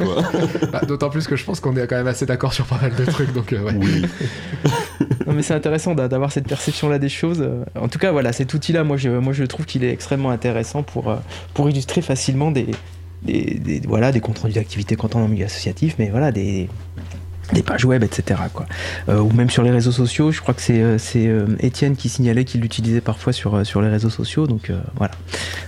Bah, 0.73 0.81
D'autant 0.87 1.11
plus 1.11 1.27
que 1.27 1.37
je 1.37 1.45
pense 1.45 1.61
qu'on 1.61 1.77
est 1.77 1.87
quand 1.87 1.97
même 1.97 2.07
assez 2.07 2.27
d'accord 2.27 2.53
sur 2.53 2.67
pas 2.67 2.79
mal 2.81 2.95
de 2.95 3.05
trucs. 3.05 3.33
Donc, 3.33 3.53
euh, 3.53 3.63
ouais. 3.63 3.75
Oui. 3.77 4.03
non, 5.27 5.33
mais 5.35 5.43
c'est 5.43 5.55
intéressant 5.55 5.94
d'avoir 5.95 6.33
cette 6.33 6.49
perception-là 6.49 6.99
des 6.99 7.09
choses. 7.09 7.49
En 7.75 7.89
tout 7.89 7.99
cas, 7.99 8.13
voilà, 8.13 8.33
cet 8.33 8.55
outil-là, 8.55 8.85
moi 8.85 8.97
je, 8.97 9.09
moi 9.09 9.33
je 9.33 9.45
trouve 9.45 9.67
qu'il 9.67 9.85
est 9.85 9.91
extrêmement 9.91 10.31
intéressant 10.31 10.83
pour, 10.83 11.11
euh, 11.11 11.17
illustrer 11.69 12.03
facilement 12.03 12.51
des, 12.51 12.67
des, 13.23 13.81
voilà, 13.87 14.13
des 14.13 14.21
comptes 14.21 14.39
rendus 14.39 14.55
d'activité 14.55 14.97
quand 14.97 15.15
on 15.15 15.25
est 15.25 15.29
milieu 15.29 15.47
associatif, 15.47 15.97
mais 15.99 16.11
voilà, 16.11 16.33
des, 16.33 16.69
des 17.53 17.63
pages 17.63 17.85
web, 17.85 18.03
etc. 18.03 18.41
Quoi. 18.53 18.67
Euh, 19.09 19.21
ou 19.21 19.31
même 19.33 19.51
sur 19.51 19.63
les 19.63 19.71
réseaux 19.71 19.93
sociaux, 19.93 20.33
je 20.33 20.41
crois 20.41 20.55
que 20.55 20.63
c'est 20.63 20.81
euh, 20.81 20.99
euh, 21.17 21.47
Étienne 21.61 21.97
qui 21.97 22.09
signalait 22.09 22.45
qu'il 22.45 22.61
l'utilisait 22.61 23.01
parfois 23.01 23.33
sur, 23.33 23.67
sur 23.67 23.83
les 23.83 23.89
réseaux 23.89 24.11
sociaux, 24.11 24.47
donc 24.47 24.73
voilà. 24.97 25.13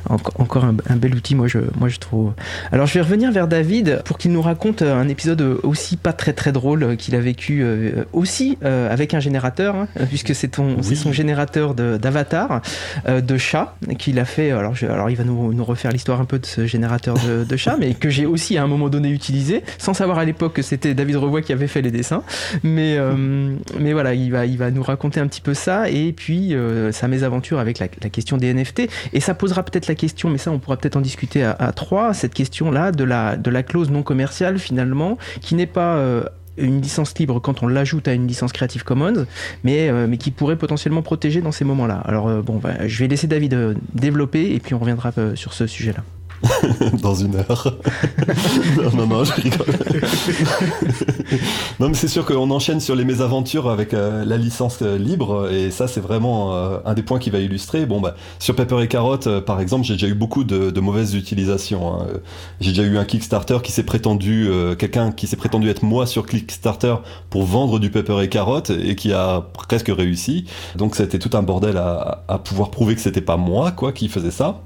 encore 0.09 0.65
un, 0.65 0.97
bel 0.97 1.15
outil, 1.15 1.35
moi 1.35 1.49
je, 1.49 1.59
moi 1.79 1.89
je 1.89 1.99
trouve. 1.99 2.33
Alors 2.73 2.87
je 2.87 2.95
vais 2.95 3.01
revenir 3.01 3.33
vers 3.33 3.49
David 3.49 4.03
pour 4.05 4.19
qu'il 4.19 4.33
nous 4.33 4.43
raconte 4.43 4.83
un 4.83 5.09
épisode 5.09 5.41
aussi 5.63 5.97
pas 5.97 6.13
très 6.13 6.33
très 6.33 6.53
drôle 6.53 6.97
qu'il 6.97 7.15
a 7.15 7.21
vécu 7.21 7.65
aussi 8.13 8.59
avec 8.63 9.15
un 9.15 9.21
générateur, 9.21 9.75
hein, 9.77 9.89
puisque 10.09 10.35
c'est 10.35 10.55
son 10.55 11.13
générateur 11.13 11.75
d'avatar, 11.75 12.63
de, 13.07 13.21
de, 13.21 13.37
chat, 13.37 13.77
qu'il 13.99 14.19
a 14.19 14.25
fait. 14.25 14.51
Alors, 14.51 14.75
alors 14.83 15.11
il 15.11 15.17
va 15.17 15.25
nous, 15.25 15.53
nous 15.53 15.65
refaire 15.65 15.93
l'histoire 15.93 16.21
un 16.21 16.25
peu 16.25 16.39
de 16.39 16.47
ce 16.47 16.67
générateur 16.67 17.17
de, 17.19 17.45
de 17.45 17.57
chat, 17.57 17.77
mais 17.79 17.95
que 17.95 18.11
j'ai 18.11 18.27
aussi 18.27 18.57
à 18.57 18.63
un 18.63 18.67
moment 18.67 18.89
donné 18.89 19.11
utilisé, 19.11 19.63
sans 19.79 19.95
savoir 19.95 20.19
à 20.19 20.25
l'époque 20.25 20.55
que 20.55 20.63
c'était 20.63 20.95
David 20.95 21.17
Revoy 21.17 21.43
qui 21.43 21.53
avait 21.53 21.66
fait 21.67 21.83
les 21.83 21.91
dessins. 21.91 22.23
Mais, 22.63 22.97
euh, 22.99 23.57
mais 23.79 23.93
voilà, 23.93 24.15
il 24.15 24.31
va, 24.31 24.47
il 24.47 24.59
va 24.59 24.71
nous 24.71 24.83
raconter 24.83 25.21
un 25.21 25.27
petit 25.27 25.41
peu 25.41 25.55
ça 25.55 25.89
et 25.89 26.13
puis 26.13 26.55
euh, 26.55 26.93
sa 26.93 27.09
mésaventure 27.09 27.59
avec 27.59 27.79
la, 27.79 27.89
question 27.89 28.37
des 28.37 28.53
NFT. 28.53 28.89
Et 29.13 29.21
ça 29.21 29.35
posera 29.35 29.63
peut-être 29.63 29.87
la 29.87 29.95
question, 29.95 30.31
mais 30.31 30.39
ça 30.39 30.51
on 30.51 30.59
pourra 30.59 30.77
peut-être 30.77 30.97
en 30.97 31.01
discuter 31.01 31.43
à, 31.45 31.73
trois, 31.73 32.15
cette 32.15 32.35
question-là 32.35 32.93
de 32.93 33.05
la, 33.05 33.37
de 33.37 33.51
la 33.51 33.63
clause 33.63 33.91
non 33.91 34.03
commerciale 34.03 34.59
finalement, 34.59 35.19
qui 35.41 35.55
n'est 35.55 35.67
pas... 35.67 35.97
Euh, 35.97 36.25
une 36.59 36.81
licence 36.81 37.19
libre 37.19 37.39
quand 37.39 37.63
on 37.63 37.69
l'ajoute 37.69 38.09
à 38.09 38.15
une 38.15 38.27
licence 38.27 38.51
Creative 38.51 38.83
Commons, 38.83 39.27
mais, 39.63 39.93
mais 40.09 40.17
qui 40.17 40.31
pourrait 40.31 40.57
potentiellement 40.57 41.03
protéger 41.03 41.43
dans 41.43 41.53
ces 41.53 41.67
moments-là. 41.67 42.01
Alors 42.07 42.43
bon, 42.43 42.57
bah, 42.57 42.87
je 42.87 42.99
vais 42.99 43.09
laisser 43.09 43.27
David 43.27 43.77
développer 43.93 44.55
et 44.55 44.59
puis 44.59 44.73
on 44.73 44.79
reviendra 44.79 45.13
sur 45.35 45.53
ce 45.53 45.67
sujet-là. 45.67 46.03
dans 47.03 47.15
une 47.15 47.37
heure. 47.37 47.77
non, 48.95 49.07
non, 49.07 49.25
je 49.25 49.33
rigole. 49.33 49.67
non, 51.81 51.89
mais 51.89 51.95
c'est 51.95 52.09
sûr 52.09 52.25
qu'on 52.25 52.51
enchaîne 52.51 52.81
sur 52.81 52.95
les 52.95 53.05
mésaventures 53.05 53.69
avec 53.69 53.95
euh, 53.95 54.25
la 54.25 54.37
licence 54.37 54.79
euh, 54.83 54.99
libre, 54.99 55.51
et 55.51 55.71
ça, 55.71 55.89
c'est 55.89 56.01
vraiment 56.01 56.55
euh, 56.55 56.79
un 56.85 56.95
des 56.95 57.03
points 57.03 57.19
qui 57.19 57.31
va 57.31 57.39
illustrer. 57.39 57.87
Bon, 57.87 58.01
bah, 58.01 58.17
sur 58.39 58.55
Pepper 58.55 58.83
et 58.83 58.89
Carotte, 58.89 59.41
par 59.41 59.61
exemple, 59.61 59.85
j'ai 59.85 59.95
déjà 59.95 60.09
eu 60.09 60.15
beaucoup 60.15 60.45
de, 60.45 60.81
mauvaises 60.81 61.15
utilisations. 61.15 61.95
Hein. 61.95 62.07
J'ai 62.61 62.71
déjà 62.71 62.83
eu 62.83 62.99
un 62.99 63.05
Kickstarter 63.05 63.59
qui 63.63 63.73
s'est 63.73 63.83
prétendu, 63.83 64.49
quelqu'un 64.79 65.11
qui 65.11 65.27
s'est 65.27 65.37
prétendu 65.37 65.69
être 65.69 65.83
moi 65.83 66.07
sur 66.07 66.27
Kickstarter 66.27 66.97
pour 67.31 67.45
vendre 67.45 67.81
du 67.81 67.91
Pepper 67.91 68.23
et 68.23 68.29
Carotte, 68.29 68.71
et 68.71 68.95
qui 68.95 69.13
a 69.13 69.41
presque 69.53 69.89
réussi. 69.89 70.45
Donc, 70.77 70.95
c'était 70.95 71.19
tout 71.19 71.37
un 71.37 71.43
bordel 71.43 71.77
à, 71.77 72.25
à 72.29 72.39
pouvoir 72.39 72.71
prouver 72.71 72.95
que 72.95 73.01
c'était 73.01 73.21
pas 73.21 73.37
moi, 73.37 73.73
quoi, 73.73 73.93
qui 73.93 74.09
faisait 74.09 74.31
ça. 74.31 74.61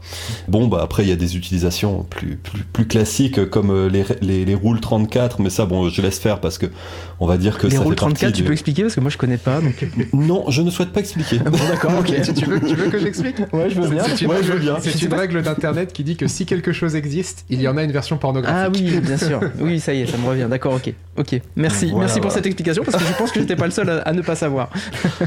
Bon, 0.49 0.67
bah, 0.67 0.81
après, 0.83 1.05
il 1.05 1.09
y 1.09 1.13
a 1.13 1.17
des 1.17 1.37
utilisations 1.37 1.60
plus, 2.09 2.39
plus, 2.73 2.87
classiques 2.87 3.49
comme 3.51 3.71
euh, 3.71 3.89
les, 3.89 4.05
les, 4.21 4.45
les 4.45 4.55
roules 4.55 4.81
34, 4.81 5.41
mais 5.41 5.51
ça, 5.51 5.67
bon, 5.67 5.89
je 5.89 6.03
laisse 6.03 6.19
faire 6.19 6.41
parce 6.41 6.59
que 6.59 6.67
on 7.21 7.27
va 7.27 7.37
dire 7.37 7.59
que 7.59 7.67
les 7.67 7.77
ça 7.77 7.83
roules 7.83 7.95
34, 7.95 8.33
tu 8.33 8.43
peux 8.45 8.53
expliquer 8.53 8.83
parce 8.83 8.95
que 8.95 9.01
moi 9.01 9.11
je 9.11 9.19
connais 9.19 9.37
pas. 9.37 9.61
Donc... 9.61 9.87
non, 10.13 10.45
je 10.49 10.63
ne 10.63 10.71
souhaite 10.71 10.91
pas 10.91 11.01
expliquer. 11.01 11.39
bon, 11.45 11.59
d'accord, 11.69 11.93
ok. 11.99 12.07
tu, 12.07 12.45
veux, 12.47 12.61
tu, 12.61 12.75
veux, 12.75 12.89
que 12.89 12.99
j'explique? 12.99 13.37
Ouais, 13.53 13.69
je 13.69 13.81
veux 13.81 13.89
bien. 13.89 14.03
C'est 14.81 15.03
une, 15.03 15.09
une, 15.09 15.15
règle 15.15 15.43
d'internet 15.43 15.93
qui 15.93 16.03
dit 16.03 16.17
que 16.17 16.27
si 16.27 16.47
quelque 16.47 16.73
chose 16.73 16.97
existe, 16.97 17.45
il 17.51 17.61
y 17.61 17.69
en 17.69 17.77
a 17.77 17.83
une 17.83 17.93
version 17.93 18.17
pornographique. 18.17 18.59
Ah 18.67 18.71
oui, 18.73 19.01
bien 19.01 19.17
sûr. 19.19 19.41
Oui, 19.61 19.81
ça 19.81 19.93
y 19.93 20.01
est, 20.01 20.07
ça 20.07 20.17
me 20.17 20.27
revient. 20.27 20.47
D'accord, 20.49 20.75
ok. 20.75 20.93
Ok. 21.19 21.41
Merci, 21.57 21.93
merci 21.95 22.21
pour 22.21 22.33
cette 22.33 22.47
explication 22.47 22.83
parce 22.85 22.97
que 22.97 23.09
je 23.09 23.19
pense 23.19 23.33
que 23.33 23.41
j'étais 23.41 23.57
pas 23.57 23.67
le 23.67 23.73
seul 23.73 24.03
à, 24.05 24.13
ne 24.13 24.23
pas 24.23 24.35
savoir. 24.35 24.71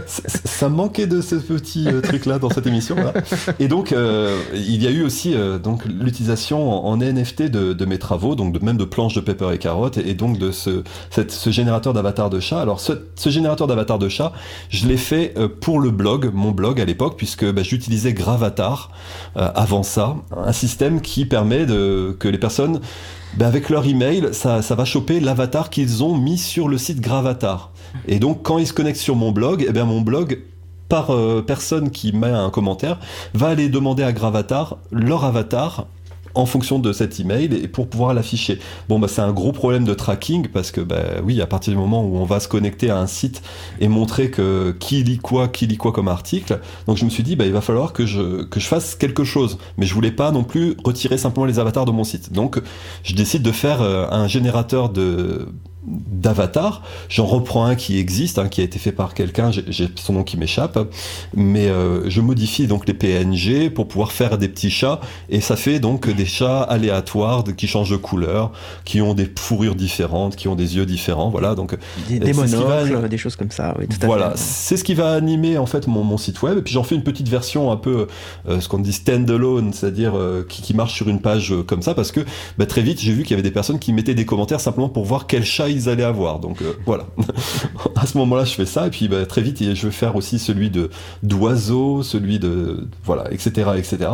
ça 0.07 0.69
manquait 0.69 1.05
de 1.05 1.21
ce 1.21 1.35
petit 1.35 1.87
euh, 1.87 2.01
truc 2.01 2.25
là 2.25 2.39
dans 2.39 2.49
cette 2.49 2.65
émission. 2.65 2.95
Là. 2.95 3.13
Et 3.59 3.67
donc, 3.67 3.91
euh, 3.91 4.39
il 4.55 4.81
y 4.81 4.87
a 4.87 4.91
eu 4.91 5.03
aussi 5.03 5.35
euh, 5.35 5.59
donc 5.59 5.85
l'utilisation 5.85 6.85
en 6.85 6.97
NFT 6.97 7.43
de, 7.43 7.73
de, 7.73 7.85
mes 7.85 7.99
travaux, 7.99 8.33
donc 8.35 8.53
de, 8.53 8.63
même 8.63 8.77
de 8.77 8.85
planches 8.85 9.13
de 9.13 9.21
Pepper 9.21 9.49
et 9.53 9.57
Carotte, 9.57 9.97
et, 9.97 10.13
donc 10.13 10.39
de 10.39 10.51
ce, 10.51 10.83
cette, 11.09 11.31
ce 11.31 11.49
générateur 11.49 11.82
d'avatar 11.91 12.29
de 12.29 12.39
chat. 12.39 12.61
Alors 12.61 12.79
ce, 12.79 12.93
générateur 13.29 13.67
d'avatar 13.67 13.99
de 13.99 14.07
chat, 14.07 14.31
je 14.69 14.87
l'ai 14.87 14.95
fait 14.95 15.33
euh, 15.37 15.49
pour 15.49 15.81
le 15.81 15.91
blog, 15.91 16.31
mon 16.33 16.51
blog 16.51 16.79
à 16.79 16.85
l'époque, 16.85 17.15
puisque 17.17 17.43
bah, 17.51 17.63
j'utilisais 17.63 18.13
Gravatar 18.13 18.91
euh, 19.35 19.49
avant 19.55 19.83
ça, 19.83 20.15
un 20.37 20.53
système 20.53 21.01
qui 21.01 21.25
permet 21.25 21.65
de, 21.65 22.15
que 22.17 22.29
les 22.29 22.37
personnes, 22.37 22.79
bah, 23.37 23.47
avec 23.47 23.69
leur 23.69 23.85
email, 23.85 24.29
ça, 24.31 24.61
ça 24.61 24.75
va 24.75 24.85
choper 24.85 25.19
l'avatar 25.19 25.69
qu'ils 25.69 26.03
ont 26.03 26.15
mis 26.15 26.37
sur 26.37 26.69
le 26.69 26.77
site 26.77 27.01
Gravatar. 27.01 27.71
Et 28.07 28.19
donc 28.19 28.43
quand 28.43 28.59
ils 28.59 28.67
se 28.67 28.73
connectent 28.73 29.01
sur 29.01 29.17
mon 29.17 29.31
blog, 29.31 29.65
eh 29.67 29.73
bien 29.73 29.83
mon 29.83 29.99
blog 29.99 30.39
par 30.89 31.11
euh, 31.11 31.43
personne 31.45 31.89
qui 31.89 32.13
met 32.13 32.29
un 32.29 32.51
commentaire, 32.51 32.99
va 33.33 33.47
aller 33.47 33.67
demander 33.67 34.03
à 34.03 34.11
Gravatar 34.11 34.77
leur 34.91 35.25
avatar 35.25 35.87
en 36.35 36.45
fonction 36.45 36.79
de 36.79 36.91
cet 36.93 37.19
email 37.19 37.45
et 37.45 37.67
pour 37.67 37.87
pouvoir 37.87 38.13
l'afficher. 38.13 38.59
Bon, 38.89 38.99
bah, 38.99 39.07
c'est 39.07 39.21
un 39.21 39.31
gros 39.31 39.51
problème 39.51 39.85
de 39.85 39.93
tracking 39.93 40.47
parce 40.47 40.71
que, 40.71 40.81
bah, 40.81 41.03
oui, 41.23 41.41
à 41.41 41.47
partir 41.47 41.73
du 41.73 41.79
moment 41.79 42.03
où 42.03 42.17
on 42.17 42.25
va 42.25 42.39
se 42.39 42.47
connecter 42.47 42.89
à 42.89 42.97
un 42.97 43.07
site 43.07 43.41
et 43.79 43.87
montrer 43.87 44.31
que 44.31 44.75
qui 44.79 45.03
lit 45.03 45.19
quoi, 45.19 45.47
qui 45.47 45.67
lit 45.67 45.77
quoi 45.77 45.91
comme 45.91 46.07
article, 46.07 46.59
donc 46.87 46.97
je 46.97 47.05
me 47.05 47.09
suis 47.09 47.23
dit, 47.23 47.35
bah, 47.35 47.45
il 47.45 47.53
va 47.53 47.61
falloir 47.61 47.93
que 47.93 48.05
je, 48.05 48.43
que 48.43 48.59
je 48.59 48.67
fasse 48.67 48.95
quelque 48.95 49.23
chose. 49.23 49.57
Mais 49.77 49.85
je 49.85 49.93
voulais 49.93 50.11
pas 50.11 50.31
non 50.31 50.43
plus 50.43 50.75
retirer 50.83 51.17
simplement 51.17 51.45
les 51.45 51.59
avatars 51.59 51.85
de 51.85 51.91
mon 51.91 52.03
site. 52.03 52.33
Donc, 52.33 52.59
je 53.03 53.15
décide 53.15 53.43
de 53.43 53.51
faire 53.51 53.81
euh, 53.81 54.07
un 54.09 54.27
générateur 54.27 54.89
de 54.89 55.47
d'avatar. 55.85 56.81
J'en 57.09 57.25
reprends 57.25 57.65
un 57.65 57.75
qui 57.75 57.99
existe, 57.99 58.39
hein, 58.39 58.47
qui 58.47 58.61
a 58.61 58.63
été 58.63 58.79
fait 58.79 58.91
par 58.91 59.13
quelqu'un, 59.13 59.51
j'ai 59.51 59.89
son 59.95 60.13
nom 60.13 60.23
qui 60.23 60.37
m'échappe, 60.37 60.79
mais 61.35 61.67
euh, 61.67 62.09
je 62.09 62.21
modifie 62.21 62.67
donc 62.67 62.87
les 62.87 62.93
PNG 62.93 63.69
pour 63.69 63.87
pouvoir 63.87 64.11
faire 64.11 64.37
des 64.37 64.47
petits 64.47 64.69
chats, 64.69 65.01
et 65.29 65.41
ça 65.41 65.55
fait 65.55 65.79
donc 65.79 66.09
des 66.09 66.25
chats 66.25 66.61
aléatoires 66.61 67.43
qui 67.57 67.67
changent 67.67 67.91
de 67.91 67.97
couleur, 67.97 68.51
qui 68.85 69.01
ont 69.01 69.13
des 69.13 69.29
fourrures 69.37 69.75
différentes, 69.75 70.35
qui 70.35 70.47
ont 70.47 70.55
des 70.55 70.77
yeux 70.77 70.85
différents, 70.85 71.29
voilà. 71.29 71.55
Donc 71.55 71.75
des, 72.07 72.19
des 72.19 72.33
monocles, 72.33 73.09
des 73.09 73.17
choses 73.17 73.35
comme 73.35 73.51
ça. 73.51 73.75
Oui, 73.77 73.87
tout 73.87 73.97
voilà, 74.05 74.33
c'est 74.35 74.77
ce 74.77 74.83
qui 74.83 74.93
va 74.93 75.13
animer 75.13 75.57
en 75.57 75.65
fait 75.65 75.87
mon, 75.87 76.03
mon 76.03 76.17
site 76.17 76.41
web, 76.41 76.57
et 76.57 76.61
puis 76.61 76.73
j'en 76.73 76.83
fais 76.83 76.95
une 76.95 77.03
petite 77.03 77.27
version 77.27 77.71
un 77.71 77.77
peu 77.77 78.07
euh, 78.47 78.61
ce 78.61 78.69
qu'on 78.69 78.79
dit 78.79 78.93
standalone, 78.93 79.73
c'est-à-dire 79.73 80.13
euh, 80.15 80.45
qui, 80.47 80.61
qui, 80.61 80.73
marche 80.73 80.93
sur 80.93 81.09
une 81.09 81.19
page 81.19 81.53
comme 81.67 81.81
ça, 81.81 81.93
parce 81.93 82.11
que 82.11 82.21
bah, 82.57 82.65
très 82.65 82.81
vite 82.81 83.01
j'ai 83.01 83.11
vu 83.11 83.23
qu'il 83.23 83.31
y 83.31 83.33
avait 83.33 83.43
des 83.43 83.51
personnes 83.51 83.79
qui 83.79 83.91
mettaient 83.91 84.15
des 84.15 84.25
commentaires 84.25 84.61
simplement 84.61 84.89
pour 84.89 85.03
voir 85.03 85.27
quel 85.27 85.43
chat 85.43 85.69
ils 85.73 85.89
allaient 85.89 86.03
avoir. 86.03 86.39
Donc 86.39 86.61
euh, 86.61 86.73
voilà. 86.85 87.05
à 87.95 88.05
ce 88.05 88.17
moment-là, 88.17 88.45
je 88.45 88.53
fais 88.53 88.65
ça 88.65 88.87
et 88.87 88.89
puis 88.89 89.07
bah, 89.07 89.25
très 89.25 89.41
vite, 89.41 89.73
je 89.73 89.87
vais 89.87 89.91
faire 89.91 90.15
aussi 90.15 90.39
celui 90.39 90.69
de 90.69 90.89
d'oiseaux, 91.21 92.03
celui 92.03 92.39
de 92.39 92.87
voilà, 93.03 93.31
etc., 93.31 93.71
etc. 93.77 94.09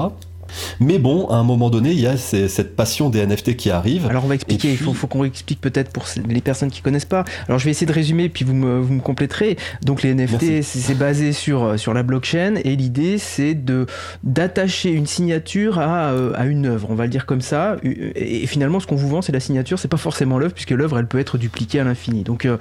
Mais 0.80 1.00
bon, 1.00 1.28
à 1.28 1.36
un 1.36 1.44
moment 1.44 1.70
donné, 1.70 1.92
il 1.92 2.00
y 2.00 2.08
a 2.08 2.18
cette 2.18 2.76
passion 2.76 3.10
des 3.10 3.26
NFT 3.26 3.56
qui 3.56 3.70
arrive. 3.70 4.06
Alors 4.08 4.26
on 4.26 4.28
va 4.28 4.36
expliquer, 4.36 4.72
il 4.72 4.78
faut, 4.78 5.08
qu'on 5.08 5.24
explique 5.24 5.62
peut-être 5.62 5.92
pour 5.92 6.06
les 6.28 6.42
personnes 6.42 6.72
qui 6.72 6.82
connaissent 6.82 7.06
pas. 7.06 7.24
Alors 7.48 7.60
je 7.60 7.66
vais 7.66 7.72
essayer 7.72 7.88
de 7.88 7.94
résumer, 7.94 8.30
puis 8.30 8.46
vous 8.46 8.54
me, 8.54 8.80
vous 8.80 8.94
me 8.94 9.02
compléterez. 9.02 9.58
Donc 9.84 10.04
les 10.04 10.14
NFT, 10.14 10.62
c'est 10.62 10.98
basé 10.98 11.34
sur, 11.34 11.80
sur 11.80 11.94
la 11.94 12.04
blockchain, 12.04 12.56
et 12.64 12.76
l'idée 12.76 13.18
c'est 13.18 13.54
de 13.54 13.86
d'attacher 14.24 14.92
une 14.92 15.08
signature 15.08 15.80
à, 15.80 16.12
euh, 16.12 16.34
à 16.36 16.46
une 16.46 16.66
œuvre, 16.66 16.90
on 16.90 16.96
va 16.96 17.06
le 17.06 17.10
dire 17.10 17.26
comme 17.26 17.42
ça. 17.42 17.78
Et, 17.84 18.48
finalement, 18.48 18.80
ce 18.80 18.88
qu'on 18.88 18.96
vous 18.96 19.10
vend, 19.10 19.22
c'est 19.22 19.32
la 19.32 19.40
signature, 19.40 19.80
c'est 19.80 19.88
pas 19.88 19.98
forcément 19.98 20.40
l'œuvre, 20.40 20.54
puisque 20.54 20.72
l'œuvre, 20.72 21.00
elle 21.00 21.08
peut 21.08 21.20
être 21.20 21.38
dupliquée 21.38 21.80
à 21.80 21.84
l'infini. 21.84 22.24
Donc, 22.24 22.46
euh, 22.46 22.58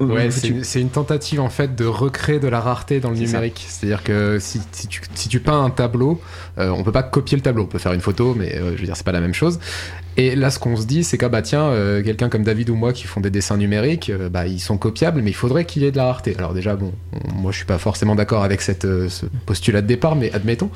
ouais, 0.00 0.30
c'est 0.30 0.80
une 0.80 0.90
tentative 0.90 1.40
en 1.40 1.48
fait 1.48 1.74
de 1.74 1.84
recréer 1.84 2.38
de 2.38 2.48
la 2.48 2.60
rareté 2.60 3.00
dans 3.00 3.10
le 3.10 3.16
numérique. 3.16 3.64
C'est-à-dire 3.68 4.02
que 4.02 4.38
si, 4.40 4.60
si, 4.72 4.88
tu, 4.88 5.00
si, 5.14 5.28
tu, 5.28 5.40
peins 5.40 5.64
un 5.64 5.70
tableau, 5.70 6.20
euh, 6.58 6.70
on 6.70 6.82
peut 6.82 6.92
pas 6.92 7.02
copier 7.02 7.36
le 7.36 7.42
tableau. 7.42 7.64
On 7.64 7.66
peut 7.66 7.78
faire 7.78 7.92
une 7.92 8.00
photo, 8.00 8.34
mais 8.34 8.54
euh, 8.54 8.72
je 8.74 8.80
veux 8.80 8.86
dire, 8.86 8.96
c'est 8.96 9.04
pas 9.04 9.12
la 9.12 9.20
même 9.20 9.34
chose. 9.34 9.58
Et 10.16 10.34
là, 10.34 10.50
ce 10.50 10.58
qu'on 10.58 10.76
se 10.76 10.86
dit, 10.86 11.04
c'est 11.04 11.18
que 11.18 11.26
bah 11.26 11.42
tiens, 11.42 11.64
euh, 11.64 12.02
quelqu'un 12.02 12.28
comme 12.28 12.42
David 12.42 12.70
ou 12.70 12.74
moi 12.74 12.92
qui 12.92 13.04
font 13.04 13.20
des 13.20 13.30
dessins 13.30 13.56
numériques, 13.56 14.10
bah 14.30 14.46
ils 14.46 14.60
sont 14.60 14.78
copiables, 14.78 15.20
mais 15.22 15.30
il 15.30 15.34
faudrait 15.34 15.64
qu'il 15.64 15.82
y 15.82 15.86
ait 15.86 15.92
de 15.92 15.96
la 15.96 16.06
rareté. 16.06 16.34
Alors 16.38 16.54
déjà, 16.54 16.76
bon, 16.76 16.92
moi 17.34 17.52
je 17.52 17.58
suis 17.58 17.66
pas 17.66 17.78
forcément 17.78 18.14
d'accord 18.14 18.42
avec 18.42 18.62
ce 18.62 18.72
postulat 19.44 19.82
de 19.82 19.86
départ, 19.86 20.16
mais 20.16 20.32
admettons. 20.32 20.70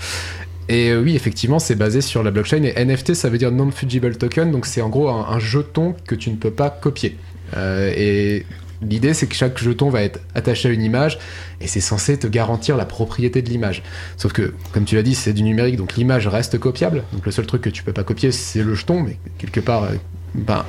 Et 0.68 0.94
oui, 0.94 1.16
effectivement, 1.16 1.58
c'est 1.58 1.74
basé 1.74 2.00
sur 2.00 2.22
la 2.22 2.30
blockchain. 2.30 2.62
Et 2.62 2.84
NFT, 2.84 3.14
ça 3.14 3.28
veut 3.28 3.38
dire 3.38 3.50
non-fungible 3.50 4.16
token, 4.16 4.52
donc 4.52 4.66
c'est 4.66 4.82
en 4.82 4.88
gros 4.88 5.08
un, 5.08 5.26
un, 5.28 5.38
jeton 5.40 5.96
que 6.06 6.14
tu 6.14 6.30
ne 6.30 6.36
peux 6.36 6.52
pas 6.52 6.70
copier. 6.70 7.16
et 7.56 8.44
L'idée, 8.82 9.12
c'est 9.12 9.26
que 9.26 9.34
chaque 9.34 9.58
jeton 9.58 9.90
va 9.90 10.02
être 10.02 10.20
attaché 10.34 10.68
à 10.68 10.72
une 10.72 10.82
image 10.82 11.18
et 11.60 11.66
c'est 11.66 11.80
censé 11.80 12.18
te 12.18 12.26
garantir 12.26 12.76
la 12.76 12.86
propriété 12.86 13.42
de 13.42 13.50
l'image. 13.50 13.82
Sauf 14.16 14.32
que, 14.32 14.54
comme 14.72 14.84
tu 14.84 14.94
l'as 14.94 15.02
dit, 15.02 15.14
c'est 15.14 15.32
du 15.32 15.42
numérique, 15.42 15.76
donc 15.76 15.96
l'image 15.96 16.26
reste 16.26 16.58
copiable. 16.58 17.04
Donc 17.12 17.26
le 17.26 17.32
seul 17.32 17.46
truc 17.46 17.62
que 17.62 17.70
tu 17.70 17.82
peux 17.82 17.92
pas 17.92 18.04
copier, 18.04 18.32
c'est 18.32 18.62
le 18.62 18.74
jeton, 18.74 19.02
mais 19.02 19.18
quelque 19.38 19.60
part, 19.60 19.84
euh, 19.84 19.94
ben, 20.34 20.64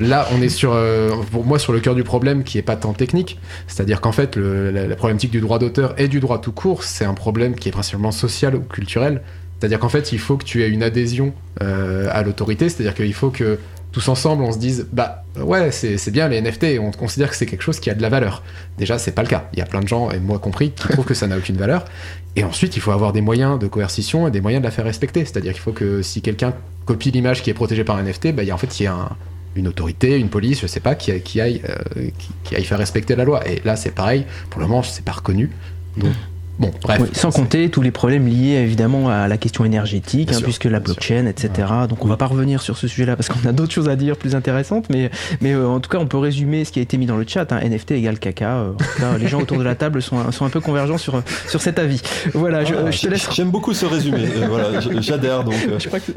là, 0.00 0.26
on 0.32 0.40
est 0.40 0.48
sur, 0.48 0.72
euh, 0.72 1.10
pour 1.30 1.44
moi, 1.44 1.58
sur 1.58 1.72
le 1.72 1.80
cœur 1.80 1.94
du 1.94 2.04
problème 2.04 2.42
qui 2.42 2.56
est 2.56 2.62
pas 2.62 2.76
tant 2.76 2.94
technique. 2.94 3.38
C'est-à-dire 3.66 4.00
qu'en 4.00 4.12
fait, 4.12 4.36
la, 4.36 4.96
problématique 4.96 5.30
du 5.30 5.40
droit 5.40 5.58
d'auteur 5.58 5.94
et 5.98 6.08
du 6.08 6.20
droit 6.20 6.40
tout 6.40 6.52
court, 6.52 6.84
c'est 6.84 7.04
un 7.04 7.14
problème 7.14 7.54
qui 7.54 7.68
est 7.68 7.72
principalement 7.72 8.12
social 8.12 8.56
ou 8.56 8.60
culturel. 8.60 9.20
C'est-à-dire 9.58 9.78
qu'en 9.78 9.88
fait, 9.88 10.10
il 10.10 10.18
faut 10.18 10.36
que 10.36 10.44
tu 10.44 10.62
aies 10.62 10.68
une 10.68 10.82
adhésion 10.82 11.32
euh, 11.62 12.08
à 12.10 12.22
l'autorité, 12.22 12.68
c'est-à-dire 12.68 12.94
qu'il 12.94 13.14
faut 13.14 13.30
que 13.30 13.58
tous 13.92 14.08
ensemble, 14.08 14.42
on 14.42 14.52
se 14.52 14.58
dise, 14.58 14.86
bah 14.90 15.22
ouais, 15.38 15.70
c'est 15.70 16.10
bien 16.10 16.28
les 16.28 16.40
NFT, 16.40 16.78
on 16.80 16.90
considère 16.90 17.30
que 17.30 17.36
c'est 17.36 17.46
quelque 17.46 17.62
chose 17.62 17.78
qui 17.78 17.90
a 17.90 17.94
de 17.94 18.00
la 18.00 18.08
valeur. 18.08 18.42
Déjà, 18.78 18.98
c'est 18.98 19.12
pas 19.12 19.22
le 19.22 19.28
cas. 19.28 19.48
Il 19.52 19.58
y 19.58 19.62
a 19.62 19.66
plein 19.66 19.80
de 19.80 19.88
gens, 19.88 20.10
et 20.10 20.18
moi 20.18 20.38
compris, 20.38 20.70
qui 20.70 20.88
trouvent 20.88 21.04
que 21.04 21.14
ça 21.14 21.26
n'a 21.26 21.36
aucune 21.36 21.56
valeur. 21.56 21.84
Et 22.34 22.42
ensuite, 22.42 22.74
il 22.76 22.80
faut 22.80 22.90
avoir 22.90 23.12
des 23.12 23.20
moyens 23.20 23.58
de 23.58 23.66
coercition 23.66 24.26
et 24.26 24.30
des 24.30 24.40
moyens 24.40 24.62
de 24.62 24.66
la 24.66 24.70
faire 24.70 24.86
respecter. 24.86 25.20
C'est-à-dire 25.26 25.52
qu'il 25.52 25.60
faut 25.60 25.72
que 25.72 26.00
si 26.00 26.22
quelqu'un 26.22 26.54
copie 26.86 27.10
l'image 27.10 27.42
qui 27.42 27.50
est 27.50 27.54
protégée 27.54 27.84
par 27.84 27.96
un 27.96 28.02
NFT, 28.02 28.34
bah, 28.34 28.42
il 28.42 28.48
y 28.48 28.50
a, 28.50 28.54
en 28.54 28.58
fait, 28.58 28.80
il 28.80 28.84
y 28.84 28.86
a 28.86 29.10
une 29.54 29.68
autorité, 29.68 30.18
une 30.18 30.30
police, 30.30 30.62
je 30.62 30.66
sais 30.66 30.80
pas, 30.80 30.94
qui, 30.94 31.12
qui 31.20 31.42
aille, 31.42 31.60
euh, 31.68 32.08
qui, 32.44 32.56
aille 32.56 32.64
faire 32.64 32.78
respecter 32.78 33.14
la 33.14 33.24
loi. 33.24 33.46
Et 33.46 33.60
là, 33.66 33.76
c'est 33.76 33.94
pareil. 33.94 34.24
Pour 34.48 34.62
le 34.62 34.66
moment, 34.66 34.82
c'est 34.82 35.04
pas 35.04 35.12
reconnu. 35.12 35.50
Bon, 36.58 36.70
bref. 36.82 37.00
sans 37.14 37.30
compter 37.30 37.70
tous 37.70 37.80
les 37.80 37.90
problèmes 37.90 38.26
liés 38.26 38.56
évidemment 38.56 39.08
à 39.08 39.26
la 39.26 39.38
question 39.38 39.64
énergétique, 39.64 40.32
hein, 40.32 40.40
puisque 40.42 40.64
la 40.64 40.80
blockchain, 40.80 41.26
etc. 41.26 41.68
Donc 41.88 42.04
on 42.04 42.08
va 42.08 42.18
pas 42.18 42.26
revenir 42.26 42.60
sur 42.60 42.76
ce 42.76 42.86
sujet-là 42.86 43.16
parce 43.16 43.28
qu'on 43.28 43.48
a 43.48 43.52
d'autres 43.52 43.72
choses 43.72 43.88
à 43.88 43.96
dire 43.96 44.16
plus 44.16 44.34
intéressantes, 44.34 44.86
mais, 44.90 45.10
mais 45.40 45.52
euh, 45.52 45.66
en 45.66 45.80
tout 45.80 45.88
cas 45.88 45.98
on 45.98 46.06
peut 46.06 46.18
résumer 46.18 46.64
ce 46.64 46.72
qui 46.72 46.78
a 46.78 46.82
été 46.82 46.98
mis 46.98 47.06
dans 47.06 47.16
le 47.16 47.24
chat. 47.26 47.50
Hein, 47.52 47.60
NFT 47.62 47.92
égale 47.92 48.18
caca. 48.18 48.56
Euh, 48.56 48.72
en 48.72 48.74
tout 48.74 49.00
cas, 49.00 49.18
les 49.18 49.28
gens 49.28 49.40
autour 49.40 49.56
de 49.56 49.62
la 49.62 49.74
table 49.74 50.02
sont, 50.02 50.30
sont 50.30 50.44
un 50.44 50.50
peu 50.50 50.60
convergents 50.60 50.98
sur, 50.98 51.22
sur 51.48 51.62
cet 51.62 51.78
avis. 51.78 52.02
Voilà, 52.34 52.64
je, 52.64 52.74
ah, 52.74 52.90
te 52.90 53.06
laisse. 53.08 53.28
J'aime 53.32 53.50
beaucoup 53.50 53.72
ce 53.72 53.86
résumé. 53.86 54.18
Euh, 54.36 54.46
voilà, 54.48 54.80
j'adhère 55.00 55.44
donc. 55.44 55.54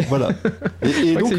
voilà. 0.10 0.30
Et, 0.84 1.16
donc, 1.16 1.34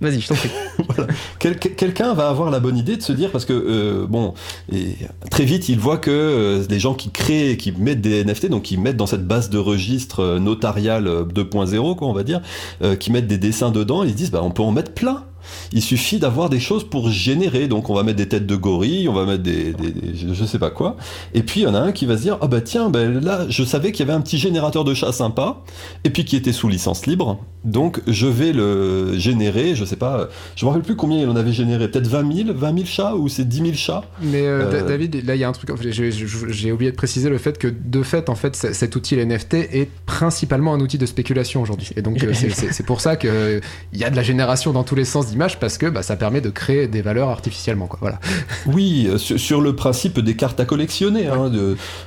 vas-y, 0.00 0.20
je 0.20 0.28
t'en 0.28 0.34
prie. 0.34 0.50
voilà. 0.88 1.06
Quelqu'un 1.38 2.14
va 2.14 2.28
avoir 2.28 2.50
la 2.50 2.60
bonne 2.60 2.78
idée 2.78 2.96
de 2.96 3.02
se 3.02 3.12
dire 3.12 3.30
parce 3.30 3.44
que 3.44 4.06
bon, 4.08 4.32
et 4.72 4.96
très 5.30 5.44
vite 5.44 5.68
il 5.68 5.78
voit 5.78 5.98
que 5.98 6.64
des 6.66 6.78
gens 6.78 6.94
qui 6.94 7.10
créent, 7.10 7.56
qui 7.56 7.72
mettent 7.72 8.00
des 8.00 8.24
Donc 8.48 8.62
qui 8.62 8.76
mettent 8.76 8.96
dans 8.96 9.06
cette 9.06 9.26
base 9.26 9.50
de 9.50 9.58
registre 9.58 10.20
euh, 10.20 10.38
notarial 10.38 11.04
2.0, 11.04 11.74
euh, 11.74 11.94
quoi, 11.94 12.08
on 12.08 12.12
va 12.12 12.22
dire, 12.22 12.40
euh, 12.82 12.96
qui 12.96 13.10
mettent 13.10 13.26
des 13.26 13.38
dessins 13.38 13.70
dedans, 13.70 14.04
ils 14.04 14.14
disent, 14.14 14.30
bah, 14.30 14.40
on 14.42 14.50
peut 14.50 14.62
en 14.62 14.72
mettre 14.72 14.92
plein. 14.92 15.24
Il 15.72 15.82
suffit 15.82 16.18
d'avoir 16.18 16.50
des 16.50 16.60
choses 16.60 16.84
pour 16.84 17.10
générer. 17.10 17.68
Donc 17.68 17.90
on 17.90 17.94
va 17.94 18.02
mettre 18.02 18.18
des 18.18 18.28
têtes 18.28 18.46
de 18.46 18.56
gorille, 18.56 19.08
on 19.08 19.12
va 19.12 19.24
mettre 19.24 19.42
des, 19.42 19.74
je 20.14 20.44
sais 20.44 20.58
pas 20.58 20.70
quoi. 20.70 20.96
Et 21.34 21.42
puis 21.42 21.60
il 21.60 21.64
y 21.64 21.66
en 21.66 21.74
a 21.74 21.80
un 21.80 21.92
qui 21.92 22.06
va 22.06 22.16
se 22.16 22.22
dire 22.22 22.38
ah 22.40 22.46
bah 22.46 22.60
tiens 22.60 22.90
ben 22.90 23.20
là 23.20 23.46
je 23.48 23.64
savais 23.64 23.92
qu'il 23.92 24.06
y 24.06 24.08
avait 24.08 24.16
un 24.16 24.20
petit 24.20 24.38
générateur 24.38 24.84
de 24.84 24.94
chats 24.94 25.12
sympa 25.12 25.62
et 26.04 26.10
puis 26.10 26.24
qui 26.24 26.36
était 26.36 26.52
sous 26.52 26.68
licence 26.68 27.06
libre. 27.06 27.38
Donc 27.64 28.00
je 28.06 28.26
vais 28.26 28.52
le 28.52 29.18
générer. 29.18 29.74
Je 29.74 29.84
sais 29.84 29.96
pas, 29.96 30.28
je 30.56 30.64
me 30.64 30.70
rappelle 30.70 30.84
plus 30.84 30.96
combien 30.96 31.20
il 31.20 31.28
en 31.28 31.36
avait 31.36 31.52
généré. 31.52 31.90
Peut-être 31.90 32.06
20 32.06 32.44
000, 32.46 32.54
20 32.54 32.74
000 32.74 32.86
chats 32.86 33.14
ou 33.14 33.28
c'est 33.28 33.46
10 33.46 33.56
000 33.56 33.72
chats. 33.74 34.04
Mais 34.22 34.46
euh, 34.46 34.64
euh, 34.72 34.88
David, 34.88 35.24
là 35.26 35.34
il 35.34 35.40
y 35.40 35.44
a 35.44 35.48
un 35.48 35.52
truc. 35.52 35.70
J'ai 35.80 36.72
oublié 36.72 36.90
de 36.90 36.96
préciser 36.96 37.28
le 37.28 37.38
fait 37.38 37.58
que 37.58 37.68
de 37.68 38.02
fait 38.02 38.28
en 38.28 38.34
fait 38.34 38.56
cet 38.56 38.96
outil 38.96 39.16
NFT 39.16 39.54
est 39.54 39.88
principalement 40.06 40.74
un 40.74 40.80
outil 40.80 40.98
de 40.98 41.06
spéculation 41.06 41.62
aujourd'hui. 41.62 41.90
Et 41.96 42.02
donc 42.02 42.22
euh, 42.24 42.32
c'est 42.32 42.86
pour 42.86 43.00
ça 43.00 43.16
qu'il 43.16 43.60
y 43.92 44.04
a 44.04 44.10
de 44.10 44.16
la 44.16 44.22
génération 44.22 44.72
dans 44.72 44.84
tous 44.84 44.94
les 44.94 45.04
sens 45.04 45.30
parce 45.58 45.78
que 45.78 45.86
bah, 45.86 46.02
ça 46.02 46.16
permet 46.16 46.40
de 46.40 46.50
créer 46.50 46.86
des 46.86 47.02
valeurs 47.02 47.28
artificiellement. 47.28 47.86
Quoi. 47.86 47.98
Voilà. 48.00 48.18
Oui, 48.66 49.08
euh, 49.08 49.18
sur, 49.18 49.60
le 49.60 49.74
principe 49.74 50.20
des 50.20 50.36
cartes 50.36 50.60
à 50.60 50.64
collectionner. 50.64 51.28
Hein, 51.28 51.50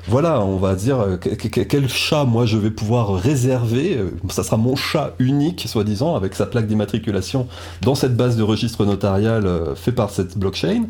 voilà, 0.07 0.41
on 0.41 0.57
va 0.57 0.75
dire 0.75 0.99
euh, 0.99 1.17
quel 1.17 1.89
chat 1.89 2.25
moi 2.25 2.45
je 2.45 2.57
vais 2.57 2.69
pouvoir 2.69 3.15
réserver. 3.15 3.97
Euh, 3.97 4.11
ça 4.29 4.43
sera 4.43 4.57
mon 4.57 4.75
chat 4.75 5.15
unique, 5.19 5.65
soi-disant, 5.67 6.15
avec 6.15 6.35
sa 6.35 6.45
plaque 6.45 6.67
d'immatriculation 6.67 7.47
dans 7.81 7.95
cette 7.95 8.15
base 8.15 8.37
de 8.37 8.43
registre 8.43 8.85
notarial 8.85 9.47
fait 9.75 9.91
par 9.91 10.09
cette 10.09 10.37
blockchain. 10.37 10.83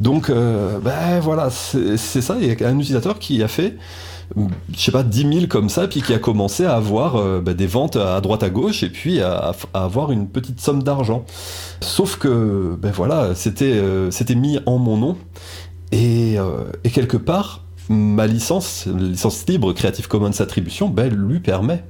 Donc, 0.00 0.30
ben 0.30 1.20
voilà, 1.20 1.50
c'est 1.50 1.96
ça. 1.96 2.36
Il 2.40 2.46
y 2.46 2.64
a 2.64 2.68
un 2.68 2.78
utilisateur 2.78 3.18
qui 3.18 3.42
a 3.42 3.48
fait 3.48 3.76
je 4.36 4.80
sais 4.80 4.92
pas, 4.92 5.02
10 5.02 5.34
000 5.34 5.46
comme 5.48 5.68
ça, 5.68 5.88
puis 5.88 6.02
qui 6.02 6.12
a 6.14 6.18
commencé 6.18 6.64
à 6.64 6.74
avoir 6.74 7.16
euh, 7.16 7.40
bah, 7.40 7.54
des 7.54 7.66
ventes 7.66 7.96
à 7.96 8.20
droite 8.20 8.42
à 8.42 8.50
gauche 8.50 8.82
et 8.82 8.88
puis 8.88 9.20
à, 9.20 9.52
avoir 9.74 10.12
une 10.12 10.28
petite 10.28 10.60
somme 10.60 10.82
d'argent. 10.82 11.24
Sauf 11.80 12.16
que, 12.16 12.76
ben 12.80 12.92
voilà, 12.92 13.34
c'était 13.34 13.72
euh, 13.74 14.10
mis 14.36 14.58
en 14.66 14.78
mon 14.78 14.96
nom 14.96 15.16
et, 15.90 16.38
euh, 16.38 16.64
et, 16.84 16.90
quelque 16.90 17.16
part, 17.16 17.64
ma 17.88 18.26
licence, 18.26 18.86
licence 18.86 19.46
libre 19.46 19.72
Creative 19.72 20.08
Commons 20.08 20.40
Attribution, 20.40 20.88
ben, 20.88 21.12
lui 21.12 21.40
permet. 21.40 21.84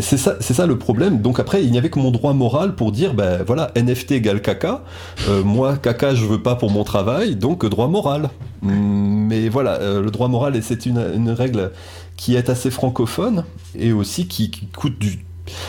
C'est 0.00 0.16
ça, 0.16 0.36
c'est 0.40 0.54
ça 0.54 0.66
le 0.66 0.78
problème. 0.78 1.20
Donc 1.20 1.38
après, 1.38 1.62
il 1.62 1.70
n'y 1.70 1.78
avait 1.78 1.90
que 1.90 1.98
mon 1.98 2.10
droit 2.10 2.32
moral 2.32 2.74
pour 2.74 2.90
dire, 2.90 3.14
ben 3.14 3.42
voilà, 3.46 3.70
NFT 3.76 4.12
égale 4.12 4.40
caca. 4.40 4.82
Euh, 5.28 5.42
moi, 5.42 5.76
caca, 5.76 6.14
je 6.14 6.24
veux 6.24 6.40
pas 6.40 6.54
pour 6.54 6.70
mon 6.70 6.84
travail, 6.84 7.36
donc 7.36 7.66
droit 7.66 7.88
moral. 7.88 8.30
Mais 8.62 9.48
voilà, 9.50 9.74
euh, 9.80 10.02
le 10.02 10.10
droit 10.10 10.28
moral, 10.28 10.58
c'est 10.62 10.86
une, 10.86 11.30
règle 11.30 11.72
qui 12.16 12.36
est 12.36 12.48
assez 12.48 12.70
francophone 12.70 13.44
et 13.78 13.92
aussi 13.92 14.26
qui, 14.26 14.50
coûte 14.74 14.98
du 14.98 15.24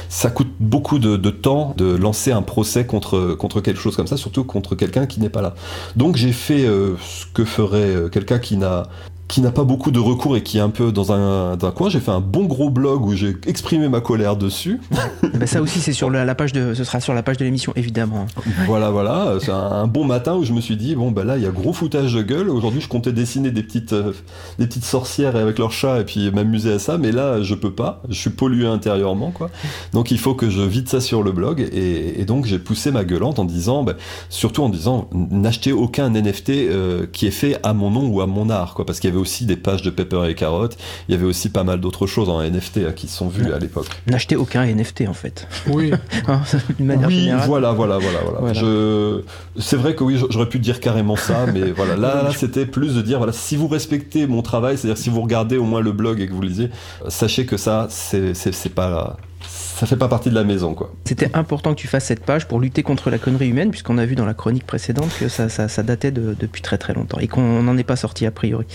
ça 0.07 0.29
coûte 0.29 0.53
beaucoup 0.61 0.99
de, 0.99 1.17
temps 1.31 1.73
de 1.75 1.95
lancer 1.97 2.31
un 2.31 2.41
procès 2.41 2.85
contre, 2.85 3.35
contre 3.37 3.59
quelque 3.59 3.81
chose 3.81 3.97
comme 3.97 4.07
ça, 4.07 4.15
surtout 4.15 4.45
contre 4.45 4.73
quelqu'un 4.75 5.05
qui 5.05 5.19
n'est 5.19 5.29
pas 5.29 5.41
là. 5.41 5.53
Donc 5.97 6.15
j'ai 6.15 6.31
fait 6.31 6.63
euh, 6.63 6.95
ce 7.01 7.25
que 7.33 7.43
ferait 7.43 8.09
quelqu'un 8.09 8.39
qui 8.39 8.55
n'a 8.55 8.83
qui 9.27 9.41
n'a 9.41 9.51
pas 9.51 9.63
beaucoup 9.63 9.89
de 9.89 9.99
recours 9.99 10.37
et 10.37 10.43
qui 10.43 10.57
est 10.57 10.61
un 10.61 10.69
peu 10.69 10.91
dans 10.91 11.11
un, 11.11 11.57
coin. 11.71 11.89
J'ai 11.89 11.99
fait 11.99 12.11
un 12.11 12.19
bon 12.19 12.45
gros 12.45 12.69
blog 12.69 13.05
où 13.05 13.15
j'ai 13.15 13.35
exprimé 13.47 13.89
ma 13.89 13.99
colère 13.99 14.35
dessus. 14.35 14.79
ben 15.33 15.47
ça 15.47 15.61
aussi, 15.61 15.79
c'est 15.79 15.93
sur 15.93 16.09
la, 16.11 16.35
page 16.35 16.53
de, 16.53 16.73
ce 16.73 16.83
sera 16.83 16.99
sur 16.99 17.13
la 17.13 17.23
page 17.23 17.37
de 17.37 17.43
l'émission, 17.43 17.73
évidemment. 17.75 18.27
Voilà, 18.67 18.91
voilà. 18.91 19.37
C'est 19.41 19.51
un, 19.51 19.87
bon 19.87 20.05
matin 20.05 20.35
où 20.35 20.43
je 20.43 20.53
me 20.53 20.61
suis 20.61 20.77
dit 20.77 20.95
bon 20.95 21.11
ben 21.11 21.23
là, 21.23 21.37
il 21.37 21.43
y 21.43 21.47
a 21.47 21.51
gros 21.51 21.73
foutage 21.73 22.13
de 22.13 22.21
gueule. 22.21 22.49
Aujourd'hui, 22.49 22.81
je 22.81 22.87
comptais 22.87 23.11
dessiner 23.11 23.51
des 23.51 23.63
petites, 23.63 23.93
euh, 23.93 24.13
des 24.59 24.67
petites 24.67 24.85
sorcières 24.85 25.35
avec 25.35 25.57
leurs 25.57 25.71
chats 25.71 26.01
et 26.01 26.05
puis 26.05 26.31
m'amuser 26.31 26.73
à 26.73 26.79
ça, 26.79 26.97
mais 26.97 27.11
là, 27.11 27.41
je 27.41 27.55
peux 27.55 27.73
pas. 27.73 28.01
Je 28.09 28.15
suis 28.19 28.29
pollué 28.29 28.67
intérieurement, 28.67 29.31
quoi. 29.31 29.49
Donc 29.93 30.11
il 30.11 30.19
faut 30.19 30.35
que 30.35 30.49
je 30.49 30.61
vide 30.61 30.87
ça 30.87 31.01
sur 31.01 31.23
le 31.23 31.31
blog 31.31 31.67
et, 31.73 32.25
donc 32.25 32.45
j'ai 32.45 32.59
poussé 32.59 32.91
ma 32.91 33.03
gueulante 33.03 33.39
en 33.39 33.45
disant, 33.45 33.83
ben, 33.83 33.95
surtout 34.29 34.63
en 34.63 34.69
disant, 34.69 35.09
n'achetez 35.13 35.71
aucun 35.71 36.09
NFT 36.09 36.49
euh, 36.49 37.05
qui 37.11 37.27
est 37.27 37.31
fait 37.31 37.57
à 37.63 37.73
mon 37.73 37.91
nom 37.91 38.07
ou 38.07 38.21
à 38.21 38.27
mon 38.27 38.49
art, 38.49 38.73
quoi, 38.73 38.85
parce 38.85 38.99
qu'il 38.99 39.14
avait 39.15 39.21
aussi 39.21 39.45
des 39.45 39.55
pages 39.55 39.81
de 39.81 39.89
Pepper 39.89 40.29
et 40.29 40.35
Carotte. 40.35 40.77
Il 41.07 41.13
y 41.13 41.17
avait 41.17 41.25
aussi 41.25 41.49
pas 41.49 41.63
mal 41.63 41.79
d'autres 41.79 42.07
choses 42.07 42.29
en 42.29 42.41
NFT 42.41 42.77
hein, 42.77 42.93
qui 42.95 43.07
sont 43.07 43.27
vues 43.27 43.53
à 43.53 43.59
l'époque. 43.59 43.87
N'achetez 44.07 44.35
aucun 44.35 44.65
NFT 44.65 45.03
en 45.07 45.13
fait. 45.13 45.47
Oui. 45.67 45.91
Hein, 46.27 46.41
manière 46.79 47.07
oui, 47.07 47.29
voilà, 47.45 47.71
voilà, 47.71 47.99
voilà, 47.99 48.19
voilà. 48.27 48.53
Je... 48.53 49.21
C'est 49.59 49.75
vrai 49.75 49.93
que 49.95 50.03
oui, 50.03 50.19
j'aurais 50.29 50.49
pu 50.49 50.59
dire 50.59 50.79
carrément 50.79 51.15
ça, 51.15 51.45
mais 51.53 51.71
voilà, 51.71 51.95
là, 51.95 52.23
là 52.23 52.31
c'était 52.35 52.65
plus 52.65 52.95
de 52.95 53.01
dire 53.01 53.19
voilà, 53.19 53.33
si 53.33 53.55
vous 53.55 53.67
respectez 53.67 54.25
mon 54.25 54.41
travail, 54.41 54.77
c'est-à-dire 54.77 54.97
si 54.97 55.09
vous 55.09 55.21
regardez 55.21 55.57
au 55.57 55.65
moins 55.65 55.81
le 55.81 55.91
blog 55.91 56.21
et 56.21 56.27
que 56.27 56.33
vous 56.33 56.41
lisez, 56.41 56.69
sachez 57.09 57.45
que 57.45 57.57
ça, 57.57 57.87
c'est 57.89 58.73
pas 58.73 59.17
ça 59.75 59.85
fait 59.85 59.97
pas 59.97 60.07
partie 60.07 60.29
de 60.29 60.35
la 60.35 60.45
maison, 60.45 60.73
quoi. 60.73 60.93
C'était 61.03 61.29
important 61.33 61.73
que 61.73 61.79
tu 61.79 61.87
fasses 61.87 62.05
cette 62.05 62.23
page 62.23 62.47
pour 62.47 62.61
lutter 62.61 62.81
contre 62.81 63.09
la 63.09 63.17
connerie 63.17 63.49
humaine, 63.49 63.71
puisqu'on 63.71 63.97
a 63.97 64.05
vu 64.05 64.15
dans 64.15 64.25
la 64.25 64.33
chronique 64.33 64.65
précédente 64.65 65.09
que 65.19 65.27
ça, 65.27 65.49
ça, 65.49 65.83
datait 65.83 66.11
depuis 66.11 66.61
très 66.61 66.77
très 66.77 66.93
longtemps 66.93 67.19
et 67.19 67.27
qu'on 67.27 67.61
n'en 67.61 67.77
est 67.77 67.83
pas 67.83 67.97
sorti 67.97 68.25
a 68.25 68.31
priori. 68.31 68.65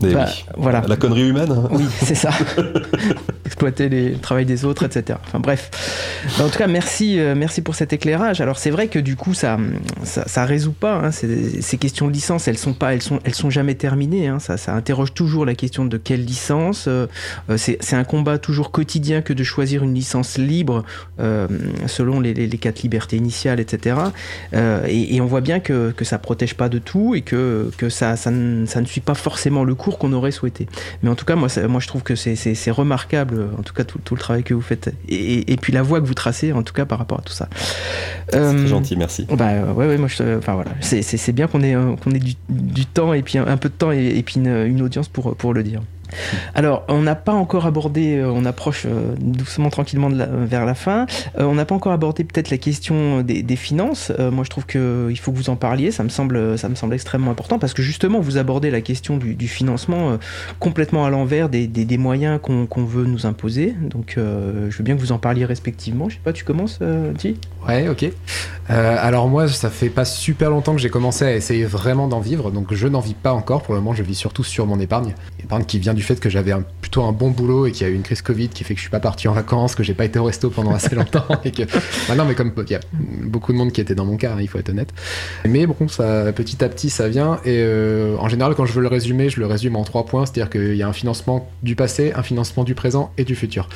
Bah, 0.00 0.26
voilà. 0.56 0.82
La 0.88 0.96
connerie 0.96 1.28
humaine 1.28 1.52
hein. 1.52 1.68
Oui, 1.70 1.84
c'est 2.02 2.16
ça. 2.16 2.30
Exploiter 3.46 3.88
le 3.88 4.18
travail 4.18 4.44
des 4.44 4.64
autres, 4.64 4.84
etc. 4.84 5.18
Enfin 5.24 5.38
bref. 5.38 5.70
En 6.40 6.48
tout 6.48 6.58
cas, 6.58 6.66
merci, 6.66 7.20
euh, 7.20 7.34
merci 7.36 7.62
pour 7.62 7.74
cet 7.74 7.92
éclairage. 7.92 8.40
Alors 8.40 8.58
c'est 8.58 8.70
vrai 8.70 8.88
que 8.88 8.98
du 8.98 9.14
coup, 9.14 9.34
ça, 9.34 9.58
ça, 10.02 10.44
résout 10.44 10.72
pas. 10.72 10.94
Hein. 10.94 11.10
Ces, 11.12 11.78
questions 11.78 12.08
de 12.08 12.12
licence, 12.12 12.48
elles 12.48 12.58
sont 12.58 12.74
pas, 12.74 12.94
elles 12.94 13.02
sont, 13.02 13.20
elles 13.24 13.34
sont 13.34 13.50
jamais 13.50 13.74
terminées. 13.74 14.26
Hein. 14.26 14.38
Ça, 14.40 14.56
ça 14.56 14.74
interroge 14.74 15.14
toujours 15.14 15.46
la 15.46 15.54
question 15.54 15.84
de 15.84 15.96
quelle 15.96 16.24
licence. 16.24 16.86
Euh, 16.88 17.06
euh, 17.50 17.56
c'est 17.56 17.94
un 17.94 18.04
combat 18.04 18.38
toujours 18.38 18.72
quotidien 18.72 19.22
que 19.22 19.32
de 19.32 19.44
choisir 19.44 19.84
une 19.84 19.94
licence 19.94 20.31
libre 20.38 20.84
euh, 21.20 21.48
selon 21.86 22.20
les, 22.20 22.48
quatre 22.58 22.82
libertés 22.82 23.16
initiales, 23.16 23.60
etc. 23.60 23.96
Euh, 24.54 24.84
et, 24.88 25.20
on 25.20 25.26
voit 25.26 25.40
bien 25.40 25.60
que, 25.60 25.92
que 25.92 26.04
ça 26.04 26.18
protège 26.18 26.54
pas 26.54 26.68
de 26.68 26.78
tout 26.78 27.14
et 27.14 27.22
que, 27.22 27.70
que 27.76 27.88
ça, 27.88 28.16
ça, 28.16 28.30
ne, 28.30 28.66
suit 28.84 29.00
pas 29.00 29.14
forcément 29.14 29.64
le 29.64 29.74
cours 29.74 29.98
qu'on 29.98 30.12
aurait 30.12 30.32
souhaité. 30.32 30.66
Mais 31.02 31.10
en 31.10 31.14
tout 31.14 31.24
cas, 31.24 31.36
moi, 31.36 31.48
moi 31.68 31.80
je 31.80 31.86
trouve 31.86 32.02
que 32.02 32.14
c'est 32.14 32.70
remarquable, 32.70 33.48
en 33.58 33.62
tout 33.62 33.74
cas, 33.74 33.84
tout, 33.84 34.14
le 34.14 34.20
travail 34.20 34.42
que 34.42 34.54
vous 34.54 34.60
faites 34.60 34.92
et, 35.08 35.56
puis 35.56 35.72
la 35.72 35.82
voie 35.82 36.00
que 36.00 36.06
vous 36.06 36.14
tracez, 36.14 36.52
en 36.52 36.62
tout 36.62 36.72
cas, 36.72 36.84
par 36.84 36.98
rapport 36.98 37.20
à 37.20 37.22
tout 37.22 37.32
ça. 37.32 37.48
c'est 38.30 38.38
euh, 38.38 38.66
gentil, 38.66 38.96
merci. 38.96 39.26
Bah 39.30 39.72
ouais, 39.74 39.86
ouais, 39.86 39.98
moi, 39.98 40.08
enfin 40.38 40.54
voilà, 40.54 40.70
c'est 40.80 41.32
bien 41.32 41.46
qu'on 41.46 41.62
ait, 41.62 41.76
qu'on 42.02 42.10
ait 42.10 42.20
du, 42.48 42.86
temps 42.86 43.12
et 43.12 43.22
puis 43.22 43.38
un, 43.38 43.56
peu 43.56 43.68
de 43.68 43.74
temps 43.74 43.92
et, 43.92 44.22
puis 44.24 44.36
une, 44.36 44.66
une 44.66 44.82
audience 44.82 45.08
pour, 45.08 45.36
pour 45.36 45.54
le 45.54 45.62
dire. 45.62 45.80
Alors, 46.54 46.84
on 46.88 47.02
n'a 47.02 47.14
pas 47.14 47.32
encore 47.32 47.66
abordé, 47.66 48.16
euh, 48.16 48.30
on 48.30 48.44
approche 48.44 48.84
euh, 48.86 49.14
doucement, 49.20 49.70
tranquillement 49.70 50.10
vers 50.10 50.64
la 50.64 50.74
fin, 50.74 51.06
euh, 51.38 51.44
on 51.44 51.54
n'a 51.54 51.64
pas 51.64 51.74
encore 51.74 51.92
abordé 51.92 52.24
peut-être 52.24 52.50
la 52.50 52.58
question 52.58 53.22
des, 53.22 53.56
finances. 53.56 54.10
moi, 54.32 54.44
je 54.44 54.50
trouve 54.50 54.66
qu'il 54.66 55.18
faut 55.18 55.30
que 55.30 55.36
vous 55.36 55.50
en 55.50 55.56
parliez, 55.56 55.90
ça 55.90 56.02
me 56.02 56.08
semble, 56.08 56.58
ça 56.58 56.68
me 56.68 56.74
semble 56.74 56.94
extrêmement 56.94 57.30
important, 57.30 57.58
parce 57.58 57.74
que 57.74 57.82
justement, 57.82 58.20
vous 58.20 58.38
abordez 58.38 58.70
la 58.70 58.80
question 58.80 59.18
du, 59.18 59.48
financement 59.48 60.18
complètement 60.58 61.04
à 61.04 61.10
l'envers 61.10 61.48
des, 61.48 61.98
moyens 61.98 62.40
qu'on 62.40 62.84
veut 62.84 63.04
nous 63.04 63.26
imposer. 63.26 63.74
Donc, 63.82 64.14
je 64.16 64.76
veux 64.76 64.84
bien 64.84 64.96
que 64.96 65.00
vous 65.00 65.12
en 65.12 65.18
parliez 65.18 65.44
respectivement. 65.44 66.08
Je 66.08 66.14
sais 66.14 66.20
pas, 66.24 66.32
tu 66.32 66.44
commences, 66.44 66.80
Ti 67.18 67.36
Ouais, 67.68 67.88
ok. 67.88 68.06
alors 68.68 69.28
moi, 69.28 69.48
ça 69.48 69.70
fait 69.70 69.90
pas 69.90 70.04
super 70.04 70.50
longtemps 70.50 70.74
que 70.74 70.80
j'ai 70.80 70.90
commencé 70.90 71.24
à 71.24 71.34
essayer 71.34 71.64
vraiment 71.64 72.08
d'en 72.08 72.20
vivre, 72.20 72.50
donc 72.50 72.72
je 72.72 72.88
n'en 72.88 73.00
vis 73.00 73.14
pas 73.14 73.32
encore. 73.32 73.62
Pour 73.62 73.74
le 73.74 73.80
moment, 73.80 73.94
je 73.94 74.02
vis 74.02 74.14
surtout 74.14 74.44
sur 74.44 74.66
mon 74.66 74.80
épargne, 74.80 75.14
épargne 75.42 75.64
qui 75.64 75.78
vient 75.78 75.94
du 75.94 76.01
fait 76.02 76.20
que 76.20 76.30
j'avais 76.30 76.52
plutôt 76.80 77.02
un 77.02 77.12
bon 77.12 77.30
boulot 77.30 77.66
et 77.66 77.72
qu'il 77.72 77.86
y 77.86 77.90
a 77.90 77.92
eu 77.92 77.94
une 77.94 78.02
crise 78.02 78.22
Covid 78.22 78.48
qui 78.48 78.64
fait 78.64 78.74
que 78.74 78.78
je 78.78 78.82
suis 78.82 78.90
pas 78.90 79.00
parti 79.00 79.28
en 79.28 79.32
vacances, 79.32 79.74
que 79.74 79.82
j'ai 79.82 79.94
pas 79.94 80.04
été 80.04 80.18
au 80.18 80.24
resto 80.24 80.50
pendant 80.50 80.72
assez 80.72 80.94
longtemps 80.94 81.26
et 81.44 81.50
que 81.50 81.62
bah 82.08 82.14
non 82.16 82.24
mais 82.24 82.34
comme 82.34 82.52
il 82.56 82.70
y 82.70 82.74
a 82.74 82.80
beaucoup 82.92 83.52
de 83.52 83.58
monde 83.58 83.72
qui 83.72 83.80
était 83.80 83.94
dans 83.94 84.04
mon 84.04 84.16
cas, 84.16 84.32
hein, 84.32 84.40
il 84.40 84.48
faut 84.48 84.58
être 84.58 84.70
honnête. 84.70 84.92
Mais 85.46 85.66
bon, 85.66 85.88
ça 85.88 86.32
petit 86.32 86.62
à 86.64 86.68
petit 86.68 86.90
ça 86.90 87.08
vient 87.08 87.40
et 87.44 87.62
euh, 87.62 88.16
en 88.18 88.28
général 88.28 88.54
quand 88.54 88.66
je 88.66 88.72
veux 88.72 88.82
le 88.82 88.88
résumer, 88.88 89.30
je 89.30 89.40
le 89.40 89.46
résume 89.46 89.76
en 89.76 89.84
trois 89.84 90.06
points, 90.06 90.26
c'est-à-dire 90.26 90.50
qu'il 90.50 90.76
y 90.76 90.82
a 90.82 90.88
un 90.88 90.92
financement 90.92 91.50
du 91.62 91.76
passé, 91.76 92.12
un 92.14 92.22
financement 92.22 92.64
du 92.64 92.74
présent 92.74 93.12
et 93.18 93.24
du 93.24 93.34
futur. 93.34 93.68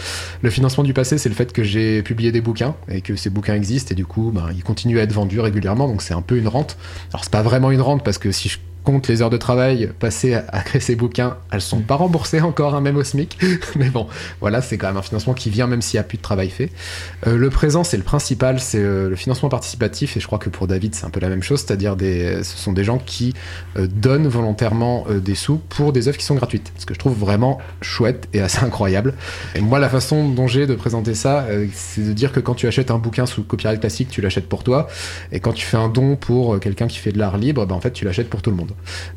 Le 0.42 0.50
financement 0.50 0.84
du 0.84 0.92
passé, 0.92 1.18
c'est 1.18 1.28
le 1.28 1.34
fait 1.34 1.52
que 1.52 1.62
j'ai 1.62 2.02
publié 2.02 2.32
des 2.32 2.40
bouquins 2.40 2.74
et 2.88 3.00
que 3.00 3.16
ces 3.16 3.30
bouquins 3.30 3.54
existent 3.54 3.92
et 3.92 3.94
du 3.94 4.06
coup, 4.06 4.30
bah, 4.34 4.48
ils 4.54 4.62
continuent 4.62 4.98
à 4.98 5.02
être 5.02 5.12
vendus 5.12 5.40
régulièrement, 5.40 5.88
donc 5.88 6.02
c'est 6.02 6.14
un 6.14 6.22
peu 6.22 6.36
une 6.36 6.48
rente. 6.48 6.76
Alors 7.12 7.24
c'est 7.24 7.32
pas 7.32 7.42
vraiment 7.42 7.70
une 7.70 7.80
rente 7.80 8.04
parce 8.04 8.18
que 8.18 8.32
si 8.32 8.48
je 8.48 8.58
compte 8.86 9.08
les 9.08 9.20
heures 9.20 9.30
de 9.30 9.36
travail 9.36 9.90
passées 9.98 10.34
à, 10.34 10.60
créer 10.60 10.80
ces 10.80 10.94
bouquins, 10.94 11.36
elles 11.50 11.60
sont 11.60 11.80
pas 11.80 11.96
remboursées 11.96 12.40
encore, 12.40 12.76
hein, 12.76 12.80
même 12.80 12.96
au 12.96 13.02
SMIC. 13.02 13.36
Mais 13.76 13.90
bon, 13.90 14.06
voilà, 14.40 14.62
c'est 14.62 14.78
quand 14.78 14.86
même 14.86 14.96
un 14.96 15.02
financement 15.02 15.34
qui 15.34 15.50
vient 15.50 15.66
même 15.66 15.82
s'il 15.82 15.98
n'y 15.98 16.00
a 16.00 16.04
plus 16.04 16.18
de 16.18 16.22
travail 16.22 16.48
fait. 16.48 16.70
Euh, 17.26 17.36
le 17.36 17.50
présent, 17.50 17.82
c'est 17.82 17.96
le 17.96 18.04
principal, 18.04 18.60
c'est 18.60 18.78
euh, 18.78 19.10
le 19.10 19.16
financement 19.16 19.48
participatif, 19.48 20.16
et 20.16 20.20
je 20.20 20.26
crois 20.26 20.38
que 20.38 20.48
pour 20.48 20.68
David, 20.68 20.94
c'est 20.94 21.04
un 21.04 21.10
peu 21.10 21.18
la 21.18 21.28
même 21.28 21.42
chose, 21.42 21.64
c'est-à-dire 21.66 21.96
des, 21.96 22.44
ce 22.44 22.56
sont 22.56 22.72
des 22.72 22.84
gens 22.84 22.98
qui 22.98 23.34
euh, 23.76 23.88
donnent 23.88 24.28
volontairement 24.28 25.04
des 25.10 25.34
sous 25.34 25.56
pour 25.56 25.92
des 25.92 26.06
œuvres 26.06 26.16
qui 26.16 26.24
sont 26.24 26.36
gratuites. 26.36 26.72
Ce 26.78 26.86
que 26.86 26.94
je 26.94 26.98
trouve 27.00 27.18
vraiment 27.18 27.58
chouette 27.82 28.28
et 28.32 28.40
assez 28.40 28.60
incroyable. 28.64 29.14
Et 29.56 29.60
moi, 29.60 29.80
la 29.80 29.88
façon 29.88 30.28
dont 30.28 30.46
j'ai 30.46 30.68
de 30.68 30.76
présenter 30.76 31.14
ça, 31.14 31.46
c'est 31.72 32.06
de 32.06 32.12
dire 32.12 32.30
que 32.30 32.38
quand 32.38 32.54
tu 32.54 32.68
achètes 32.68 32.92
un 32.92 32.98
bouquin 32.98 33.26
sous 33.26 33.42
copyright 33.42 33.80
classique, 33.80 34.10
tu 34.10 34.20
l'achètes 34.20 34.48
pour 34.48 34.62
toi, 34.62 34.86
et 35.32 35.40
quand 35.40 35.52
tu 35.52 35.66
fais 35.66 35.76
un 35.76 35.88
don 35.88 36.14
pour 36.14 36.60
quelqu'un 36.60 36.86
qui 36.86 36.98
fait 36.98 37.10
de 37.10 37.18
l'art 37.18 37.36
libre, 37.36 37.66
ben, 37.66 37.74
en 37.74 37.80
fait, 37.80 37.92
tu 37.92 38.04
l'achètes 38.04 38.30
pour 38.30 38.42
tout 38.42 38.50
le 38.50 38.56
monde. 38.56 38.75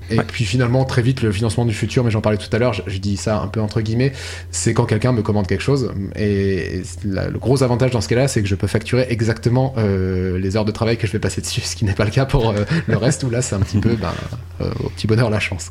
Et 0.09 0.17
puis 0.17 0.45
finalement, 0.45 0.85
très 0.85 1.01
vite, 1.01 1.21
le 1.21 1.31
financement 1.31 1.65
du 1.65 1.73
futur, 1.73 2.03
mais 2.03 2.11
j'en 2.11 2.21
parlais 2.21 2.37
tout 2.37 2.49
à 2.51 2.57
l'heure, 2.57 2.73
je, 2.73 2.97
dis 2.97 3.17
ça 3.17 3.39
un 3.39 3.47
peu 3.47 3.61
entre 3.61 3.81
guillemets, 3.81 4.11
c'est 4.51 4.73
quand 4.73 4.85
quelqu'un 4.85 5.11
me 5.11 5.21
commande 5.21 5.47
quelque 5.47 5.61
chose. 5.61 5.93
Et 6.15 6.81
le 7.03 7.37
gros 7.37 7.61
avantage 7.63 7.91
dans 7.91 8.01
ce 8.01 8.09
cas-là, 8.09 8.27
c'est 8.27 8.41
que 8.41 8.47
je 8.47 8.55
peux 8.55 8.67
facturer 8.67 9.05
exactement 9.09 9.73
euh, 9.77 10.39
les 10.39 10.57
heures 10.57 10.65
de 10.65 10.71
travail 10.71 10.97
que 10.97 11.07
je 11.07 11.11
vais 11.11 11.19
passer 11.19 11.41
dessus, 11.41 11.61
ce 11.65 11.75
qui 11.75 11.85
n'est 11.85 11.93
pas 11.93 12.05
le 12.05 12.11
cas 12.11 12.25
pour 12.25 12.49
euh, 12.49 12.63
le 12.87 12.97
reste, 12.97 13.23
où 13.23 13.29
là, 13.29 13.41
c'est 13.41 13.55
un 13.55 13.59
petit 13.59 13.77
peu 13.77 13.95
ben, 13.95 14.13
euh, 14.61 14.71
au 14.83 14.89
petit 14.89 15.07
bonheur 15.07 15.29
la 15.29 15.39
chance. 15.39 15.69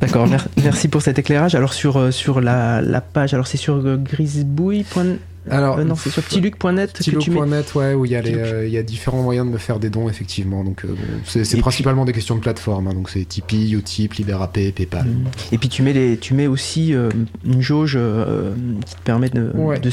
D'accord, 0.00 0.28
merci 0.62 0.88
pour 0.88 1.02
cet 1.02 1.18
éclairage. 1.18 1.54
Alors 1.54 1.74
sur, 1.74 2.12
sur 2.12 2.40
la, 2.40 2.80
la 2.80 3.00
page, 3.00 3.34
alors 3.34 3.48
c'est 3.48 3.56
sur 3.56 3.82
grisbouille.net 3.98 5.18
alors, 5.50 5.78
euh, 5.78 5.84
non, 5.84 5.94
c'est 5.94 6.10
sur 6.10 6.22
ptiluc.net. 6.22 6.92
Ptiluc.net, 6.92 7.74
ouais, 7.74 7.94
où 7.94 8.04
il 8.04 8.12
y, 8.12 8.16
a 8.16 8.22
euh, 8.24 8.66
il 8.66 8.72
y 8.72 8.78
a 8.78 8.82
différents 8.82 9.22
moyens 9.22 9.46
de 9.46 9.52
me 9.52 9.58
faire 9.58 9.78
des 9.78 9.90
dons, 9.90 10.08
effectivement. 10.08 10.64
Donc, 10.64 10.84
euh, 10.84 10.94
c'est 11.24 11.58
principalement 11.58 12.04
des 12.04 12.12
questions 12.12 12.34
de 12.34 12.40
plateforme. 12.40 12.88
Hein, 12.88 12.94
donc, 12.94 13.10
c'est 13.10 13.24
Tipeee, 13.24 13.72
Utip, 13.72 14.14
LiberaP, 14.14 14.72
PayPal. 14.74 15.06
Mm. 15.06 15.24
Et 15.52 15.58
puis, 15.58 15.68
tu 15.68 15.82
mets, 15.82 15.92
les, 15.92 16.18
tu 16.18 16.34
mets 16.34 16.46
aussi 16.46 16.94
une 17.44 17.60
jauge 17.60 17.98
qui 18.86 18.94
te 18.94 19.02
permet 19.02 19.30
de. 19.30 19.52
de 19.80 19.90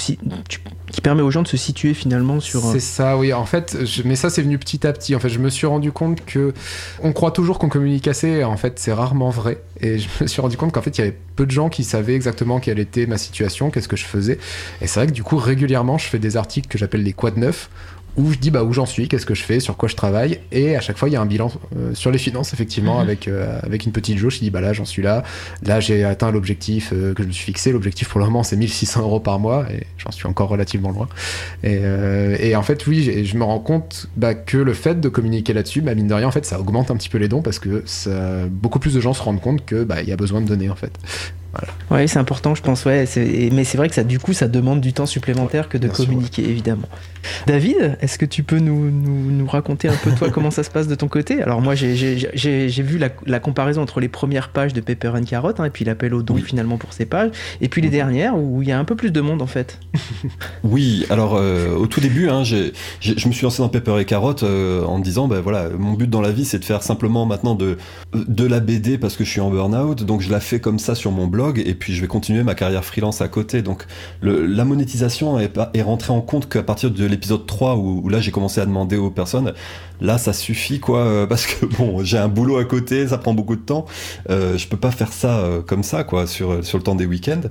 qui 0.95 1.01
permet 1.01 1.21
aux 1.21 1.29
gens 1.29 1.41
de 1.41 1.47
se 1.49 1.57
situer 1.57 1.93
finalement 1.93 2.39
sur. 2.39 2.61
C'est 2.61 2.79
ça, 2.79 3.17
oui. 3.17 3.33
En 3.33 3.43
fait, 3.45 3.77
mais 4.05 4.15
ça, 4.15 4.29
c'est 4.29 4.41
venu 4.41 4.57
petit 4.57 4.87
à 4.87 4.93
petit. 4.93 5.13
En 5.13 5.19
fait, 5.19 5.27
je 5.27 5.39
me 5.39 5.49
suis 5.49 5.67
rendu 5.67 5.91
compte 5.91 6.23
que 6.23 6.53
on 7.03 7.11
croit 7.11 7.31
toujours 7.31 7.59
qu'on 7.59 7.67
communique 7.67 8.07
assez. 8.07 8.45
En 8.45 8.55
fait, 8.55 8.79
c'est 8.79 8.93
rarement 8.93 9.29
vrai. 9.29 9.61
Et 9.81 9.99
je 9.99 10.07
me 10.21 10.27
suis 10.27 10.39
rendu 10.39 10.55
compte 10.55 10.71
qu'en 10.71 10.81
fait, 10.81 10.97
il 10.97 11.01
y 11.01 11.03
avait 11.03 11.17
peu 11.35 11.45
de 11.45 11.51
gens 11.51 11.67
qui 11.67 11.83
savaient 11.83 12.15
exactement 12.15 12.61
quelle 12.61 12.79
était 12.79 13.07
ma 13.07 13.17
situation, 13.17 13.71
qu'est-ce 13.71 13.89
que 13.89 13.97
je 13.97 14.05
faisais. 14.05 14.39
Et 14.79 14.87
c'est 14.87 15.01
vrai 15.01 15.07
que 15.07 15.11
du 15.11 15.21
coup, 15.21 15.35
régulièrement, 15.35 15.97
je 15.97 16.05
fais 16.05 16.17
des 16.17 16.37
articles 16.37 16.69
que 16.69 16.77
j'appelle 16.77 17.03
les 17.03 17.11
quad 17.11 17.35
neufs, 17.35 17.69
où 18.17 18.31
je 18.31 18.37
dis 18.37 18.51
bah, 18.51 18.63
où 18.63 18.73
j'en 18.73 18.85
suis, 18.85 19.07
qu'est-ce 19.07 19.25
que 19.25 19.35
je 19.35 19.43
fais, 19.43 19.59
sur 19.59 19.77
quoi 19.77 19.89
je 19.89 19.95
travaille, 19.95 20.39
et 20.51 20.75
à 20.75 20.81
chaque 20.81 20.97
fois 20.97 21.09
il 21.09 21.13
y 21.13 21.15
a 21.15 21.21
un 21.21 21.25
bilan 21.25 21.51
euh, 21.75 21.93
sur 21.93 22.11
les 22.11 22.17
finances 22.17 22.53
effectivement 22.53 22.95
mhm. 22.95 23.01
avec 23.01 23.27
euh, 23.27 23.59
avec 23.63 23.85
une 23.85 23.91
petite 23.91 24.17
jauge. 24.17 24.35
Je 24.35 24.39
dis 24.39 24.49
bah 24.49 24.61
là 24.61 24.73
j'en 24.73 24.85
suis 24.85 25.01
là, 25.01 25.23
là 25.63 25.79
j'ai 25.79 26.03
atteint 26.03 26.31
l'objectif 26.31 26.91
euh, 26.93 27.13
que 27.13 27.23
je 27.23 27.27
me 27.27 27.33
suis 27.33 27.45
fixé. 27.45 27.71
L'objectif 27.71 28.09
pour 28.09 28.19
le 28.19 28.25
moment 28.25 28.43
c'est 28.43 28.55
1600 28.55 29.01
euros 29.01 29.19
par 29.19 29.39
mois 29.39 29.65
et 29.71 29.85
j'en 29.97 30.11
suis 30.11 30.27
encore 30.27 30.49
relativement 30.49 30.91
loin. 30.91 31.07
Et, 31.63 31.81
et 32.39 32.55
en 32.55 32.63
fait 32.63 32.85
oui, 32.87 33.25
je 33.25 33.37
me 33.37 33.43
rends 33.43 33.59
compte 33.59 34.07
bah, 34.15 34.33
que 34.33 34.57
le 34.57 34.73
fait 34.73 34.99
de 34.99 35.09
communiquer 35.09 35.53
là-dessus, 35.53 35.81
bah, 35.81 35.95
mine 35.95 36.07
de 36.07 36.13
rien 36.13 36.27
en 36.27 36.31
fait 36.31 36.45
ça 36.45 36.59
augmente 36.59 36.91
un 36.91 36.95
petit 36.95 37.09
peu 37.09 37.17
les 37.17 37.27
dons 37.27 37.41
parce 37.41 37.59
que 37.59 37.83
ça, 37.85 38.45
beaucoup 38.49 38.79
plus 38.79 38.93
de 38.93 38.99
gens 38.99 39.13
se 39.13 39.21
rendent 39.21 39.41
compte 39.41 39.65
que 39.65 39.83
bah, 39.83 40.01
il 40.01 40.09
y 40.09 40.11
a 40.11 40.17
besoin 40.17 40.41
de 40.41 40.47
donner 40.47 40.69
en 40.69 40.75
fait. 40.75 40.91
Oui, 41.91 42.07
c'est 42.07 42.19
important, 42.19 42.55
je 42.55 42.61
pense. 42.61 42.85
Ouais, 42.85 43.05
mais 43.51 43.63
c'est 43.63 43.77
vrai 43.77 43.89
que 43.89 43.95
ça, 43.95 44.03
du 44.03 44.19
coup, 44.19 44.33
ça 44.33 44.47
demande 44.47 44.81
du 44.81 44.93
temps 44.93 45.05
supplémentaire 45.05 45.69
que 45.69 45.77
de 45.77 45.87
communiquer, 45.87 46.43
évidemment. 46.43 46.87
David, 47.47 47.97
est-ce 48.01 48.17
que 48.17 48.25
tu 48.25 48.43
peux 48.43 48.59
nous, 48.59 48.91
nous, 48.91 49.47
raconter 49.47 49.87
un 49.87 49.95
peu 49.95 50.11
toi 50.11 50.29
comment 50.33 50.51
ça 50.51 50.63
se 50.63 50.69
passe 50.69 50.87
de 50.87 50.95
ton 50.95 51.07
côté? 51.07 51.41
Alors 51.41 51.61
moi, 51.61 51.75
j'ai 51.75 52.83
vu 52.83 52.97
la, 52.97 53.09
la, 53.25 53.39
comparaison 53.39 53.81
entre 53.81 53.99
les 53.99 54.07
premières 54.07 54.49
pages 54.49 54.73
de 54.73 54.81
Pepper 54.81 55.09
and 55.09 55.23
Carrot 55.23 55.53
hein, 55.57 55.65
et 55.65 55.69
puis 55.69 55.85
l'appel 55.85 56.13
au 56.13 56.23
don 56.23 56.35
finalement 56.35 56.77
pour 56.77 56.93
ces 56.93 57.05
pages, 57.05 57.31
et 57.61 57.69
puis 57.69 57.81
les 57.81 57.89
dernières 57.89 58.37
où 58.37 58.61
il 58.61 58.67
y 58.67 58.71
a 58.71 58.79
un 58.79 58.85
peu 58.85 58.95
plus 58.95 59.11
de 59.11 59.21
monde 59.21 59.41
en 59.41 59.47
fait. 59.47 59.79
oui, 60.63 61.05
alors 61.09 61.35
euh, 61.35 61.75
au 61.75 61.87
tout 61.87 61.99
début, 61.99 62.29
hein, 62.29 62.43
je 62.43 62.71
me 63.27 63.33
suis 63.33 63.43
lancé 63.43 63.61
dans 63.61 63.69
Pepper 63.69 63.99
et 63.99 64.05
Carrot 64.05 64.43
euh, 64.43 64.83
en 64.83 64.97
me 64.97 65.03
disant, 65.03 65.27
ben 65.27 65.39
voilà, 65.39 65.69
mon 65.69 65.93
but 65.93 66.09
dans 66.09 66.21
la 66.21 66.31
vie, 66.31 66.45
c'est 66.45 66.59
de 66.59 66.65
faire 66.65 66.83
simplement 66.83 67.25
maintenant 67.25 67.55
de, 67.55 67.77
de 68.13 68.45
la 68.45 68.59
BD 68.59 68.97
parce 68.97 69.15
que 69.15 69.23
je 69.23 69.29
suis 69.29 69.41
en 69.41 69.49
burn-out, 69.49 70.03
donc 70.03 70.21
je 70.21 70.31
la 70.31 70.39
fais 70.39 70.59
comme 70.59 70.79
ça 70.79 70.95
sur 70.95 71.11
mon 71.11 71.27
blog 71.27 71.44
et 71.55 71.73
puis 71.73 71.93
je 71.93 72.01
vais 72.01 72.07
continuer 72.07 72.43
ma 72.43 72.55
carrière 72.55 72.83
freelance 72.83 73.21
à 73.21 73.27
côté. 73.27 73.61
Donc 73.61 73.85
la 74.21 74.65
monétisation 74.65 75.39
est, 75.39 75.81
rentrée 75.81 76.13
en 76.13 76.21
compte 76.21 76.49
qu'à 76.49 76.63
partir 76.63 76.91
de 76.91 77.05
l'épisode 77.05 77.45
3 77.45 77.75
où, 77.75 78.09
là 78.09 78.19
j'ai 78.19 78.31
commencé 78.31 78.61
à 78.61 78.65
demander 78.65 78.97
aux 78.97 79.11
personnes, 79.11 79.53
là 80.01 80.17
ça 80.17 80.33
suffit 80.33 80.79
quoi, 80.79 80.99
euh, 80.99 81.27
parce 81.27 81.45
que 81.45 81.65
bon 81.65 82.03
j'ai 82.03 82.17
un 82.17 82.27
boulot 82.27 82.57
à 82.57 82.65
côté, 82.65 83.07
ça 83.07 83.17
prend 83.17 83.33
beaucoup 83.33 83.55
de 83.55 83.61
temps, 83.61 83.85
euh, 84.29 84.57
je 84.57 84.67
peux 84.67 84.77
pas 84.77 84.91
faire 84.91 85.13
ça 85.13 85.39
euh, 85.39 85.61
comme 85.61 85.83
ça 85.83 86.03
quoi 86.03 86.27
sur, 86.27 86.63
sur 86.63 86.77
le 86.77 86.83
temps 86.83 86.95
des 86.95 87.05
week-ends. 87.05 87.41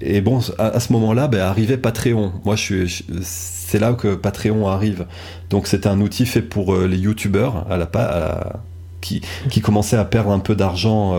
Et 0.00 0.20
bon 0.20 0.40
à, 0.58 0.80
ce 0.80 0.92
moment-là 0.92 1.28
ben, 1.28 1.40
arrivait 1.40 1.78
Patreon. 1.78 2.32
Moi 2.44 2.56
je 2.56 2.84
suis... 2.86 3.04
c'est 3.22 3.78
là 3.78 3.92
que 3.92 4.14
Patreon 4.14 4.68
arrive. 4.68 5.06
Donc 5.50 5.66
c'était 5.66 5.88
un 5.88 6.00
outil 6.00 6.26
fait 6.26 6.42
pour 6.42 6.76
les 6.76 6.98
youtubeurs 6.98 7.66
à 7.70 7.76
la, 7.76 7.88
à 7.94 8.60
qui, 9.00 9.60
commençaient 9.62 9.96
à 9.96 10.04
perdre 10.04 10.30
un 10.30 10.40
peu 10.40 10.56
d'argent 10.56 11.14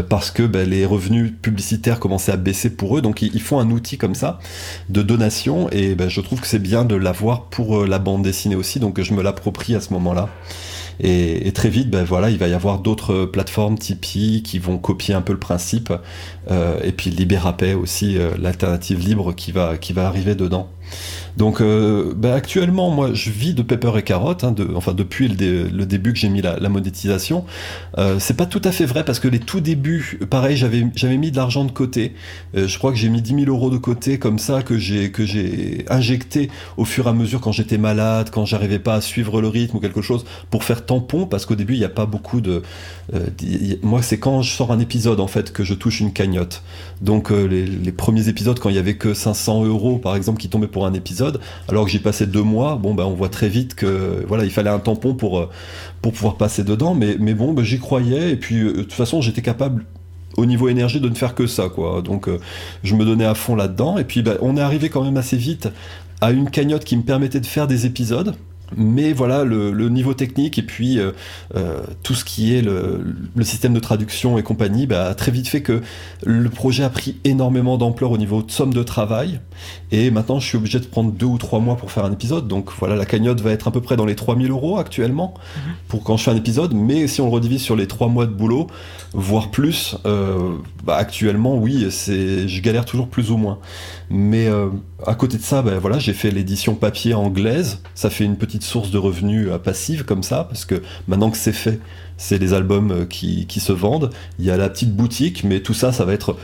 parce 0.00 0.30
que 0.30 0.42
ben, 0.42 0.68
les 0.68 0.86
revenus 0.86 1.32
publicitaires 1.42 2.00
commençaient 2.00 2.32
à 2.32 2.36
baisser 2.36 2.70
pour 2.70 2.96
eux. 2.96 3.02
Donc 3.02 3.22
ils, 3.22 3.40
font 3.40 3.58
un 3.58 3.70
outil 3.70 3.98
comme 3.98 4.14
ça 4.14 4.38
de 4.88 5.02
donation 5.02 5.68
et 5.70 5.94
ben, 5.94 6.08
je 6.08 6.20
trouve 6.20 6.40
que 6.40 6.46
c'est 6.46 6.58
bien 6.58 6.84
de 6.84 6.94
l'avoir 6.94 7.46
pour 7.46 7.80
euh, 7.80 7.86
la 7.86 7.98
bande 7.98 8.22
dessinée 8.22 8.54
aussi. 8.54 8.80
Donc 8.80 9.00
je 9.00 9.14
me 9.14 9.22
l'approprie 9.22 9.74
à 9.74 9.80
ce 9.80 9.92
moment-là. 9.92 10.28
Et, 11.00 11.50
très 11.52 11.68
vite, 11.68 11.90
ben 11.90 12.04
voilà, 12.04 12.30
il 12.30 12.38
va 12.38 12.48
y 12.48 12.52
avoir 12.52 12.78
d'autres 12.78 13.24
plateformes 13.24 13.76
Tipeee 13.76 14.42
qui 14.42 14.58
vont 14.58 14.78
copier 14.78 15.14
un 15.14 15.22
peu 15.22 15.32
le 15.32 15.38
principe. 15.38 15.92
et 16.50 16.92
puis 16.92 17.10
Libérapay 17.10 17.74
aussi, 17.74 18.18
l'alternative 18.38 19.00
libre 19.00 19.32
qui 19.34 19.50
va 19.50 19.78
arriver 19.96 20.34
dedans. 20.34 20.68
Donc 21.36 21.60
euh, 21.60 22.12
bah, 22.14 22.34
actuellement, 22.34 22.90
moi, 22.90 23.10
je 23.14 23.30
vis 23.30 23.54
de 23.54 23.62
pepper 23.62 23.92
et 23.96 24.02
carottes, 24.02 24.44
hein, 24.44 24.54
enfin 24.74 24.92
depuis 24.92 25.28
le, 25.28 25.86
début 25.86 26.12
que 26.12 26.18
j'ai 26.18 26.28
mis 26.28 26.42
la, 26.42 26.68
monétisation. 26.68 27.44
Euh, 27.98 28.16
c'est 28.18 28.36
pas 28.36 28.46
tout 28.46 28.60
à 28.64 28.72
fait 28.72 28.84
vrai 28.84 29.04
parce 29.04 29.18
que 29.18 29.28
les 29.28 29.38
tout 29.38 29.60
débuts, 29.60 30.20
pareil, 30.28 30.56
j'avais 30.56 30.86
j'avais 30.94 31.16
mis 31.16 31.30
de 31.30 31.36
l'argent 31.36 31.64
de 31.64 31.70
côté. 31.70 32.14
Euh, 32.56 32.68
je 32.68 32.78
crois 32.78 32.92
que 32.92 32.98
j'ai 32.98 33.08
mis 33.08 33.22
10 33.22 33.44
000 33.44 33.46
euros 33.46 33.70
de 33.70 33.78
côté 33.78 34.18
comme 34.18 34.38
ça 34.38 34.62
que 34.62 34.78
j'ai 34.78 35.10
que 35.10 35.24
j'ai 35.24 35.84
injecté 35.88 36.50
au 36.76 36.84
fur 36.84 37.06
et 37.06 37.10
à 37.10 37.12
mesure 37.12 37.40
quand 37.40 37.52
j'étais 37.52 37.78
malade, 37.78 38.30
quand 38.30 38.44
j'arrivais 38.44 38.78
pas 38.78 38.94
à 38.94 39.00
suivre 39.00 39.40
le 39.40 39.48
rythme 39.48 39.78
ou 39.78 39.80
quelque 39.80 40.02
chose 40.02 40.24
pour 40.50 40.64
faire 40.64 40.84
tampon 40.84 41.26
parce 41.26 41.46
qu'au 41.46 41.54
début 41.54 41.74
il 41.74 41.78
n'y 41.78 41.84
a 41.84 41.90
pas 41.90 42.06
beaucoup 42.06 42.40
de. 42.40 42.62
moi, 43.82 44.02
c'est 44.02 44.18
quand 44.18 44.42
je 44.42 44.50
sors 44.50 44.72
un 44.72 44.78
épisode 44.78 45.20
en 45.20 45.26
fait 45.26 45.52
que 45.52 45.64
je 45.64 45.74
touche 45.74 46.00
une 46.00 46.12
cagnotte. 46.12 46.62
Donc 47.00 47.30
les, 47.30 47.66
les 47.66 47.92
premiers 47.92 48.28
épisodes 48.28 48.58
quand 48.58 48.68
il 48.68 48.76
y 48.76 48.78
avait 48.78 48.96
que 48.96 49.14
500 49.14 49.64
euros 49.64 49.98
par 49.98 50.16
exemple 50.16 50.40
qui 50.40 50.48
tombaient 50.48 50.66
pour 50.66 50.81
un 50.84 50.94
épisode. 50.94 51.40
Alors 51.68 51.84
que 51.84 51.90
j'ai 51.90 51.98
passé 51.98 52.26
deux 52.26 52.42
mois, 52.42 52.76
bon 52.76 52.94
ben 52.94 53.04
on 53.04 53.14
voit 53.14 53.28
très 53.28 53.48
vite 53.48 53.74
que 53.74 54.24
voilà, 54.26 54.44
il 54.44 54.50
fallait 54.50 54.70
un 54.70 54.78
tampon 54.78 55.14
pour, 55.14 55.38
euh, 55.38 55.50
pour 56.00 56.12
pouvoir 56.12 56.36
passer 56.36 56.64
dedans, 56.64 56.94
mais, 56.94 57.16
mais 57.18 57.34
bon, 57.34 57.52
ben, 57.52 57.64
j'y 57.64 57.78
croyais, 57.78 58.32
et 58.32 58.36
puis 58.36 58.60
euh, 58.60 58.72
de 58.72 58.82
toute 58.82 58.92
façon 58.92 59.20
j'étais 59.20 59.42
capable 59.42 59.84
au 60.36 60.46
niveau 60.46 60.68
énergie 60.68 61.00
de 61.00 61.08
ne 61.08 61.14
faire 61.14 61.34
que 61.34 61.46
ça 61.46 61.68
quoi. 61.68 62.02
Donc 62.02 62.28
euh, 62.28 62.38
je 62.82 62.94
me 62.94 63.04
donnais 63.04 63.26
à 63.26 63.34
fond 63.34 63.54
là-dedans, 63.56 63.98
et 63.98 64.04
puis 64.04 64.22
ben, 64.22 64.36
on 64.40 64.56
est 64.56 64.62
arrivé 64.62 64.88
quand 64.88 65.02
même 65.02 65.16
assez 65.16 65.36
vite 65.36 65.68
à 66.20 66.30
une 66.30 66.50
cagnotte 66.50 66.84
qui 66.84 66.96
me 66.96 67.02
permettait 67.02 67.40
de 67.40 67.46
faire 67.46 67.66
des 67.66 67.86
épisodes 67.86 68.34
mais 68.76 69.12
voilà 69.12 69.44
le, 69.44 69.88
niveau 69.88 70.14
technique 70.14 70.58
et 70.58 70.62
puis 70.62 70.98
euh, 70.98 71.12
euh, 71.56 71.80
tout 72.02 72.14
ce 72.14 72.24
qui 72.24 72.56
est 72.56 72.62
le, 72.62 73.04
système 73.42 73.74
de 73.74 73.80
traduction 73.80 74.38
et 74.38 74.42
compagnie 74.42 74.86
bah, 74.86 75.08
a 75.08 75.14
très 75.14 75.32
vite 75.32 75.48
fait 75.48 75.62
que 75.62 75.82
le 76.24 76.48
projet 76.48 76.84
a 76.84 76.90
pris 76.90 77.16
énormément 77.24 77.76
d'ampleur 77.76 78.10
au 78.10 78.18
niveau 78.18 78.42
de 78.42 78.50
somme 78.50 78.72
de 78.72 78.82
travail 78.82 79.40
et 79.90 80.10
maintenant 80.10 80.38
je 80.38 80.46
suis 80.46 80.56
obligé 80.56 80.78
de 80.78 80.86
prendre 80.86 81.12
deux 81.12 81.26
ou 81.26 81.38
trois 81.38 81.60
mois 81.60 81.76
pour 81.76 81.90
faire 81.90 82.04
un 82.04 82.12
épisode 82.12 82.48
donc 82.48 82.70
voilà 82.78 82.96
la 82.96 83.04
cagnotte 83.04 83.40
va 83.40 83.50
être 83.50 83.68
à 83.68 83.70
peu 83.70 83.80
près 83.80 83.96
dans 83.96 84.06
les 84.06 84.14
3000 84.14 84.50
euros 84.50 84.78
actuellement 84.78 85.34
mhm. 85.56 85.72
pour 85.88 86.04
quand 86.04 86.16
je 86.16 86.24
fais 86.24 86.30
un 86.30 86.36
épisode 86.36 86.72
mais 86.74 87.06
si 87.08 87.20
on 87.20 87.26
le 87.26 87.32
redivise 87.32 87.62
sur 87.62 87.76
les 87.76 87.86
trois 87.86 88.08
mois 88.08 88.26
de 88.26 88.32
boulot 88.32 88.68
voire 89.12 89.50
plus 89.50 89.96
euh, 90.06 90.56
bah, 90.84 90.96
actuellement 90.96 91.56
oui 91.56 91.88
c'est 91.90 92.48
je 92.48 92.62
galère 92.62 92.84
toujours 92.84 93.08
plus 93.08 93.30
ou 93.30 93.36
moins 93.36 93.58
mais 94.10 94.48
à 95.06 95.14
côté 95.14 95.36
de 95.36 95.42
ça, 95.42 95.62
ben 95.62 95.78
voilà, 95.78 95.98
j'ai 95.98 96.12
fait 96.12 96.30
l'édition 96.30 96.74
papier 96.74 97.14
anglaise. 97.14 97.80
Ça 97.94 98.10
fait 98.10 98.24
une 98.24 98.36
petite 98.36 98.61
source 98.62 98.90
de 98.90 98.98
revenus 98.98 99.48
euh, 99.50 99.58
passive 99.58 100.04
comme 100.04 100.22
ça, 100.22 100.44
parce 100.44 100.64
que 100.64 100.82
maintenant 101.08 101.30
que 101.30 101.36
c'est 101.36 101.52
fait, 101.52 101.80
c'est 102.16 102.38
les 102.38 102.54
albums 102.54 102.90
euh, 102.90 103.04
qui, 103.04 103.46
se 103.60 103.72
vendent. 103.72 104.10
Il 104.38 104.44
y 104.44 104.50
a 104.50 104.56
la 104.56 104.68
petite 104.68 104.94
boutique, 104.94 105.44
mais 105.44 105.60
tout 105.60 105.74
ça, 105.74 105.92
ça 105.92 106.04
va 106.04 106.12
être 106.12 106.36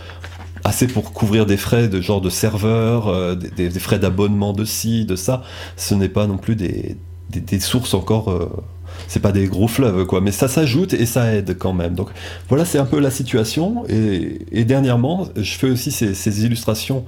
assez 0.65 0.87
pour 0.87 1.13
couvrir 1.13 1.47
des 1.47 1.57
frais 1.57 1.89
de 1.89 2.01
genre 2.01 2.21
de 2.21 2.31
serveur, 2.31 3.09
euh, 3.09 3.35
des, 3.35 3.71
frais 3.71 3.99
d'abonnement 3.99 4.53
de 4.53 4.65
ci, 4.65 5.05
de 5.05 5.17
ça. 5.17 5.43
Ce 5.77 5.95
n'est 5.95 6.09
pas 6.09 6.27
non 6.27 6.37
plus 6.37 6.57
des, 6.57 6.97
sources 7.61 7.95
encore 7.95 8.65
c'est 9.09 9.21
pas 9.21 9.33
des 9.33 9.47
gros 9.47 9.67
fleuves, 9.67 10.07
quoi. 10.07 10.21
Mais 10.21 10.31
ça 10.31 10.47
s'ajoute 10.47 10.93
et 10.93 11.07
ça 11.07 11.35
aide 11.35 11.57
quand 11.59 11.73
même. 11.73 11.95
Donc 11.95 12.11
voilà, 12.49 12.65
c'est 12.65 12.79
un 12.79 12.85
peu 12.85 13.01
la 13.01 13.11
situation. 13.11 13.85
Et, 13.89 14.65
dernièrement, 14.65 15.27
je 15.35 15.55
fais 15.55 15.71
aussi 15.71 15.91
ces, 15.91 16.45
illustrations 16.45 17.05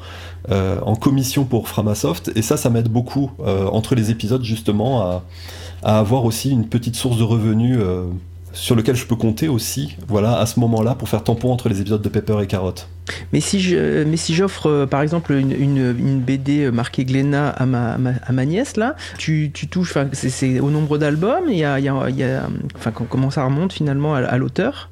euh, 0.50 0.80
en 0.80 0.96
commission 0.96 1.44
pour 1.44 1.68
Framasoft. 1.68 2.32
Et 2.34 2.42
ça, 2.42 2.56
ça 2.56 2.70
m'aide 2.70 2.88
beaucoup 2.88 3.30
euh, 3.40 3.66
entre 3.66 3.94
les 3.94 4.10
épisodes, 4.10 4.42
justement, 4.42 5.02
à, 5.02 5.22
avoir 5.82 6.24
aussi 6.24 6.50
une 6.50 6.66
petite 6.66 6.96
source 6.96 7.18
de 7.18 7.22
revenus. 7.22 7.78
Euh, 7.80 8.06
sur 8.52 8.74
lequel 8.74 8.96
je 8.96 9.06
peux 9.06 9.16
compter 9.16 9.48
aussi, 9.48 9.96
voilà, 10.08 10.38
à 10.38 10.46
ce 10.46 10.60
moment-là, 10.60 10.94
pour 10.94 11.08
faire 11.08 11.22
tampon 11.24 11.52
entre 11.52 11.68
les 11.68 11.80
épisodes 11.80 12.02
de 12.02 12.08
Pepper 12.08 12.38
et 12.42 12.46
Carotte. 12.46 12.88
Mais 13.32 13.40
si 13.40 13.60
je, 13.60 14.04
mais 14.04 14.16
si 14.16 14.34
j'offre, 14.34 14.68
euh, 14.68 14.86
par 14.86 15.02
exemple, 15.02 15.32
une, 15.32 15.52
une, 15.52 16.20
BD 16.20 16.64
euh, 16.64 16.70
marquée 16.70 17.04
Glénat 17.04 17.50
à 17.50 17.66
ma, 17.66 17.94
à 17.94 18.32
ma, 18.32 18.44
nièce, 18.44 18.76
là, 18.76 18.94
tu, 19.18 19.50
tu 19.52 19.68
touches, 19.68 19.94
c'est 20.12 20.60
au 20.60 20.70
nombre 20.70 20.98
d'albums, 20.98 21.44
il 21.48 21.58
y 21.58 21.64
a, 21.64 21.78
y 21.78 21.88
a, 21.88 22.48
enfin, 22.76 22.92
comment 22.92 23.30
ça 23.30 23.44
remonte 23.44 23.72
finalement 23.72 24.14
à, 24.14 24.36
l'auteur? 24.38 24.90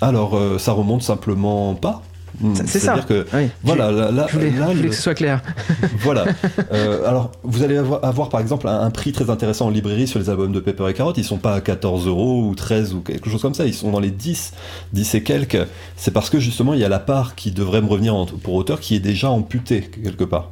Alors, 0.00 0.36
euh, 0.36 0.58
ça 0.58 0.72
remonte 0.72 1.02
simplement 1.02 1.74
pas. 1.74 2.02
Hmm. 2.40 2.54
C'est 2.54 2.78
ça. 2.78 2.98
que 3.00 3.26
voilà, 3.62 3.90
là, 3.90 4.26
je 4.28 4.38
voulais, 4.38 4.88
que 4.88 4.94
ce 4.94 5.02
soit 5.02 5.14
clair. 5.14 5.42
voilà. 5.98 6.26
Euh, 6.72 7.08
alors, 7.08 7.32
vous 7.42 7.62
allez 7.62 7.76
avoir, 7.76 8.28
par 8.28 8.40
exemple 8.40 8.68
un, 8.68 8.90
prix 8.90 9.12
très 9.12 9.30
intéressant 9.30 9.66
en 9.66 9.70
librairie 9.70 10.06
sur 10.06 10.18
les 10.18 10.30
albums 10.30 10.52
de 10.52 10.60
Pepper 10.60 10.88
et 10.88 10.94
Carotte. 10.94 11.18
Ils 11.18 11.24
sont 11.24 11.38
pas 11.38 11.54
à 11.54 11.60
14 11.60 12.06
euros 12.06 12.44
ou 12.44 12.54
13 12.54 12.94
ou 12.94 13.00
quelque 13.00 13.30
chose 13.30 13.42
comme 13.42 13.54
ça. 13.54 13.66
Ils 13.66 13.74
sont 13.74 13.90
dans 13.90 14.00
les 14.00 14.10
10, 14.10 14.52
10 14.92 15.14
et 15.14 15.22
quelques. 15.22 15.66
C'est 15.96 16.12
parce 16.12 16.30
que 16.30 16.38
justement, 16.38 16.74
il 16.74 16.80
y 16.80 16.84
a 16.84 16.88
la 16.88 17.00
part 17.00 17.34
qui 17.34 17.50
devrait 17.50 17.82
me 17.82 17.88
revenir 17.88 18.14
pour 18.42 18.54
auteur 18.54 18.80
qui 18.80 18.94
est 18.94 19.00
déjà 19.00 19.30
amputée 19.30 19.82
quelque 20.02 20.24
part. 20.24 20.50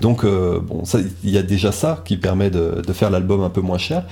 Donc, 0.00 0.24
euh, 0.24 0.60
bon, 0.60 0.82
il 1.22 1.30
y 1.30 1.38
a 1.38 1.42
déjà 1.42 1.72
ça 1.72 2.02
qui 2.04 2.16
permet 2.16 2.50
de, 2.50 2.82
de 2.86 2.92
faire 2.92 3.10
l'album 3.10 3.42
un 3.42 3.50
peu 3.50 3.60
moins 3.60 3.78
cher. 3.78 4.04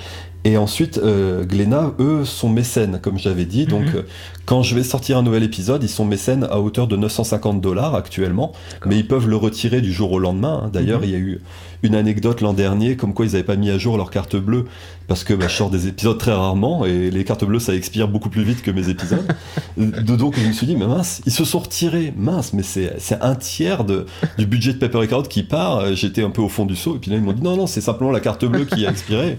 Et 0.45 0.57
ensuite, 0.57 0.99
euh, 0.99 1.45
Glénat, 1.45 1.93
eux, 2.01 2.25
sont 2.25 2.49
mécènes, 2.49 2.99
comme 3.01 3.19
j'avais 3.19 3.45
dit. 3.45 3.67
Donc, 3.67 3.87
mhm. 3.87 3.97
euh, 3.97 4.03
quand 4.45 4.63
je 4.63 4.75
vais 4.75 4.83
sortir 4.83 5.19
un 5.19 5.23
nouvel 5.23 5.45
épisode, 5.45 5.83
ils 5.85 5.89
sont 5.89 6.05
mécènes 6.05 6.45
à 6.51 6.59
hauteur 6.59 6.89
de 6.89 6.97
950 6.97 7.61
dollars 7.61 7.95
actuellement, 7.95 8.53
mais 8.85 8.99
ils 8.99 9.07
peuvent 9.07 9.29
le 9.29 9.37
retirer 9.37 9.81
du 9.81 9.93
jour 9.93 10.11
au 10.11 10.19
lendemain. 10.19 10.63
Hein. 10.65 10.71
D'ailleurs, 10.73 11.01
mhm. 11.01 11.07
il 11.07 11.11
y 11.11 11.15
a 11.15 11.19
eu 11.19 11.41
une 11.85 11.95
anecdote 11.95 12.41
l'an 12.41 12.53
dernier, 12.53 12.97
comme 12.97 13.13
quoi 13.15 13.27
ils 13.27 13.33
n'avaient 13.33 13.45
pas 13.45 13.57
mis 13.57 13.71
à 13.71 13.79
jour 13.79 13.97
leur 13.97 14.11
carte 14.11 14.37
bleue, 14.37 14.67
parce 15.09 15.25
que 15.25 15.35
bah, 15.35 15.47
je 15.49 15.55
sors 15.55 15.71
des 15.71 15.89
épisodes 15.89 16.19
très 16.19 16.33
rarement, 16.33 16.87
et 16.87 17.11
les 17.11 17.25
cartes 17.25 17.45
bleues, 17.45 17.59
ça 17.59 17.75
expire 17.75 18.09
beaucoup 18.09 18.29
plus 18.29 18.45
vite 18.45 18.63
que 18.63 18.71
mes 18.71 18.89
épisodes. 18.89 19.27
Donc, 19.77 20.39
je 20.39 20.47
me 20.47 20.53
suis 20.53 20.67
dit, 20.67 20.77
mais 20.77 20.87
mince, 20.87 21.23
ils 21.27 21.33
se 21.33 21.45
sont 21.45 21.59
retirés, 21.59 22.13
mince, 22.17 22.53
mais 22.53 22.63
c'est 22.63 23.21
un 23.21 23.35
tiers 23.35 23.85
de, 23.85 24.07
du 24.39 24.47
budget 24.47 24.75
de 24.75 24.79
Paper 24.79 25.07
Card 25.09 25.25
qui 25.25 25.43
part. 25.43 25.95
J'étais 25.95 26.23
un 26.23 26.31
peu 26.31 26.43
au 26.43 26.49
fond 26.49 26.65
du 26.65 26.77
seau, 26.77 26.97
et 26.97 26.99
puis 26.99 27.11
là, 27.11 27.17
ils 27.17 27.23
m'ont 27.23 27.33
dit, 27.33 27.43
non, 27.43 27.57
non, 27.57 27.67
c'est 27.67 27.81
simplement 27.81 28.11
la 28.11 28.21
carte 28.21 28.45
bleue 28.45 28.65
qui 28.65 28.87
a 28.87 28.91
expiré. 28.91 29.31
Et 29.31 29.39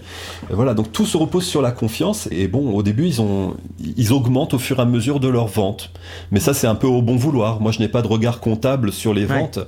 voilà, 0.54 0.74
donc 0.74 0.92
tout 0.94 1.06
se 1.06 1.18
repose 1.18 1.46
sur 1.46 1.62
la 1.62 1.72
confiance. 1.72 2.30
Et 2.32 2.48
bon, 2.48 2.74
au 2.74 2.84
début, 2.84 3.08
ils, 3.08 3.22
ont, 3.22 3.56
ils 3.80 4.14
augmentent 4.14 4.54
au 4.54 4.60
fur 4.60 4.80
et 4.80 4.82
à 4.82 4.86
mesure 4.86 5.20
de 5.20 5.28
leurs 5.28 5.48
ventes. 5.48 5.92
Mais 6.32 6.40
ça, 6.40 6.54
c'est 6.54 6.68
un 6.68 6.76
peu 6.76 6.88
au 6.88 7.02
bon 7.02 7.18
vouloir. 7.18 7.60
Moi, 7.60 7.72
je 7.72 7.80
n'ai 7.80 7.90
pas 7.90 8.02
de 8.02 8.08
regard 8.08 8.40
comptable 8.40 8.92
sur 8.92 9.14
les 9.14 9.26
ventes. 9.26 9.60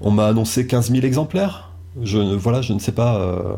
On 0.00 0.10
m'a 0.10 0.26
annoncé 0.26 0.66
15 0.66 0.90
000 0.90 1.06
exemplaires. 1.06 1.70
Je, 2.02 2.18
voilà, 2.18 2.62
je 2.62 2.72
ne 2.72 2.78
sais 2.78 2.92
pas. 2.92 3.16
Euh, 3.16 3.54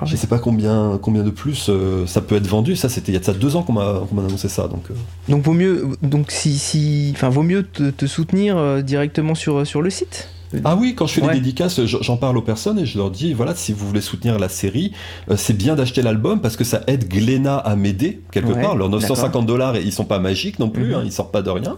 ah 0.00 0.04
je 0.04 0.12
ne 0.12 0.16
sais 0.16 0.26
pas 0.26 0.38
combien, 0.38 0.98
combien 1.00 1.22
de 1.22 1.30
plus 1.30 1.66
euh, 1.68 2.06
ça 2.06 2.20
peut 2.20 2.34
être 2.34 2.46
vendu. 2.46 2.74
Ça, 2.74 2.88
c'était 2.88 3.12
il 3.12 3.14
y 3.14 3.16
a 3.16 3.20
de 3.20 3.24
ça 3.24 3.32
deux 3.32 3.54
ans 3.56 3.62
qu'on 3.62 3.72
m'a 3.72 4.02
annoncé 4.18 4.48
ça. 4.48 4.66
Donc, 4.66 4.90
euh. 4.90 4.94
donc 5.28 5.42
vaut 5.42 5.52
mieux, 5.52 5.88
donc 6.02 6.30
si, 6.30 6.58
si, 6.58 7.14
vaut 7.22 7.42
mieux 7.42 7.62
te, 7.62 7.90
te 7.90 8.06
soutenir 8.06 8.82
directement 8.82 9.34
sur, 9.34 9.66
sur 9.66 9.82
le 9.82 9.90
site? 9.90 10.28
Ah 10.64 10.76
oui, 10.76 10.94
quand 10.94 11.06
je 11.06 11.14
fais 11.14 11.20
des 11.20 11.34
dédicaces, 11.34 11.80
j'en 11.84 12.16
parle 12.16 12.36
aux 12.36 12.42
personnes 12.42 12.78
et 12.78 12.86
je 12.86 12.98
leur 12.98 13.10
dis 13.10 13.32
voilà, 13.32 13.54
si 13.54 13.72
vous 13.72 13.86
voulez 13.86 14.00
soutenir 14.00 14.38
la 14.38 14.48
série, 14.48 14.92
euh, 15.30 15.36
c'est 15.36 15.52
bien 15.56 15.76
d'acheter 15.76 16.02
l'album 16.02 16.40
parce 16.40 16.56
que 16.56 16.64
ça 16.64 16.82
aide 16.86 17.08
Glénat 17.08 17.58
à 17.58 17.76
m'aider 17.76 18.20
quelque 18.32 18.52
part. 18.52 18.76
Leurs 18.76 18.88
950 18.88 19.46
dollars, 19.46 19.76
ils 19.76 19.92
sont 19.92 20.04
pas 20.04 20.18
magiques 20.18 20.58
non 20.58 20.68
plus, 20.68 20.88
mhm. 20.88 20.94
hein, 20.94 21.02
ils 21.04 21.12
sortent 21.12 21.32
pas 21.32 21.42
de 21.42 21.50
rien. 21.50 21.76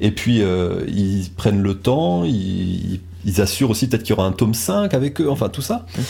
Et 0.00 0.10
puis 0.10 0.42
euh, 0.42 0.84
ils 0.88 1.30
prennent 1.36 1.62
le 1.62 1.74
temps, 1.74 2.24
ils, 2.24 3.00
ils 3.24 3.40
assurent 3.40 3.70
aussi 3.70 3.88
peut-être 3.88 4.02
qu'il 4.02 4.16
y 4.16 4.18
aura 4.18 4.26
un 4.26 4.32
tome 4.32 4.54
5 4.54 4.94
avec 4.94 5.20
eux, 5.20 5.30
enfin 5.30 5.48
tout 5.48 5.62
ça. 5.62 5.86
Mhm. 5.96 6.04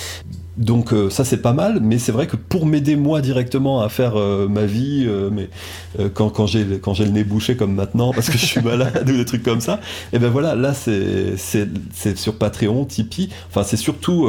Donc 0.58 0.92
euh, 0.92 1.08
ça 1.08 1.24
c'est 1.24 1.40
pas 1.40 1.52
mal, 1.52 1.78
mais 1.80 1.98
c'est 1.98 2.10
vrai 2.10 2.26
que 2.26 2.34
pour 2.34 2.66
m'aider 2.66 2.96
moi 2.96 3.20
directement 3.20 3.80
à 3.80 3.88
faire 3.88 4.16
euh, 4.16 4.48
ma 4.48 4.66
vie, 4.66 5.04
euh, 5.06 5.30
mais 5.32 5.48
quand, 6.14 6.30
quand 6.30 6.46
j'ai 6.46 6.80
quand 6.82 6.94
j'ai 6.94 7.04
le 7.04 7.12
nez 7.12 7.22
bouché 7.22 7.56
comme 7.56 7.74
maintenant 7.74 8.12
parce 8.12 8.28
que 8.28 8.36
je 8.36 8.44
suis 8.44 8.60
malade 8.64 9.08
ou 9.08 9.16
des 9.16 9.24
trucs 9.24 9.44
comme 9.44 9.60
ça, 9.60 9.74
et 10.12 10.16
eh 10.16 10.18
ben 10.18 10.28
voilà, 10.28 10.56
là 10.56 10.74
c'est 10.74 11.36
c'est 11.36 12.18
sur 12.18 12.34
Patreon, 12.34 12.84
Tipeee, 12.86 13.28
enfin 13.48 13.62
c'est 13.62 13.76
surtout 13.76 14.28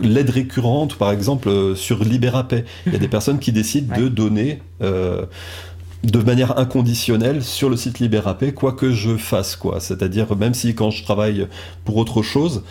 l'aide 0.00 0.30
récurrente, 0.30 0.94
par 0.94 1.10
exemple 1.10 1.74
sur 1.74 2.04
Libérapay. 2.04 2.64
Il 2.86 2.92
y 2.92 2.96
a 2.96 3.00
des 3.00 3.08
personnes 3.08 3.40
qui 3.40 3.50
décident 3.50 3.96
de 3.98 4.06
donner 4.06 4.62
de 4.80 6.18
manière 6.24 6.58
inconditionnelle 6.58 7.42
sur 7.42 7.70
le 7.70 7.76
site 7.76 7.98
Libérapay, 7.98 8.52
quoi 8.52 8.72
que 8.72 8.92
je 8.92 9.16
fasse, 9.16 9.56
quoi. 9.56 9.80
C'est-à-dire, 9.80 10.36
même 10.36 10.54
si 10.54 10.76
quand 10.76 10.90
je 10.92 11.02
travaille 11.02 11.48
pour 11.84 11.96
autre 11.96 12.22
chose, 12.22 12.62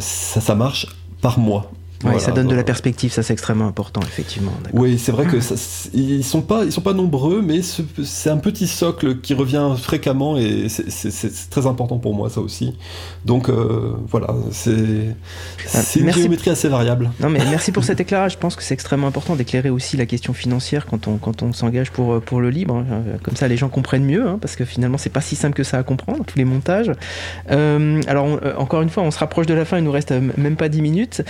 ça, 0.00 0.40
ça 0.40 0.54
marche 0.56 0.88
par 1.20 1.38
mois. 1.38 1.70
Oui, 2.04 2.20
ça 2.20 2.32
donne 2.32 2.48
de 2.48 2.54
la 2.54 2.64
perspective, 2.64 3.12
ça 3.12 3.22
c'est 3.22 3.32
extrêmement 3.32 3.66
important, 3.66 4.00
effectivement. 4.02 4.52
Oui, 4.72 4.98
c'est 4.98 5.12
vrai 5.12 5.26
que 5.26 5.40
ça, 5.40 5.54
ils 5.92 6.24
sont 6.24 6.42
pas, 6.42 6.64
ils 6.64 6.72
sont 6.72 6.80
pas 6.80 6.92
nombreux, 6.92 7.42
mais 7.42 7.60
c'est 7.62 8.30
un 8.30 8.38
petit 8.38 8.66
socle 8.66 9.20
qui 9.20 9.34
revient 9.34 9.70
fréquemment 9.78 10.36
et 10.36 10.68
c'est 10.68 11.50
très 11.50 11.66
important 11.66 11.98
pour 11.98 12.14
moi 12.14 12.30
ça 12.30 12.40
aussi. 12.40 12.76
Donc 13.24 13.48
euh, 13.48 13.94
voilà, 14.08 14.34
c'est 14.50 15.14
ah, 15.74 15.80
une 15.96 16.12
géométrie 16.12 16.50
assez 16.50 16.68
variable. 16.68 17.10
Non 17.20 17.30
mais 17.30 17.40
merci 17.50 17.72
pour 17.72 17.84
cet 17.84 18.00
éclairage. 18.04 18.32
Je 18.32 18.38
pense 18.38 18.56
que 18.56 18.62
c'est 18.62 18.74
extrêmement 18.74 19.06
important 19.06 19.36
d'éclairer 19.36 19.70
aussi 19.70 19.96
la 19.96 20.06
question 20.06 20.32
financière 20.32 20.86
quand 20.86 21.08
on 21.08 21.16
quand 21.16 21.42
on 21.42 21.52
s'engage 21.52 21.90
pour 21.90 22.20
pour 22.20 22.40
le 22.40 22.50
libre. 22.50 22.84
Comme 23.22 23.36
ça, 23.36 23.48
les 23.48 23.56
gens 23.56 23.68
comprennent 23.68 24.04
mieux, 24.04 24.26
hein, 24.26 24.38
parce 24.40 24.56
que 24.56 24.64
finalement 24.64 24.98
c'est 24.98 25.10
pas 25.10 25.20
si 25.20 25.36
simple 25.36 25.54
que 25.54 25.64
ça 25.64 25.78
à 25.78 25.82
comprendre 25.82 26.24
tous 26.24 26.38
les 26.38 26.44
montages. 26.44 26.92
Euh, 27.50 28.00
alors 28.06 28.26
euh, 28.42 28.54
encore 28.56 28.82
une 28.82 28.90
fois, 28.90 29.02
on 29.02 29.10
se 29.10 29.18
rapproche 29.18 29.46
de 29.46 29.54
la 29.54 29.64
fin, 29.64 29.78
il 29.78 29.84
nous 29.84 29.92
reste 29.92 30.12
même 30.36 30.56
pas 30.56 30.68
10 30.68 30.82
minutes. 30.82 31.22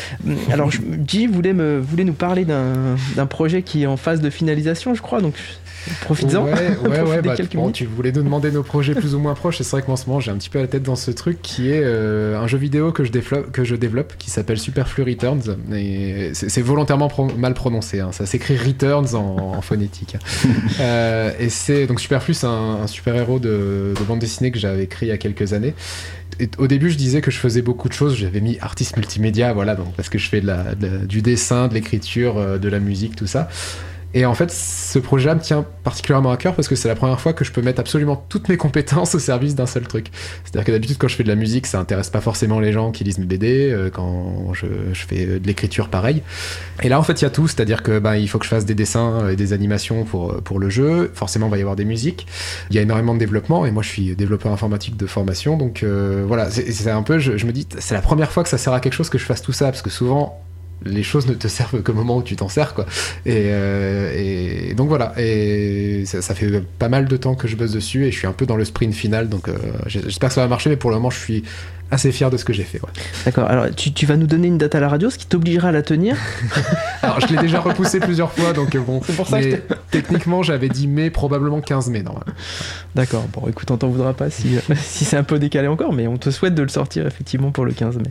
Alors 0.51 0.62
Alors, 0.63 0.73
G 1.07 1.27
voulait, 1.27 1.53
nous 1.53 2.13
parler 2.13 2.45
d'un 2.45 3.27
projet 3.27 3.63
qui 3.63 3.83
est 3.83 3.87
en 3.87 3.97
phase 3.97 4.21
de 4.21 4.31
finalisation, 4.31 4.95
je 4.95 5.03
crois. 5.03 5.21
Profites-en. 6.03 6.45
Ouais, 6.45 6.53
ouais, 6.53 7.01
ouais 7.09 7.23
bah, 7.23 7.35
tu 7.73 7.87
voulais 7.87 8.13
nous 8.13 8.23
demander 8.23 8.51
nos 8.51 8.63
projets 8.63 8.95
plus 8.95 9.15
ou 9.15 9.19
moins 9.19 9.35
proches. 9.35 9.61
Et 9.61 9.65
c'est 9.65 9.73
vrai 9.73 9.83
que 9.83 9.97
ce 9.97 10.07
moment, 10.07 10.21
j'ai 10.21 10.31
un 10.31 10.37
petit 10.37 10.51
peu 10.51 10.61
la 10.61 10.67
tête 10.67 10.83
dans 10.83 10.97
ce 10.97 11.11
truc 11.11 11.41
qui 11.43 11.71
est 11.71 11.83
euh, 11.83 12.39
un 12.39 12.47
jeu 12.47 12.59
vidéo 12.59 12.93
que 12.93 13.05
je 13.05 13.13
développe, 13.13 13.51
que 13.53 13.65
je 13.65 13.77
développe 13.77 14.15
qui 14.19 14.31
s'appelle 14.31 14.59
Superflu 14.59 15.03
Returns. 15.03 15.57
Et 15.75 16.33
c'est 16.35 16.63
volontairement 16.63 17.11
mal 17.37 17.55
prononcé. 17.55 18.01
Hein. 18.01 18.13
Ça 18.13 18.27
s'écrit 18.27 18.57
Returns 18.57 19.15
en, 19.15 19.61
phonétique. 19.63 20.17
euh, 20.81 21.33
et 21.39 21.49
c'est 21.49 21.87
donc 21.87 22.01
Superflu, 22.01 22.35
c'est 22.35 22.47
un, 22.47 22.87
super 22.87 23.15
héros 23.15 23.39
de, 23.39 23.95
bande 24.07 24.19
dessinée 24.19 24.51
que 24.51 24.59
j'avais 24.59 24.85
écrit 24.85 25.07
il 25.07 25.11
y 25.11 25.13
a 25.13 25.19
quelques 25.19 25.53
années. 25.53 25.75
Au 26.59 26.67
début, 26.67 26.91
je 26.91 26.97
disais 26.97 27.21
que 27.21 27.31
je 27.31 27.39
faisais 27.39 27.63
beaucoup 27.63 27.89
de 27.89 27.93
choses. 27.93 28.17
J'avais 28.17 28.41
mis 28.41 28.59
artiste 28.61 28.97
multimédia, 28.97 29.53
voilà, 29.53 29.75
donc 29.75 29.95
parce 29.95 30.09
que 30.09 30.19
je 30.19 30.29
fais 30.29 30.41
de 30.41 30.47
la, 30.47 30.75
du 31.05 31.23
dessin, 31.23 31.69
de 31.69 31.75
l'écriture, 31.75 32.39
euh, 32.39 32.59
de 32.59 32.69
la 32.69 32.81
musique, 32.81 33.15
tout 33.17 33.27
ça. 33.27 33.49
Et 34.15 34.27
en 34.27 34.35
fait, 34.35 34.51
ce 34.51 34.99
projet-là 34.99 35.35
me 35.35 35.41
tient 35.41 35.65
particulièrement 35.85 36.31
à 36.31 36.37
cœur 36.37 36.55
parce 36.55 36.69
que 36.69 36.75
c'est 36.75 36.89
la 36.89 36.95
première 36.95 37.21
fois 37.21 37.33
que 37.33 37.45
je 37.45 37.53
peux 37.53 37.63
mettre 37.63 37.81
absolument 37.81 38.17
toutes 38.29 38.49
mes 38.49 38.57
compétences 38.57 39.15
au 39.15 39.19
service 39.19 39.55
d'un 39.55 39.67
seul 39.67 39.87
truc. 39.87 40.09
C'est-à-dire 40.45 40.65
que 40.65 40.73
d'habitude, 40.73 40.99
quand 40.99 41.09
je 41.09 41.17
fais 41.17 41.23
de 41.23 41.29
la 41.29 41.35
musique, 41.35 41.67
ça 41.67 41.81
intéresse 41.81 42.11
pas 42.11 42.21
forcément 42.21 42.61
les 42.61 42.73
gens 42.73 42.91
qui 42.91 43.05
lisent 43.05 43.19
mes 43.19 43.27
BD. 43.27 43.71
Euh, 43.71 43.91
quand 43.91 44.53
je, 44.55 44.67
fais 44.95 45.27
de 45.27 45.47
l'écriture, 45.47 45.89
pareil. 45.89 46.23
Et 46.83 46.89
là, 46.89 46.99
en 46.99 47.03
fait, 47.03 47.21
il 47.21 47.25
y 47.25 47.27
a 47.27 47.31
tout. 47.31 47.49
C'est-à-dire 47.49 47.83
que 47.83 47.99
ben, 47.99 48.17
il 48.17 48.29
faut 48.29 48.39
que 48.39 48.45
je 48.45 48.51
fasse 48.51 48.67
des 48.67 48.75
dessins 48.75 49.29
et 49.29 49.37
des 49.37 49.53
animations 49.53 50.05
pour, 50.05 50.43
pour 50.43 50.59
le 50.59 50.69
jeu. 50.69 51.11
Forcément, 51.15 51.47
il 51.47 51.51
va 51.51 51.59
y 51.59 51.61
avoir 51.61 51.77
des 51.77 51.85
musiques. 51.85 52.27
Il 52.71 52.77
y 52.77 52.79
a 52.79 52.83
énormément 52.83 53.15
de 53.15 53.19
développement. 53.19 53.65
Et 53.65 53.71
moi, 53.71 53.83
je 53.83 53.89
suis 53.89 54.15
développeur 54.15 54.53
informatique 54.53 54.97
de 54.97 55.07
formation. 55.07 55.57
Donc 55.57 55.83
euh, 55.83 56.25
voilà, 56.27 56.51
c'est 56.51 56.91
un 56.91 57.03
peu, 57.03 57.19
je 57.19 57.47
me 57.47 57.53
dis, 57.53 57.67
c'est 57.79 57.95
la 57.95 58.03
première 58.03 58.31
fois 58.31 58.43
que 58.43 58.49
ça 58.49 58.59
sert 58.59 58.73
à 58.73 58.81
quelque 58.81 58.95
chose 58.95 59.09
que 59.09 59.19
je 59.19 59.25
fasse 59.25 59.43
tout 59.43 59.53
ça. 59.53 59.67
Parce 59.67 59.83
que 59.83 59.91
souvent, 59.91 60.43
les 60.85 61.03
choses 61.03 61.27
ne 61.27 61.35
te 61.35 61.49
servent 61.49 61.83
qu'au 61.83 61.93
moment 61.93 62.19
où 62.19 62.23
tu 62.23 62.37
t'en 62.37 62.49
sers 62.49 62.75
quoi. 62.75 62.87
Et, 63.27 63.47
euh, 63.49 64.75
donc 64.75 64.89
voilà. 64.89 65.13
Et 65.19 66.05
ça, 66.07 66.35
fait 66.35 66.63
pas 66.79 66.89
mal 66.89 67.07
de 67.07 67.17
temps 67.17 67.35
que 67.35 67.49
je 67.49 67.57
bosse 67.57 67.73
dessus 67.73 68.07
et 68.07 68.13
je 68.13 68.19
suis 68.19 68.27
un 68.27 68.33
peu 68.33 68.47
dans 68.47 68.57
le 68.57 68.65
sprint 68.65 68.95
final 68.95 69.29
donc 69.29 69.49
euh, 69.49 69.55
j'espère 69.87 70.31
que 70.31 70.35
ça 70.35 70.41
va 70.41 70.49
marcher 70.49 70.71
mais 70.71 70.77
pour 70.77 70.91
le 70.91 70.97
moment 70.97 71.11
je 71.11 71.19
suis 71.19 71.45
assez 71.93 72.11
fier 72.11 72.31
de 72.31 72.39
ce 72.39 72.45
que 72.45 72.53
j'ai 72.53 72.65
fait. 72.65 72.81
D'accord, 73.25 73.49
alors 73.49 73.67
tu, 73.75 74.07
vas 74.07 74.17
nous 74.17 74.27
donner 74.27 74.49
une 74.49 74.59
date 74.59 74.75
à 74.75 74.81
la 74.81 74.89
radio, 74.89 75.11
ce 75.11 75.19
qui 75.19 75.27
t'obligera 75.27 75.69
à 75.69 75.73
la 75.73 75.83
tenir 75.83 76.17
Alors 77.03 77.21
je 77.21 77.27
l'ai 77.27 77.41
déjà 77.41 77.61
repoussé 77.61 78.01
plusieurs 78.01 78.33
fois, 78.33 78.55
donc 78.55 78.75
bon. 78.79 79.01
C'est 79.05 79.15
pour 79.15 79.29
ça 79.29 79.43
que 79.43 79.57
techniquement 79.91 80.43
j'avais 80.43 80.71
dit 80.71 80.89
mai, 80.89 81.11
probablement 81.11 81.61
15 81.61 81.91
mai 81.91 82.03
normalement. 82.03 82.33
D'accord, 82.95 83.27
bon 83.33 83.47
écoute, 83.47 83.71
on 83.71 83.77
t'en 83.77 83.89
voudra 83.89 84.15
pas 84.15 84.31
si, 84.31 84.57
si 84.77 85.05
c'est 85.05 85.19
un 85.19 85.23
peu 85.23 85.39
décalé 85.39 85.69
encore, 85.69 85.93
mais 85.93 86.07
on 86.07 86.17
te 86.17 86.31
souhaite 86.31 86.55
de 86.55 86.63
le 86.63 86.71
sortir 86.71 87.07
effectivement 87.07 87.51
pour 87.51 87.67
le 87.67 87.73
15 87.73 87.99
mai. 87.99 88.11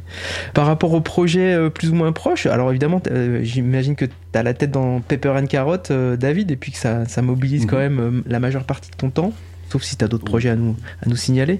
Par 0.53 0.67
rapport 0.67 0.93
au 0.93 1.01
projet 1.01 1.53
euh, 1.55 1.69
plus 1.69 1.89
ou 1.89 1.95
moins 1.95 2.11
proche, 2.11 2.45
alors 2.45 2.69
évidemment, 2.69 3.01
euh, 3.09 3.39
j'imagine 3.41 3.95
que 3.95 4.05
tu 4.05 4.11
as 4.35 4.43
la 4.43 4.53
tête 4.53 4.71
dans 4.71 4.99
Pepper 4.99 5.31
and 5.31 5.47
Carrot, 5.47 5.77
euh, 5.89 6.17
David, 6.17 6.51
et 6.51 6.55
puis 6.55 6.71
que 6.71 6.77
ça, 6.77 7.07
ça 7.07 7.23
mobilise 7.23 7.65
quand 7.65 7.77
mhm. 7.77 7.95
même 7.95 8.23
la 8.27 8.39
majeure 8.39 8.63
partie 8.63 8.91
de 8.91 8.95
ton 8.95 9.09
temps, 9.09 9.33
sauf 9.71 9.81
si 9.81 9.97
tu 9.97 10.05
as 10.05 10.07
d'autres 10.07 10.25
projets 10.25 10.49
à 10.49 10.55
nous, 10.55 10.75
à 11.03 11.09
nous 11.09 11.15
signaler. 11.15 11.59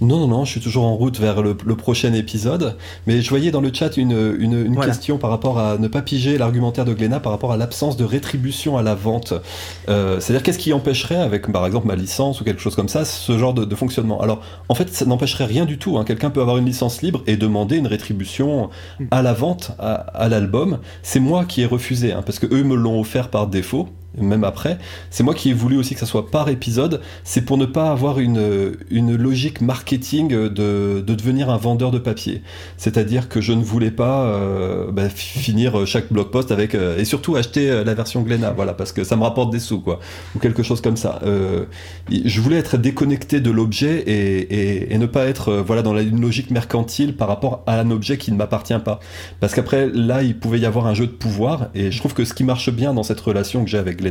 Non, 0.00 0.18
non, 0.18 0.26
non, 0.26 0.44
je 0.44 0.50
suis 0.50 0.60
toujours 0.60 0.84
en 0.84 0.96
route 0.96 1.18
vers 1.20 1.42
le, 1.42 1.54
prochain 1.54 2.12
épisode. 2.12 2.76
Mais 3.06 3.22
je 3.22 3.28
voyais 3.28 3.50
dans 3.50 3.60
le 3.60 3.72
chat 3.72 3.96
une, 3.96 4.36
une, 4.38 4.76
question 4.80 5.18
par 5.18 5.30
rapport 5.30 5.58
à 5.58 5.78
ne 5.78 5.86
pas 5.86 6.02
piger 6.02 6.38
l'argumentaire 6.38 6.84
de 6.84 6.92
Glénat 6.92 7.20
par 7.20 7.30
rapport 7.30 7.52
à 7.52 7.56
l'absence 7.56 7.96
de 7.96 8.04
rétribution 8.04 8.76
à 8.76 8.82
la 8.82 8.94
vente. 8.94 9.34
Euh, 9.88 10.18
c'est-à-dire, 10.18 10.42
qu'est-ce 10.42 10.58
qui 10.58 10.72
empêcherait, 10.72 11.16
avec 11.16 11.50
par 11.52 11.66
exemple 11.66 11.86
ma 11.86 11.94
licence 11.94 12.40
ou 12.40 12.44
quelque 12.44 12.60
chose 12.60 12.74
comme 12.74 12.88
ça, 12.88 13.04
ce 13.04 13.38
genre 13.38 13.54
de, 13.54 13.74
fonctionnement? 13.74 14.20
Alors, 14.20 14.42
en 14.68 14.74
fait, 14.74 14.88
ça 14.92 15.04
n'empêcherait 15.04 15.44
rien 15.44 15.64
du 15.64 15.78
tout. 15.78 15.98
Hein. 15.98 16.04
Quelqu'un 16.04 16.30
peut 16.30 16.40
avoir 16.40 16.58
une 16.58 16.66
licence 16.66 17.02
libre 17.02 17.22
et 17.26 17.36
demander 17.36 17.76
une 17.76 17.86
rétribution 17.86 18.70
à 19.10 19.22
la 19.22 19.32
vente, 19.32 19.72
à, 19.78 20.28
l'album. 20.28 20.78
C'est 21.02 21.20
moi 21.20 21.44
qui 21.44 21.62
ai 21.62 21.66
refusé, 21.66 22.12
hein, 22.12 22.22
parce 22.24 22.38
que 22.38 22.46
eux 22.52 22.64
me 22.64 22.74
l'ont 22.74 23.00
offert 23.00 23.28
par 23.28 23.46
défaut 23.46 23.88
même 24.18 24.44
après, 24.44 24.78
c'est 25.10 25.22
moi 25.22 25.34
qui 25.34 25.50
ai 25.50 25.52
voulu 25.52 25.76
aussi 25.76 25.94
que 25.94 26.00
ça 26.00 26.06
soit 26.06 26.30
par 26.30 26.48
épisode, 26.48 27.00
c'est 27.24 27.42
pour 27.42 27.56
ne 27.56 27.66
pas 27.66 27.90
avoir 27.90 28.18
une, 28.18 28.76
une 28.90 29.16
logique 29.16 29.60
marketing 29.60 30.28
de, 30.28 31.02
de 31.06 31.14
devenir 31.14 31.50
un 31.50 31.56
vendeur 31.56 31.90
de 31.90 31.98
papier. 31.98 32.42
C'est-à-dire 32.76 33.28
que 33.28 33.40
je 33.40 33.52
ne 33.52 33.62
voulais 33.62 33.90
pas 33.90 34.24
euh, 34.26 34.90
bah, 34.92 35.08
finir 35.08 35.86
chaque 35.86 36.12
blog 36.12 36.30
post 36.30 36.50
avec, 36.50 36.74
euh, 36.74 36.98
et 36.98 37.04
surtout 37.04 37.36
acheter 37.36 37.70
euh, 37.70 37.84
la 37.84 37.94
version 37.94 38.22
Glénat, 38.22 38.52
voilà, 38.52 38.74
parce 38.74 38.92
que 38.92 39.04
ça 39.04 39.16
me 39.16 39.22
rapporte 39.22 39.50
des 39.50 39.58
sous, 39.58 39.80
quoi, 39.80 40.00
ou 40.34 40.38
quelque 40.38 40.62
chose 40.62 40.80
comme 40.80 40.96
ça. 40.96 41.20
je 42.10 42.40
voulais 42.40 42.56
être 42.56 42.76
déconnecté 42.76 43.40
de 43.40 43.50
l'objet 43.50 43.98
et, 44.06 44.92
et, 44.92 44.98
ne 44.98 45.06
pas 45.06 45.26
être 45.26 45.52
voilà, 45.66 45.82
dans 45.82 45.96
une 45.98 46.20
logique 46.20 46.50
mercantile 46.50 47.16
par 47.16 47.28
rapport 47.28 47.62
à 47.66 47.80
un 47.80 47.90
objet 47.90 48.18
qui 48.18 48.30
ne 48.30 48.36
m'appartient 48.36 48.78
pas. 48.84 49.00
Parce 49.40 49.54
qu'après, 49.54 49.88
là, 49.92 50.22
il 50.22 50.38
pouvait 50.38 50.58
y 50.58 50.66
avoir 50.66 50.86
un 50.86 50.94
jeu 50.94 51.06
de 51.06 51.12
pouvoir, 51.12 51.68
et 51.74 51.90
je 51.90 51.98
trouve 51.98 52.14
que 52.14 52.24
ce 52.24 52.34
qui 52.34 52.44
marche 52.44 52.70
bien 52.70 52.94
dans 52.94 53.02
cette 53.02 53.20
relation 53.20 53.64
que 53.64 53.70
j'ai 53.70 53.78
avec 53.78 54.01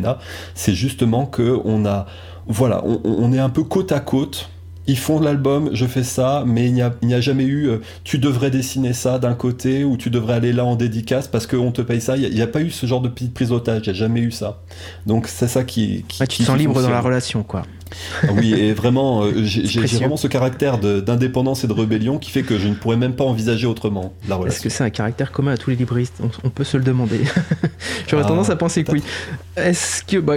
c'est 0.56 0.74
justement 0.74 1.26
que 1.26 1.60
on 1.66 1.86
a, 1.86 2.06
voilà, 2.48 2.84
on, 2.86 3.32
est 3.34 3.40
un 3.40 3.50
peu 3.50 3.64
côte 3.64 3.92
à 3.92 4.00
côte 4.00 4.50
ils 4.88 4.98
font 4.98 5.20
l'album, 5.20 5.70
je 5.74 5.86
fais 5.86 6.04
ça, 6.04 6.44
mais 6.46 6.68
il 6.68 6.74
n'y 6.74 7.14
a, 7.14 7.22
jamais 7.22 7.44
eu 7.44 7.70
euh, 7.70 7.78
tu 8.04 8.18
devrais 8.18 8.50
dessiner 8.50 8.94
ça 8.94 9.20
d'un 9.20 9.36
côté 9.36 9.84
ou 9.84 9.96
tu 9.96 10.10
devrais 10.10 10.34
aller 10.34 10.54
là 10.54 10.66
en 10.66 10.76
dédicace 10.76 11.28
parce 11.28 11.46
qu'on 11.46 11.72
te 11.72 11.82
paye 11.82 12.02
ça. 12.02 12.18
Il 12.18 12.34
n'y 12.34 12.42
a, 12.42 12.48
pas 12.48 12.62
eu 12.62 12.72
ce 12.72 12.88
genre 12.88 13.00
de 13.00 13.08
prise 13.08 13.50
d'otage, 13.50 13.84
il 13.86 13.90
n'y 13.92 13.96
a 13.96 14.00
jamais 14.00 14.22
eu 14.22 14.32
ça. 14.32 14.62
Donc 15.06 15.28
c'est 15.28 15.48
ça 15.48 15.64
qui. 15.64 16.04
qui 16.08 16.28
tu 16.28 16.40
te 16.40 16.44
sens 16.44 16.58
libre 16.58 16.82
dans 16.82 16.90
la 16.90 17.00
relation, 17.00 17.44
quoi. 17.44 17.64
Ah 18.24 18.28
oui, 18.34 18.54
et 18.54 18.74
vraiment, 18.74 19.24
euh, 19.24 19.32
j'ai 19.44 19.80
vraiment 19.82 20.18
ce 20.18 20.28
caractère 20.28 20.78
d'indépendance 20.78 21.64
et 21.64 21.68
de 21.68 21.74
rébellion 21.74 22.18
qui 22.18 22.32
fait 22.32 22.44
que 22.44 22.58
je 22.58 22.68
ne 22.68 22.74
pourrais 22.74 22.98
même 22.98 23.16
pas 23.16 23.24
envisager 23.24 23.68
autrement 23.68 24.14
la 24.28 24.36
relation. 24.36 24.56
Est-ce 24.56 24.64
que 24.64 24.70
c'est 24.70 24.84
un 24.84 24.90
caractère 24.90 25.32
commun 25.32 25.54
à 25.54 25.58
tous 25.58 25.70
les 25.70 25.76
libristes? 25.76 26.22
On, 26.44 26.50
peut 26.50 26.64
se 26.64 26.78
le 26.78 26.84
demander. 26.84 27.22
J'aurais 28.08 28.24
ah, 28.26 28.28
tendance 28.28 28.50
à 28.50 28.56
penser 28.56 28.84
que 28.84 28.92
oui. 28.92 29.04
Est-ce 29.56 30.04
que. 30.04 30.18
Bah, 30.18 30.36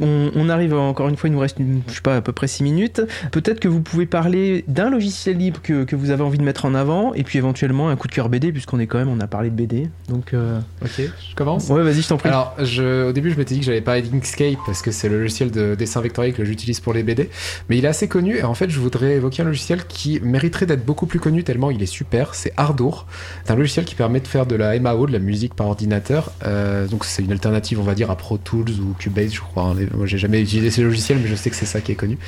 on, 0.00 0.48
arrive 0.48 0.74
encore 0.74 1.08
une 1.08 1.16
fois, 1.16 1.28
il 1.28 1.32
nous 1.32 1.38
reste, 1.38 1.58
je 1.58 1.94
sais 1.94 2.00
pas, 2.00 2.16
à 2.16 2.20
peu 2.20 2.32
près 2.32 2.46
6 2.46 2.62
minutes. 2.62 3.02
Peut-être 3.32 3.60
que 3.60 3.68
vous 3.68 3.80
pouvez 3.80 4.06
parler 4.06 4.64
d'un 4.68 4.90
logiciel 4.90 5.36
libre 5.36 5.60
que, 5.62 5.84
que, 5.84 5.96
vous 5.96 6.10
avez 6.10 6.22
envie 6.22 6.38
de 6.38 6.44
mettre 6.44 6.64
en 6.64 6.74
avant, 6.74 7.14
et 7.14 7.22
puis 7.22 7.38
éventuellement 7.38 7.88
un 7.88 7.96
coup 7.96 8.06
de 8.06 8.12
cœur 8.12 8.28
BD, 8.28 8.52
puisqu'on 8.52 8.78
est 8.78 8.86
quand 8.86 8.98
même, 8.98 9.08
on 9.08 9.20
a 9.20 9.26
parlé 9.26 9.50
de 9.50 9.54
BD. 9.54 9.88
Donc. 10.08 10.34
Euh, 10.34 10.60
ok, 10.82 10.98
je 10.98 11.34
commence 11.34 11.68
Ouais, 11.68 11.82
vas-y, 11.82 12.02
je 12.02 12.08
t'en 12.08 12.16
prie. 12.16 12.28
Alors, 12.28 12.54
je, 12.62 13.08
au 13.08 13.12
début, 13.12 13.30
je 13.30 13.36
m'étais 13.36 13.54
dit 13.54 13.60
que 13.60 13.66
j'allais 13.66 13.80
pas 13.80 13.96
Inkscape 13.96 14.58
parce 14.64 14.82
que 14.82 14.90
c'est 14.90 15.08
le 15.08 15.20
logiciel 15.20 15.50
de 15.50 15.74
dessin 15.74 16.00
vectoriel 16.00 16.32
que 16.32 16.44
j'utilise 16.44 16.80
les 16.92 17.02
BD, 17.02 17.30
mais 17.68 17.78
il 17.78 17.84
est 17.84 17.88
assez 17.88 18.08
connu 18.08 18.36
et 18.36 18.42
en 18.42 18.54
fait 18.54 18.70
je 18.70 18.80
voudrais 18.80 19.14
évoquer 19.14 19.42
un 19.42 19.46
logiciel 19.46 19.86
qui 19.86 20.20
mériterait 20.20 20.66
d'être 20.66 20.84
beaucoup 20.84 21.06
plus 21.06 21.20
connu 21.20 21.44
tellement 21.44 21.70
il 21.70 21.82
est 21.82 21.86
super, 21.86 22.34
c'est 22.34 22.52
Ardour. 22.56 23.06
C'est 23.44 23.52
un 23.52 23.56
logiciel 23.56 23.84
qui 23.84 23.94
permet 23.94 24.20
de 24.20 24.28
faire 24.28 24.46
de 24.46 24.56
la 24.56 24.78
MAO, 24.78 25.06
de 25.06 25.12
la 25.12 25.18
musique 25.18 25.54
par 25.54 25.66
ordinateur, 25.66 26.32
euh, 26.44 26.86
donc 26.86 27.04
c'est 27.04 27.22
une 27.22 27.32
alternative 27.32 27.80
on 27.80 27.84
va 27.84 27.94
dire 27.94 28.10
à 28.10 28.16
Pro 28.16 28.38
Tools 28.38 28.70
ou 28.80 28.94
Cubase 28.98 29.32
je 29.32 29.40
crois. 29.40 29.74
Moi 29.94 30.06
j'ai 30.06 30.18
jamais 30.18 30.40
utilisé 30.40 30.70
ces 30.70 30.82
logiciels 30.82 31.18
mais 31.22 31.28
je 31.28 31.34
sais 31.34 31.50
que 31.50 31.56
c'est 31.56 31.66
ça 31.66 31.80
qui 31.80 31.92
est 31.92 31.96
connu. 31.96 32.18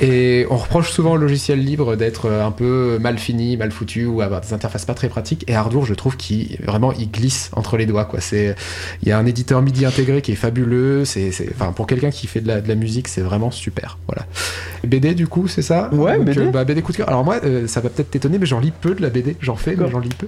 Et 0.00 0.46
on 0.50 0.56
reproche 0.56 0.90
souvent 0.90 1.12
au 1.12 1.16
logiciel 1.16 1.62
libre 1.62 1.96
d'être 1.96 2.30
un 2.30 2.50
peu 2.50 2.98
mal 3.00 3.18
fini, 3.18 3.56
mal 3.56 3.72
foutu 3.72 4.06
ou 4.06 4.20
avoir 4.20 4.40
des 4.40 4.52
interfaces 4.52 4.84
pas 4.84 4.94
très 4.94 5.08
pratiques 5.08 5.44
et 5.48 5.54
Ardour 5.54 5.86
je 5.86 5.94
trouve 5.94 6.16
qu'il 6.16 6.58
vraiment 6.64 6.92
il 6.92 7.10
glisse 7.10 7.50
entre 7.54 7.76
les 7.76 7.86
doigts 7.86 8.04
quoi. 8.04 8.20
C'est 8.20 8.54
il 9.02 9.08
y 9.08 9.12
a 9.12 9.18
un 9.18 9.26
éditeur 9.26 9.62
MIDI 9.62 9.86
intégré 9.86 10.22
qui 10.22 10.32
est 10.32 10.36
fabuleux, 10.36 11.04
c'est 11.04 11.30
enfin 11.54 11.72
pour 11.72 11.86
quelqu'un 11.86 12.10
qui 12.10 12.26
fait 12.26 12.40
de 12.40 12.48
la 12.48 12.74
musique 12.74 13.08
c'est 13.08 13.22
vraiment 13.22 13.50
super. 13.50 13.91
Voilà. 14.06 14.26
BD 14.84 15.14
du 15.14 15.26
coup, 15.26 15.48
c'est 15.48 15.62
ça 15.62 15.90
Ouais, 15.92 16.18
BD. 16.18 16.40
Euh, 16.40 16.50
bah, 16.50 16.64
BD 16.64 16.82
coup 16.82 16.92
de 16.92 16.96
cœur. 16.96 17.08
Alors 17.08 17.24
moi, 17.24 17.38
euh, 17.44 17.66
ça 17.66 17.80
va 17.80 17.88
peut-être 17.88 18.10
t'étonner, 18.10 18.38
mais 18.38 18.46
j'en 18.46 18.60
lis 18.60 18.72
peu 18.72 18.94
de 18.94 19.02
la 19.02 19.10
BD. 19.10 19.36
J'en 19.40 19.56
fais, 19.56 19.76
mais 19.76 19.88
j'en 19.90 20.00
lis 20.00 20.08
peu. 20.16 20.26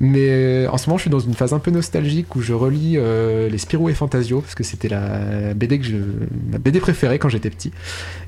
Mais 0.00 0.28
euh, 0.28 0.68
en 0.70 0.78
ce 0.78 0.88
moment, 0.88 0.96
je 0.96 1.02
suis 1.02 1.10
dans 1.10 1.18
une 1.18 1.34
phase 1.34 1.52
un 1.52 1.58
peu 1.58 1.70
nostalgique 1.70 2.34
où 2.36 2.40
je 2.40 2.52
relis 2.52 2.98
les 3.50 3.58
Spirou 3.58 3.88
et 3.88 3.94
Fantasio 3.94 4.40
parce 4.40 4.54
que 4.54 4.64
c'était 4.64 4.88
la 4.88 5.54
BD 5.54 5.78
que 5.78 5.84
je, 5.84 5.96
ma 6.52 6.58
BD 6.58 6.80
préférée 6.80 7.18
quand 7.18 7.28
j'étais 7.28 7.50
petit. 7.50 7.72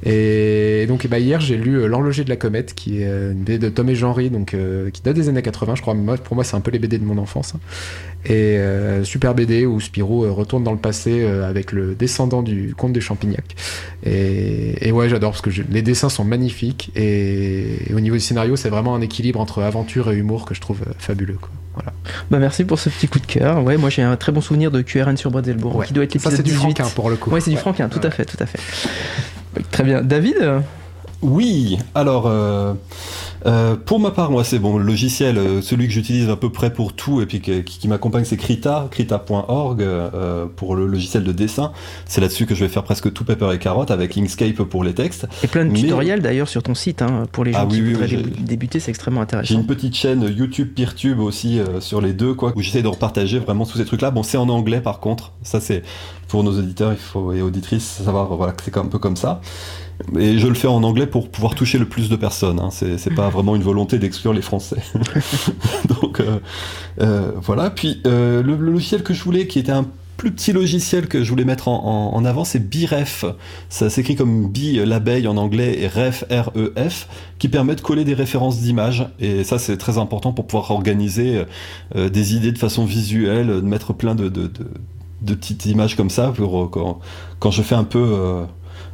Et 0.04 0.86
donc, 0.88 1.06
bah, 1.06 1.18
hier, 1.18 1.40
j'ai 1.40 1.56
lu 1.56 1.86
L'horloger 1.88 2.24
de 2.24 2.28
la 2.28 2.36
comète, 2.36 2.74
qui 2.74 3.02
est 3.02 3.06
une 3.06 3.44
BD 3.44 3.58
de 3.58 3.68
Tom 3.68 3.88
et 3.88 3.94
Jean-Ry, 3.94 4.30
donc 4.30 4.56
qui 4.92 5.02
date 5.02 5.14
des 5.14 5.28
années 5.28 5.42
80, 5.42 5.76
je 5.76 5.82
crois. 5.82 5.94
pour 6.24 6.34
moi, 6.34 6.44
c'est 6.44 6.56
un 6.56 6.60
peu 6.60 6.70
les 6.70 6.78
BD 6.78 6.98
de 6.98 7.04
mon 7.04 7.18
enfance. 7.18 7.54
Et 8.24 8.58
super 9.04 9.34
BD 9.34 9.64
où 9.64 9.80
Spirou 9.80 10.32
retourne 10.34 10.64
dans 10.64 10.72
le 10.72 10.78
passé 10.78 11.24
avec 11.24 11.72
le 11.72 11.94
descendant 11.94 12.42
du 12.42 12.74
comte 12.76 12.92
de 12.92 13.00
Champignac. 13.00 13.56
Et, 14.04 14.88
et 14.88 14.92
ouais, 14.92 15.08
j'adore 15.08 15.30
parce 15.30 15.42
que 15.42 15.50
je, 15.50 15.62
les 15.70 15.82
dessins 15.82 16.08
sont 16.08 16.24
magnifiques 16.24 16.90
et, 16.94 17.78
au 17.94 18.00
niveau 18.00 18.16
du 18.16 18.20
scénario, 18.20 18.56
c'est 18.56 18.68
vraiment 18.68 18.94
un 18.94 19.00
équilibre 19.00 19.40
entre 19.40 19.62
aventure 19.62 20.10
et 20.10 20.16
humour 20.16 20.44
que 20.44 20.54
je 20.54 20.60
trouve 20.60 20.82
euh, 20.82 20.92
fabuleux. 20.98 21.38
Voilà. 21.74 21.92
Bah 22.30 22.38
merci 22.38 22.64
pour 22.64 22.78
ce 22.78 22.88
petit 22.88 23.08
coup 23.08 23.20
de 23.20 23.26
cœur. 23.26 23.62
Ouais, 23.62 23.76
moi 23.76 23.90
j'ai 23.90 24.02
un 24.02 24.16
très 24.16 24.32
bon 24.32 24.40
souvenir 24.40 24.70
de 24.70 24.82
QRN 24.82 25.16
sur 25.16 25.30
Bretzelbourg, 25.30 25.84
qui 25.84 25.92
doit 25.92 26.04
être 26.04 26.14
l'épisode 26.14 26.42
18. 26.42 26.44
c'est 26.44 26.52
du 26.52 26.58
franquin 26.58 26.86
pour 26.94 27.10
le 27.10 27.16
coup. 27.16 27.30
Ouais, 27.30 27.40
c'est 27.40 27.50
du 27.50 27.56
franquin, 27.56 27.88
tout 27.88 28.00
à 28.02 28.10
fait, 28.10 28.24
tout 28.24 28.36
à 28.40 28.46
fait. 28.46 28.58
Très 29.70 29.84
bien. 29.84 30.02
David? 30.02 30.36
Oui, 31.22 31.78
alors... 31.94 32.26
Euh, 32.26 32.74
Euh, 33.46 33.76
pour 33.76 34.00
ma 34.00 34.10
part, 34.10 34.30
moi, 34.30 34.42
c'est 34.44 34.58
bon, 34.58 34.78
le 34.78 34.84
logiciel, 34.84 35.38
euh, 35.38 35.62
celui 35.62 35.86
que 35.86 35.92
j'utilise 35.92 36.28
à 36.28 36.36
peu 36.36 36.50
près 36.50 36.72
pour 36.72 36.92
tout 36.92 37.20
et 37.20 37.26
puis 37.26 37.40
qui, 37.40 37.62
qui 37.62 37.86
m'accompagne, 37.88 38.24
c'est 38.24 38.36
Krita, 38.36 38.88
krita.org 38.90 39.80
euh, 39.82 40.46
pour 40.56 40.74
le 40.74 40.86
logiciel 40.86 41.22
de 41.24 41.32
dessin. 41.32 41.72
C'est 42.06 42.20
là-dessus 42.20 42.46
que 42.46 42.54
je 42.54 42.64
vais 42.64 42.68
faire 42.68 42.82
presque 42.84 43.12
tout 43.12 43.24
Pepper 43.24 43.50
et 43.54 43.58
Carotte 43.58 43.90
avec 43.90 44.16
Inkscape 44.18 44.56
pour 44.64 44.82
les 44.84 44.92
textes. 44.94 45.26
Et 45.44 45.46
plein 45.46 45.64
de 45.64 45.70
Mais- 45.70 45.80
tutoriels 45.80 46.20
d'ailleurs 46.20 46.48
sur 46.48 46.62
ton 46.62 46.74
site 46.74 47.00
hein, 47.02 47.24
pour 47.30 47.44
les 47.44 47.52
gens 47.52 47.60
Ah 47.62 47.66
qui 47.66 47.80
oui, 47.80 47.92
voudraient 47.92 48.06
oui, 48.08 48.16
débu- 48.16 48.32
j'ai- 48.38 48.42
débuter, 48.42 48.80
c'est 48.80 48.90
extrêmement 48.90 49.20
J'ai 49.20 49.24
intéressant. 49.24 49.54
une 49.54 49.66
petite 49.66 49.94
chaîne 49.94 50.22
YouTube, 50.36 50.72
Peertube 50.74 51.20
aussi 51.20 51.60
euh, 51.60 51.80
sur 51.80 52.00
les 52.00 52.12
deux, 52.12 52.34
quoi, 52.34 52.52
où 52.56 52.60
j'essaie 52.60 52.82
de 52.82 52.88
repartager 52.88 53.38
vraiment 53.38 53.66
tous 53.66 53.78
ces 53.78 53.84
trucs-là. 53.84 54.10
Bon, 54.10 54.22
c'est 54.22 54.36
en 54.38 54.48
anglais 54.48 54.80
par 54.80 54.98
contre. 55.00 55.32
Ça, 55.42 55.60
c'est 55.60 55.82
pour 56.26 56.42
nos 56.44 56.58
auditeurs 56.58 56.92
il 56.92 56.98
faut, 56.98 57.32
et 57.32 57.40
auditrices 57.40 58.02
savoir 58.04 58.26
voilà, 58.36 58.52
que 58.52 58.62
c'est 58.64 58.76
un 58.76 58.84
peu 58.86 58.98
comme 58.98 59.16
ça. 59.16 59.40
Et 60.18 60.38
je 60.38 60.46
le 60.46 60.54
fais 60.54 60.68
en 60.68 60.82
anglais 60.84 61.06
pour 61.06 61.28
pouvoir 61.30 61.54
toucher 61.54 61.78
le 61.78 61.86
plus 61.86 62.08
de 62.08 62.16
personnes. 62.16 62.60
Hein. 62.60 62.68
C'est, 62.70 62.98
c'est 62.98 63.14
pas 63.14 63.28
vraiment 63.30 63.56
une 63.56 63.62
volonté 63.62 63.98
d'exclure 63.98 64.32
les 64.32 64.42
Français. 64.42 64.76
Donc 66.00 66.20
euh, 66.20 66.38
euh, 67.00 67.32
voilà. 67.42 67.70
Puis 67.70 68.00
euh, 68.06 68.42
le, 68.42 68.56
le 68.56 68.72
logiciel 68.72 69.02
que 69.02 69.14
je 69.14 69.22
voulais, 69.22 69.46
qui 69.46 69.58
était 69.58 69.72
un 69.72 69.86
plus 70.16 70.32
petit 70.32 70.52
logiciel 70.52 71.06
que 71.06 71.22
je 71.22 71.30
voulais 71.30 71.44
mettre 71.44 71.68
en, 71.68 71.84
en- 72.12 72.16
en 72.16 72.24
avant, 72.24 72.44
c'est 72.44 72.58
Biref. 72.68 73.24
Ça 73.68 73.88
s'écrit 73.88 74.16
comme 74.16 74.48
Bee, 74.48 74.84
l'abeille 74.84 75.28
en 75.28 75.36
anglais, 75.36 75.78
et 75.80 75.86
Ref, 75.86 76.24
R-E-F, 76.28 77.08
qui 77.38 77.48
permet 77.48 77.76
de 77.76 77.80
coller 77.80 78.04
des 78.04 78.14
références 78.14 78.58
d'images. 78.60 79.06
Et 79.20 79.44
ça, 79.44 79.58
c'est 79.60 79.76
très 79.76 79.96
important 79.96 80.32
pour 80.32 80.46
pouvoir 80.48 80.72
organiser 80.72 81.44
euh, 81.94 82.08
des 82.08 82.34
idées 82.34 82.50
de 82.50 82.58
façon 82.58 82.84
visuelle, 82.84 83.46
de 83.46 83.60
mettre 83.60 83.92
plein 83.92 84.16
de, 84.16 84.28
de, 84.28 84.48
de- 84.48 84.70
de 85.20 85.34
petites 85.34 85.66
images 85.66 85.96
comme 85.96 86.10
ça 86.10 86.28
pour 86.34 86.62
euh, 86.62 86.68
quand, 86.68 87.00
quand 87.40 87.50
je 87.50 87.62
fais 87.62 87.74
un 87.74 87.82
peu 87.84 87.98
euh, 87.98 88.44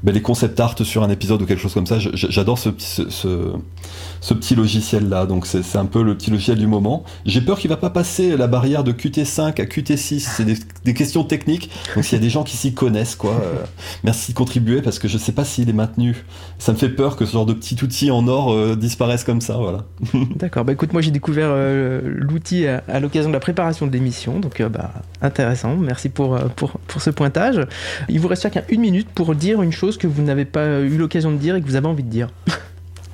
ben, 0.05 0.12
les 0.12 0.20
concept 0.20 0.61
art 0.61 0.74
sur 0.84 1.02
un 1.02 1.09
épisode 1.09 1.40
ou 1.40 1.46
quelque 1.46 1.61
chose 1.61 1.72
comme 1.72 1.86
ça. 1.86 1.98
J'adore 1.98 2.59
ce, 2.59 2.68
ce, 2.78 4.34
petit 4.34 4.55
logiciel 4.55 5.09
là. 5.09 5.24
Donc 5.24 5.46
c'est 5.46 5.78
un 5.78 5.86
peu 5.86 6.02
le 6.02 6.14
petit 6.14 6.30
logiciel 6.30 6.59
du 6.59 6.66
moment. 6.66 7.05
J'ai 7.24 7.40
peur 7.40 7.59
qu'il 7.59 7.70
va 7.70 7.78
pas 7.78 7.88
passer 7.88 8.36
la 8.36 8.46
barrière 8.46 8.84
de 8.84 8.92
Qt5 8.92 9.61
à 9.61 9.64
Qt6. 9.64 10.18
C'est 10.18 10.44
des, 10.44 10.94
questions 10.94 11.24
techniques. 11.24 11.70
Donc 11.94 12.05
s'il 12.05 12.18
y 12.18 12.20
a 12.20 12.22
des 12.22 12.28
gens 12.28 12.44
qui 12.44 12.55
s'y 12.55 12.74
connaissent, 12.74 13.16
quoi, 13.16 13.32
euh, 13.32 13.64
merci 14.02 14.32
de 14.32 14.36
contribuer 14.36 14.82
parce 14.82 14.98
que 14.98 15.09
je 15.09 15.16
sais 15.16 15.32
pas 15.32 15.44
s'il 15.44 15.70
est 15.70 15.74
maintenu. 15.74 16.26
Ça 16.59 16.72
me 16.72 16.76
fait 16.76 16.90
peur 16.90 17.16
que 17.16 17.24
ce 17.24 17.32
genre 17.32 17.46
de 17.46 17.55
petit 17.55 17.82
outil 17.82 18.11
en 18.11 18.28
or 18.28 18.52
euh, 18.52 18.76
disparaisse 18.76 19.24
comme 19.24 19.40
ça. 19.40 19.55
Voilà. 19.55 19.86
D'accord, 20.36 20.66
bah 20.66 20.74
écoute, 20.74 20.92
moi 20.92 21.00
j'ai 21.00 21.12
découvert 21.12 21.48
euh, 21.48 22.02
l'outil 22.05 22.66
à, 22.66 23.00
l'occasion 23.00 23.30
de 23.30 23.34
la 23.34 23.40
préparation 23.40 23.86
de 23.86 23.92
l'émission, 23.92 24.38
donc 24.38 24.61
bah, 24.61 24.92
intéressant, 25.22 25.76
merci 25.76 26.11
pour, 26.11 26.38
pour, 26.57 26.72
pour 26.86 27.00
ce 27.00 27.09
pointage. 27.09 27.66
Il 28.11 28.20
vous 28.20 28.28
reste 28.28 28.42
chacun 28.42 28.62
une 28.68 28.82
minute 28.82 29.09
pour 29.09 29.34
dire 29.34 29.62
une 29.62 29.72
chose 29.72 29.93
que 29.99 30.07
vous 30.07 30.22
n'avez 30.22 30.45
pas 30.45 30.80
eu 30.80 30.97
l'occasion 30.97 31.30
de 31.32 31.36
dire 31.36 31.57
et 31.57 31.61
que 31.61 31.66
vous 31.66 31.76
avez 31.76 31.86
envie 31.86 32.03
de 32.05 32.11
dire. 32.11 32.28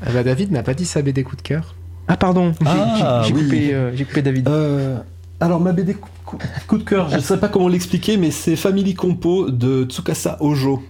Ah 0.02 0.08
bah, 0.14 0.22
David 0.22 0.50
n'a 0.50 0.62
pas 0.62 0.72
dit 0.72 0.86
sa 0.86 1.02
BD 1.02 1.22
coup 1.24 1.36
de 1.36 1.42
cœur. 1.42 1.74
Ah 2.08 2.16
pardon, 2.16 2.52
j'ai- 2.58 2.66
Ah, 2.66 3.22
oui. 3.26 3.32
coupé, 3.44 3.74
euh, 3.74 3.94
j'ai 3.94 4.06
coupé 4.06 4.22
David. 4.22 4.48
Euh, 4.48 4.96
alors 5.40 5.60
ma 5.60 5.72
BD 5.72 5.92
coup, 5.92 6.08
coup- 6.24 6.38
coup 6.66 6.78
de 6.78 6.84
cœur, 6.84 7.10
je 7.10 7.16
ne 7.16 7.20
sais 7.20 7.36
pas 7.36 7.48
comment 7.48 7.68
l'expliquer, 7.68 8.16
mais 8.16 8.30
c'est 8.30 8.56
Family 8.56 8.94
Compo 8.94 9.50
de 9.50 9.84
Tsukasa 9.84 10.38
Ojo. 10.40 10.82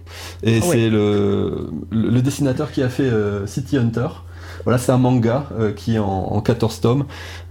Et 0.43 0.59
Ah 0.63 0.65
ouais. 0.65 0.71
c'est 0.77 0.89
le, 0.89 1.69
le, 1.91 2.09
le 2.09 2.21
dessinateur 2.21 2.71
qui 2.71 2.81
a 2.81 2.87
fait 2.87 3.03
euh, 3.03 3.45
City 3.47 3.75
Hunter. 3.77 4.07
Voilà, 4.63 4.77
c'est 4.77 4.91
un 4.91 4.97
manga 4.97 5.47
euh, 5.59 5.71
qui 5.73 5.95
est 5.95 5.99
en, 5.99 6.05
en 6.07 6.41
14 6.41 6.81
tomes. 6.81 7.05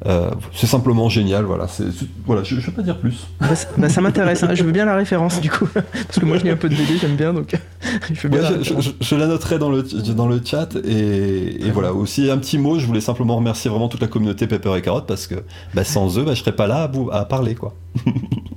Euh, 0.07 0.31
c'est 0.55 0.67
simplement 0.67 1.09
génial. 1.09 1.45
Voilà, 1.45 1.67
c'est, 1.69 1.85
voilà 2.27 2.43
je 2.43 2.55
ne 2.55 2.61
vais 2.61 2.73
pas 2.73 2.83
dire 2.83 2.99
plus. 2.99 3.27
Bah, 3.41 3.55
ça- 3.55 3.69
bah, 3.77 3.89
ça 3.89 4.01
m'intéresse, 4.01 4.43
hein, 4.43 4.55
je 4.55 4.63
veux 4.65 4.73
bien 4.73 4.85
la 4.85 4.95
référence 4.97 5.41
du 5.41 5.51
coup, 5.51 5.67
parce 5.75 6.19
que 6.19 6.25
moi 6.25 6.39
je 6.39 6.45
lis 6.45 6.51
un 6.51 6.57
peu 6.57 6.69
de 6.69 6.75
BD, 6.75 6.97
j'aime 7.01 7.17
bien, 7.17 7.33
donc 7.33 7.55
je 8.13 8.21
veux 8.23 8.29
bien 8.29 8.39
Ouais, 8.41 8.45
la 8.45 8.49
je, 8.51 8.55
je- 8.55 8.59
référence. 8.75 8.85
je- 9.01 9.07
je 9.07 9.15
la 9.17 9.27
noterai 9.27 9.59
dans 9.59 9.71
le, 9.71 9.83
dans 10.15 10.29
le 10.29 10.41
chat. 10.45 10.77
Et, 10.85 11.67
et 11.67 11.71
voilà, 11.71 11.93
aussi 11.93 12.31
un 12.31 12.39
petit 12.39 12.59
mot, 12.59 12.79
je 12.79 12.87
voulais 12.87 13.01
simplement 13.01 13.37
remercier 13.37 13.71
vraiment 13.71 13.89
toute 13.89 14.01
la 14.01 14.09
communauté 14.09 14.47
Pepper 14.47 14.75
et 14.77 14.83
Carotte 14.83 15.07
parce 15.07 15.27
que 15.27 15.37
bah, 15.75 15.85
sans 15.85 16.19
eux, 16.19 16.25
je 16.29 16.35
serais 16.35 16.53
pas 16.57 16.67
là 16.67 16.91
à, 17.13 17.17
à 17.19 17.25
parler. 17.25 17.55
quoi. 17.55 17.75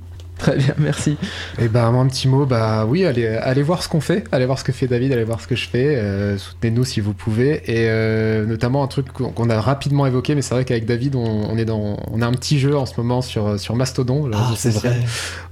Très 0.44 0.56
bien, 0.58 0.74
merci. 0.78 1.16
Et 1.58 1.68
bah 1.68 1.90
moi 1.90 2.02
un 2.02 2.06
petit 2.06 2.28
mot, 2.28 2.44
bah 2.44 2.84
oui, 2.86 3.06
allez, 3.06 3.26
allez 3.26 3.62
voir 3.62 3.82
ce 3.82 3.88
qu'on 3.88 4.00
fait, 4.02 4.24
allez 4.30 4.44
voir 4.44 4.58
ce 4.58 4.64
que 4.64 4.72
fait 4.72 4.86
David, 4.86 5.10
allez 5.12 5.24
voir 5.24 5.40
ce 5.40 5.46
que 5.46 5.56
je 5.56 5.66
fais, 5.66 5.96
euh, 5.96 6.36
soutenez-nous 6.36 6.84
si 6.84 7.00
vous 7.00 7.14
pouvez, 7.14 7.62
et 7.66 7.88
euh, 7.88 8.44
notamment 8.44 8.82
un 8.84 8.86
truc 8.86 9.06
qu'on 9.12 9.48
a 9.48 9.58
rapidement 9.60 10.06
évoqué, 10.06 10.34
mais 10.34 10.42
c'est 10.42 10.54
vrai 10.54 10.66
qu'avec 10.66 10.84
David, 10.84 11.14
on, 11.16 11.24
on 11.50 11.56
est 11.56 11.64
dans, 11.64 11.96
on 12.12 12.20
a 12.20 12.26
un 12.26 12.32
petit 12.32 12.58
jeu 12.58 12.76
en 12.76 12.84
ce 12.84 12.92
moment 12.98 13.22
sur 13.22 13.58
sur 13.58 13.74
Mastodon, 13.74 14.26
le 14.26 14.36
réseau 14.36 14.56
social, 14.56 14.94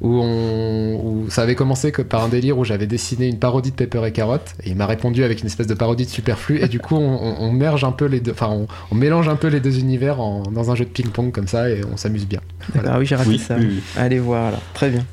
où 0.02 0.20
on, 0.22 1.00
où 1.02 1.30
ça 1.30 1.42
avait 1.42 1.54
commencé 1.54 1.90
que 1.90 2.02
par 2.02 2.24
un 2.24 2.28
délire 2.28 2.58
où 2.58 2.64
j'avais 2.64 2.86
dessiné 2.86 3.28
une 3.28 3.38
parodie 3.38 3.70
de 3.70 3.76
Pepper 3.76 4.02
et 4.06 4.12
Carotte, 4.12 4.52
et 4.62 4.68
il 4.70 4.76
m'a 4.76 4.86
répondu 4.86 5.24
avec 5.24 5.40
une 5.40 5.46
espèce 5.46 5.66
de 5.68 5.74
parodie 5.74 6.04
de 6.04 6.10
Superflu, 6.10 6.60
et 6.62 6.68
du 6.68 6.80
coup 6.80 6.96
on, 6.96 7.14
on- 7.22 7.36
on 7.40 7.50
merge 7.52 7.84
un 7.84 7.92
peu 7.92 8.04
les 8.04 8.20
deux, 8.20 8.32
enfin 8.32 8.48
on, 8.50 8.66
on 8.90 8.94
mélange 8.94 9.28
un 9.28 9.36
peu 9.36 9.48
les 9.48 9.60
deux 9.60 9.78
univers 9.78 10.20
en- 10.20 10.42
dans 10.42 10.70
un 10.70 10.74
jeu 10.74 10.84
de 10.84 10.90
ping-pong 10.90 11.32
comme 11.32 11.48
ça, 11.48 11.70
et 11.70 11.80
on 11.90 11.96
s'amuse 11.96 12.26
bien. 12.26 12.40
Ah 12.86 12.98
oui, 12.98 13.06
j'ai 13.06 13.16
raté 13.16 13.30
Oui, 13.30 13.38
ça. 13.38 13.56
oui, 13.58 13.66
oui. 13.70 13.82
Allez 13.96 14.18
voir 14.18 14.48
alors. 14.48 14.60
Très 14.82 14.90
bien. 14.90 15.06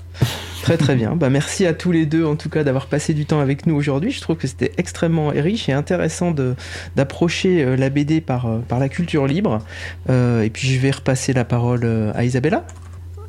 Très 0.64 0.78
très 0.78 0.96
bien. 0.96 1.16
Bah, 1.16 1.30
merci 1.30 1.68
à 1.68 1.76
tous 1.76 1.92
les 1.92 2.08
deux 2.08 2.26
en 2.26 2.36
tout 2.36 2.50
cas 2.50 2.64
d'avoir 2.64 2.88
passé 2.88 3.14
du 3.14 3.28
temps 3.28 3.40
avec 3.40 3.68
nous 3.68 3.76
aujourd'hui. 3.76 4.10
Je 4.10 4.20
trouve 4.20 4.36
que 4.36 4.48
c'était 4.48 4.72
extrêmement 4.78 5.28
riche 5.28 5.70
et 5.70 5.74
intéressant 5.74 6.34
d'approcher 6.96 7.64
euh, 7.64 7.76
la 7.76 7.92
BD 7.92 8.20
par, 8.20 8.48
euh, 8.48 8.58
par 8.68 8.80
la 8.80 8.90
culture 8.90 9.28
libre. 9.28 9.60
Euh, 10.10 10.42
et 10.42 10.50
puis 10.50 10.70
je 10.70 10.80
vais 10.80 10.90
repasser 10.90 11.34
la 11.34 11.46
parole 11.46 11.86
à 12.16 12.24
Isabella. 12.24 12.66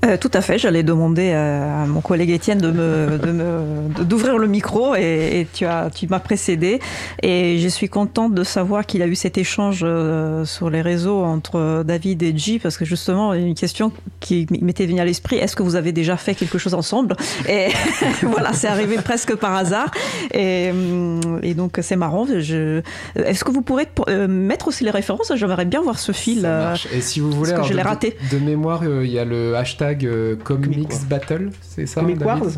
Euh, 0.05 0.17
tout 0.17 0.31
à 0.33 0.41
fait, 0.41 0.59
j'allais 0.59 0.83
demander 0.83 1.33
à 1.33 1.85
mon 1.87 2.01
collègue 2.01 2.31
Étienne 2.31 2.59
de 2.59 2.71
me, 2.71 4.03
d'ouvrir 4.05 4.39
le 4.39 4.47
micro 4.47 4.95
et, 4.95 5.41
et 5.41 5.47
tu, 5.53 5.67
as, 5.67 5.91
tu 5.95 6.07
m'as 6.09 6.21
précédé. 6.21 6.81
Et 7.23 7.59
je 7.59 7.69
suis 7.69 7.89
contente 7.89 8.35
de 8.35 8.43
savoir 8.43 8.87
qu'il 8.87 9.03
a 9.03 9.07
eu 9.07 9.15
cet 9.15 9.37
échange 9.37 9.81
euh, 9.83 10.45
sur 10.47 10.71
les 10.71 10.81
réseaux 10.81 11.23
entre 11.23 11.83
David 11.85 12.23
et 12.23 12.37
G 12.37 12.59
parce 12.59 12.79
que 12.79 12.85
justement, 12.85 13.35
une 13.35 13.55
question 13.55 13.93
qui 14.21 14.47
m'était 14.63 14.87
venue 14.87 15.01
à 15.01 15.05
l'esprit 15.05 15.37
est-ce 15.37 15.55
que 15.55 15.63
vous 15.63 15.77
avez 15.77 15.93
déjà 15.93 16.17
fait 16.17 16.35
quelque 16.35 16.57
chose 16.59 16.75
ensemble? 16.75 17.17
Et 17.49 17.69
voilà, 18.23 18.53
c'est 18.55 18.69
arrivé 18.69 18.97
presque 18.97 19.35
par 19.37 19.55
hasard. 19.55 19.91
Et, 20.33 20.71
hum, 20.71 21.41
et 21.43 21.53
donc, 21.55 21.79
c'est 21.83 21.97
marrant. 21.97 22.27
Est-ce 22.27 23.45
que 23.45 23.51
vous 23.51 23.63
pourrez 23.63 23.87
euh, 24.09 24.29
mettre 24.29 24.69
aussi 24.69 24.85
les 24.85 24.91
références? 24.91 25.33
J'aimerais 25.35 25.67
bien 25.67 25.83
voir 25.83 25.99
ce 25.99 26.13
fil. 26.13 26.43
Ça. 26.43 26.75
Et 26.95 27.01
si 27.01 27.21
vous 27.21 27.31
voulez, 27.31 27.53
parce 27.53 27.53
que 27.53 27.55
alors, 27.55 27.65
je 27.67 27.75
l'ai 27.75 27.83
de- 27.83 27.89
raté. 27.89 28.17
De, 28.33 28.39
mémoire, 28.39 28.81
euh, 28.85 29.05
il 29.05 29.11
y 29.11 29.19
a 29.19 29.25
le 29.25 29.57
hashtag 29.57 29.90
euh, 30.05 30.37
Comics 30.43 30.73
Comic 30.89 31.09
Battle, 31.09 31.51
c'est 31.63 31.87
ça 31.87 32.01
Comic 32.01 32.19
David 32.19 32.43
Wars 32.43 32.51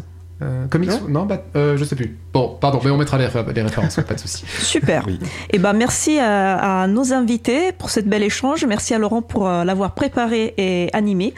Euh, 0.42 0.66
Comics 0.68 0.90
Non, 1.08 1.24
bat- 1.24 1.44
euh, 1.54 1.76
je 1.76 1.84
sais 1.84 1.94
plus. 1.94 2.16
Bon, 2.32 2.56
pardon, 2.60 2.80
mais 2.84 2.90
on 2.90 2.96
mettra 2.96 3.16
les, 3.16 3.26
réfé- 3.26 3.52
les 3.54 3.62
références, 3.62 3.94
pas 4.06 4.14
de 4.14 4.18
souci. 4.18 4.44
Super. 4.58 5.04
Oui. 5.06 5.20
Et 5.50 5.58
ben 5.60 5.72
merci 5.72 6.18
à, 6.18 6.82
à 6.82 6.86
nos 6.88 7.12
invités 7.12 7.70
pour 7.70 7.90
cette 7.90 8.08
belle 8.08 8.24
échange. 8.24 8.64
Merci 8.66 8.92
à 8.92 8.98
Laurent 8.98 9.22
pour 9.22 9.46
euh, 9.48 9.62
l'avoir 9.62 9.94
préparé 9.94 10.52
et 10.58 10.88
animé. 10.94 11.30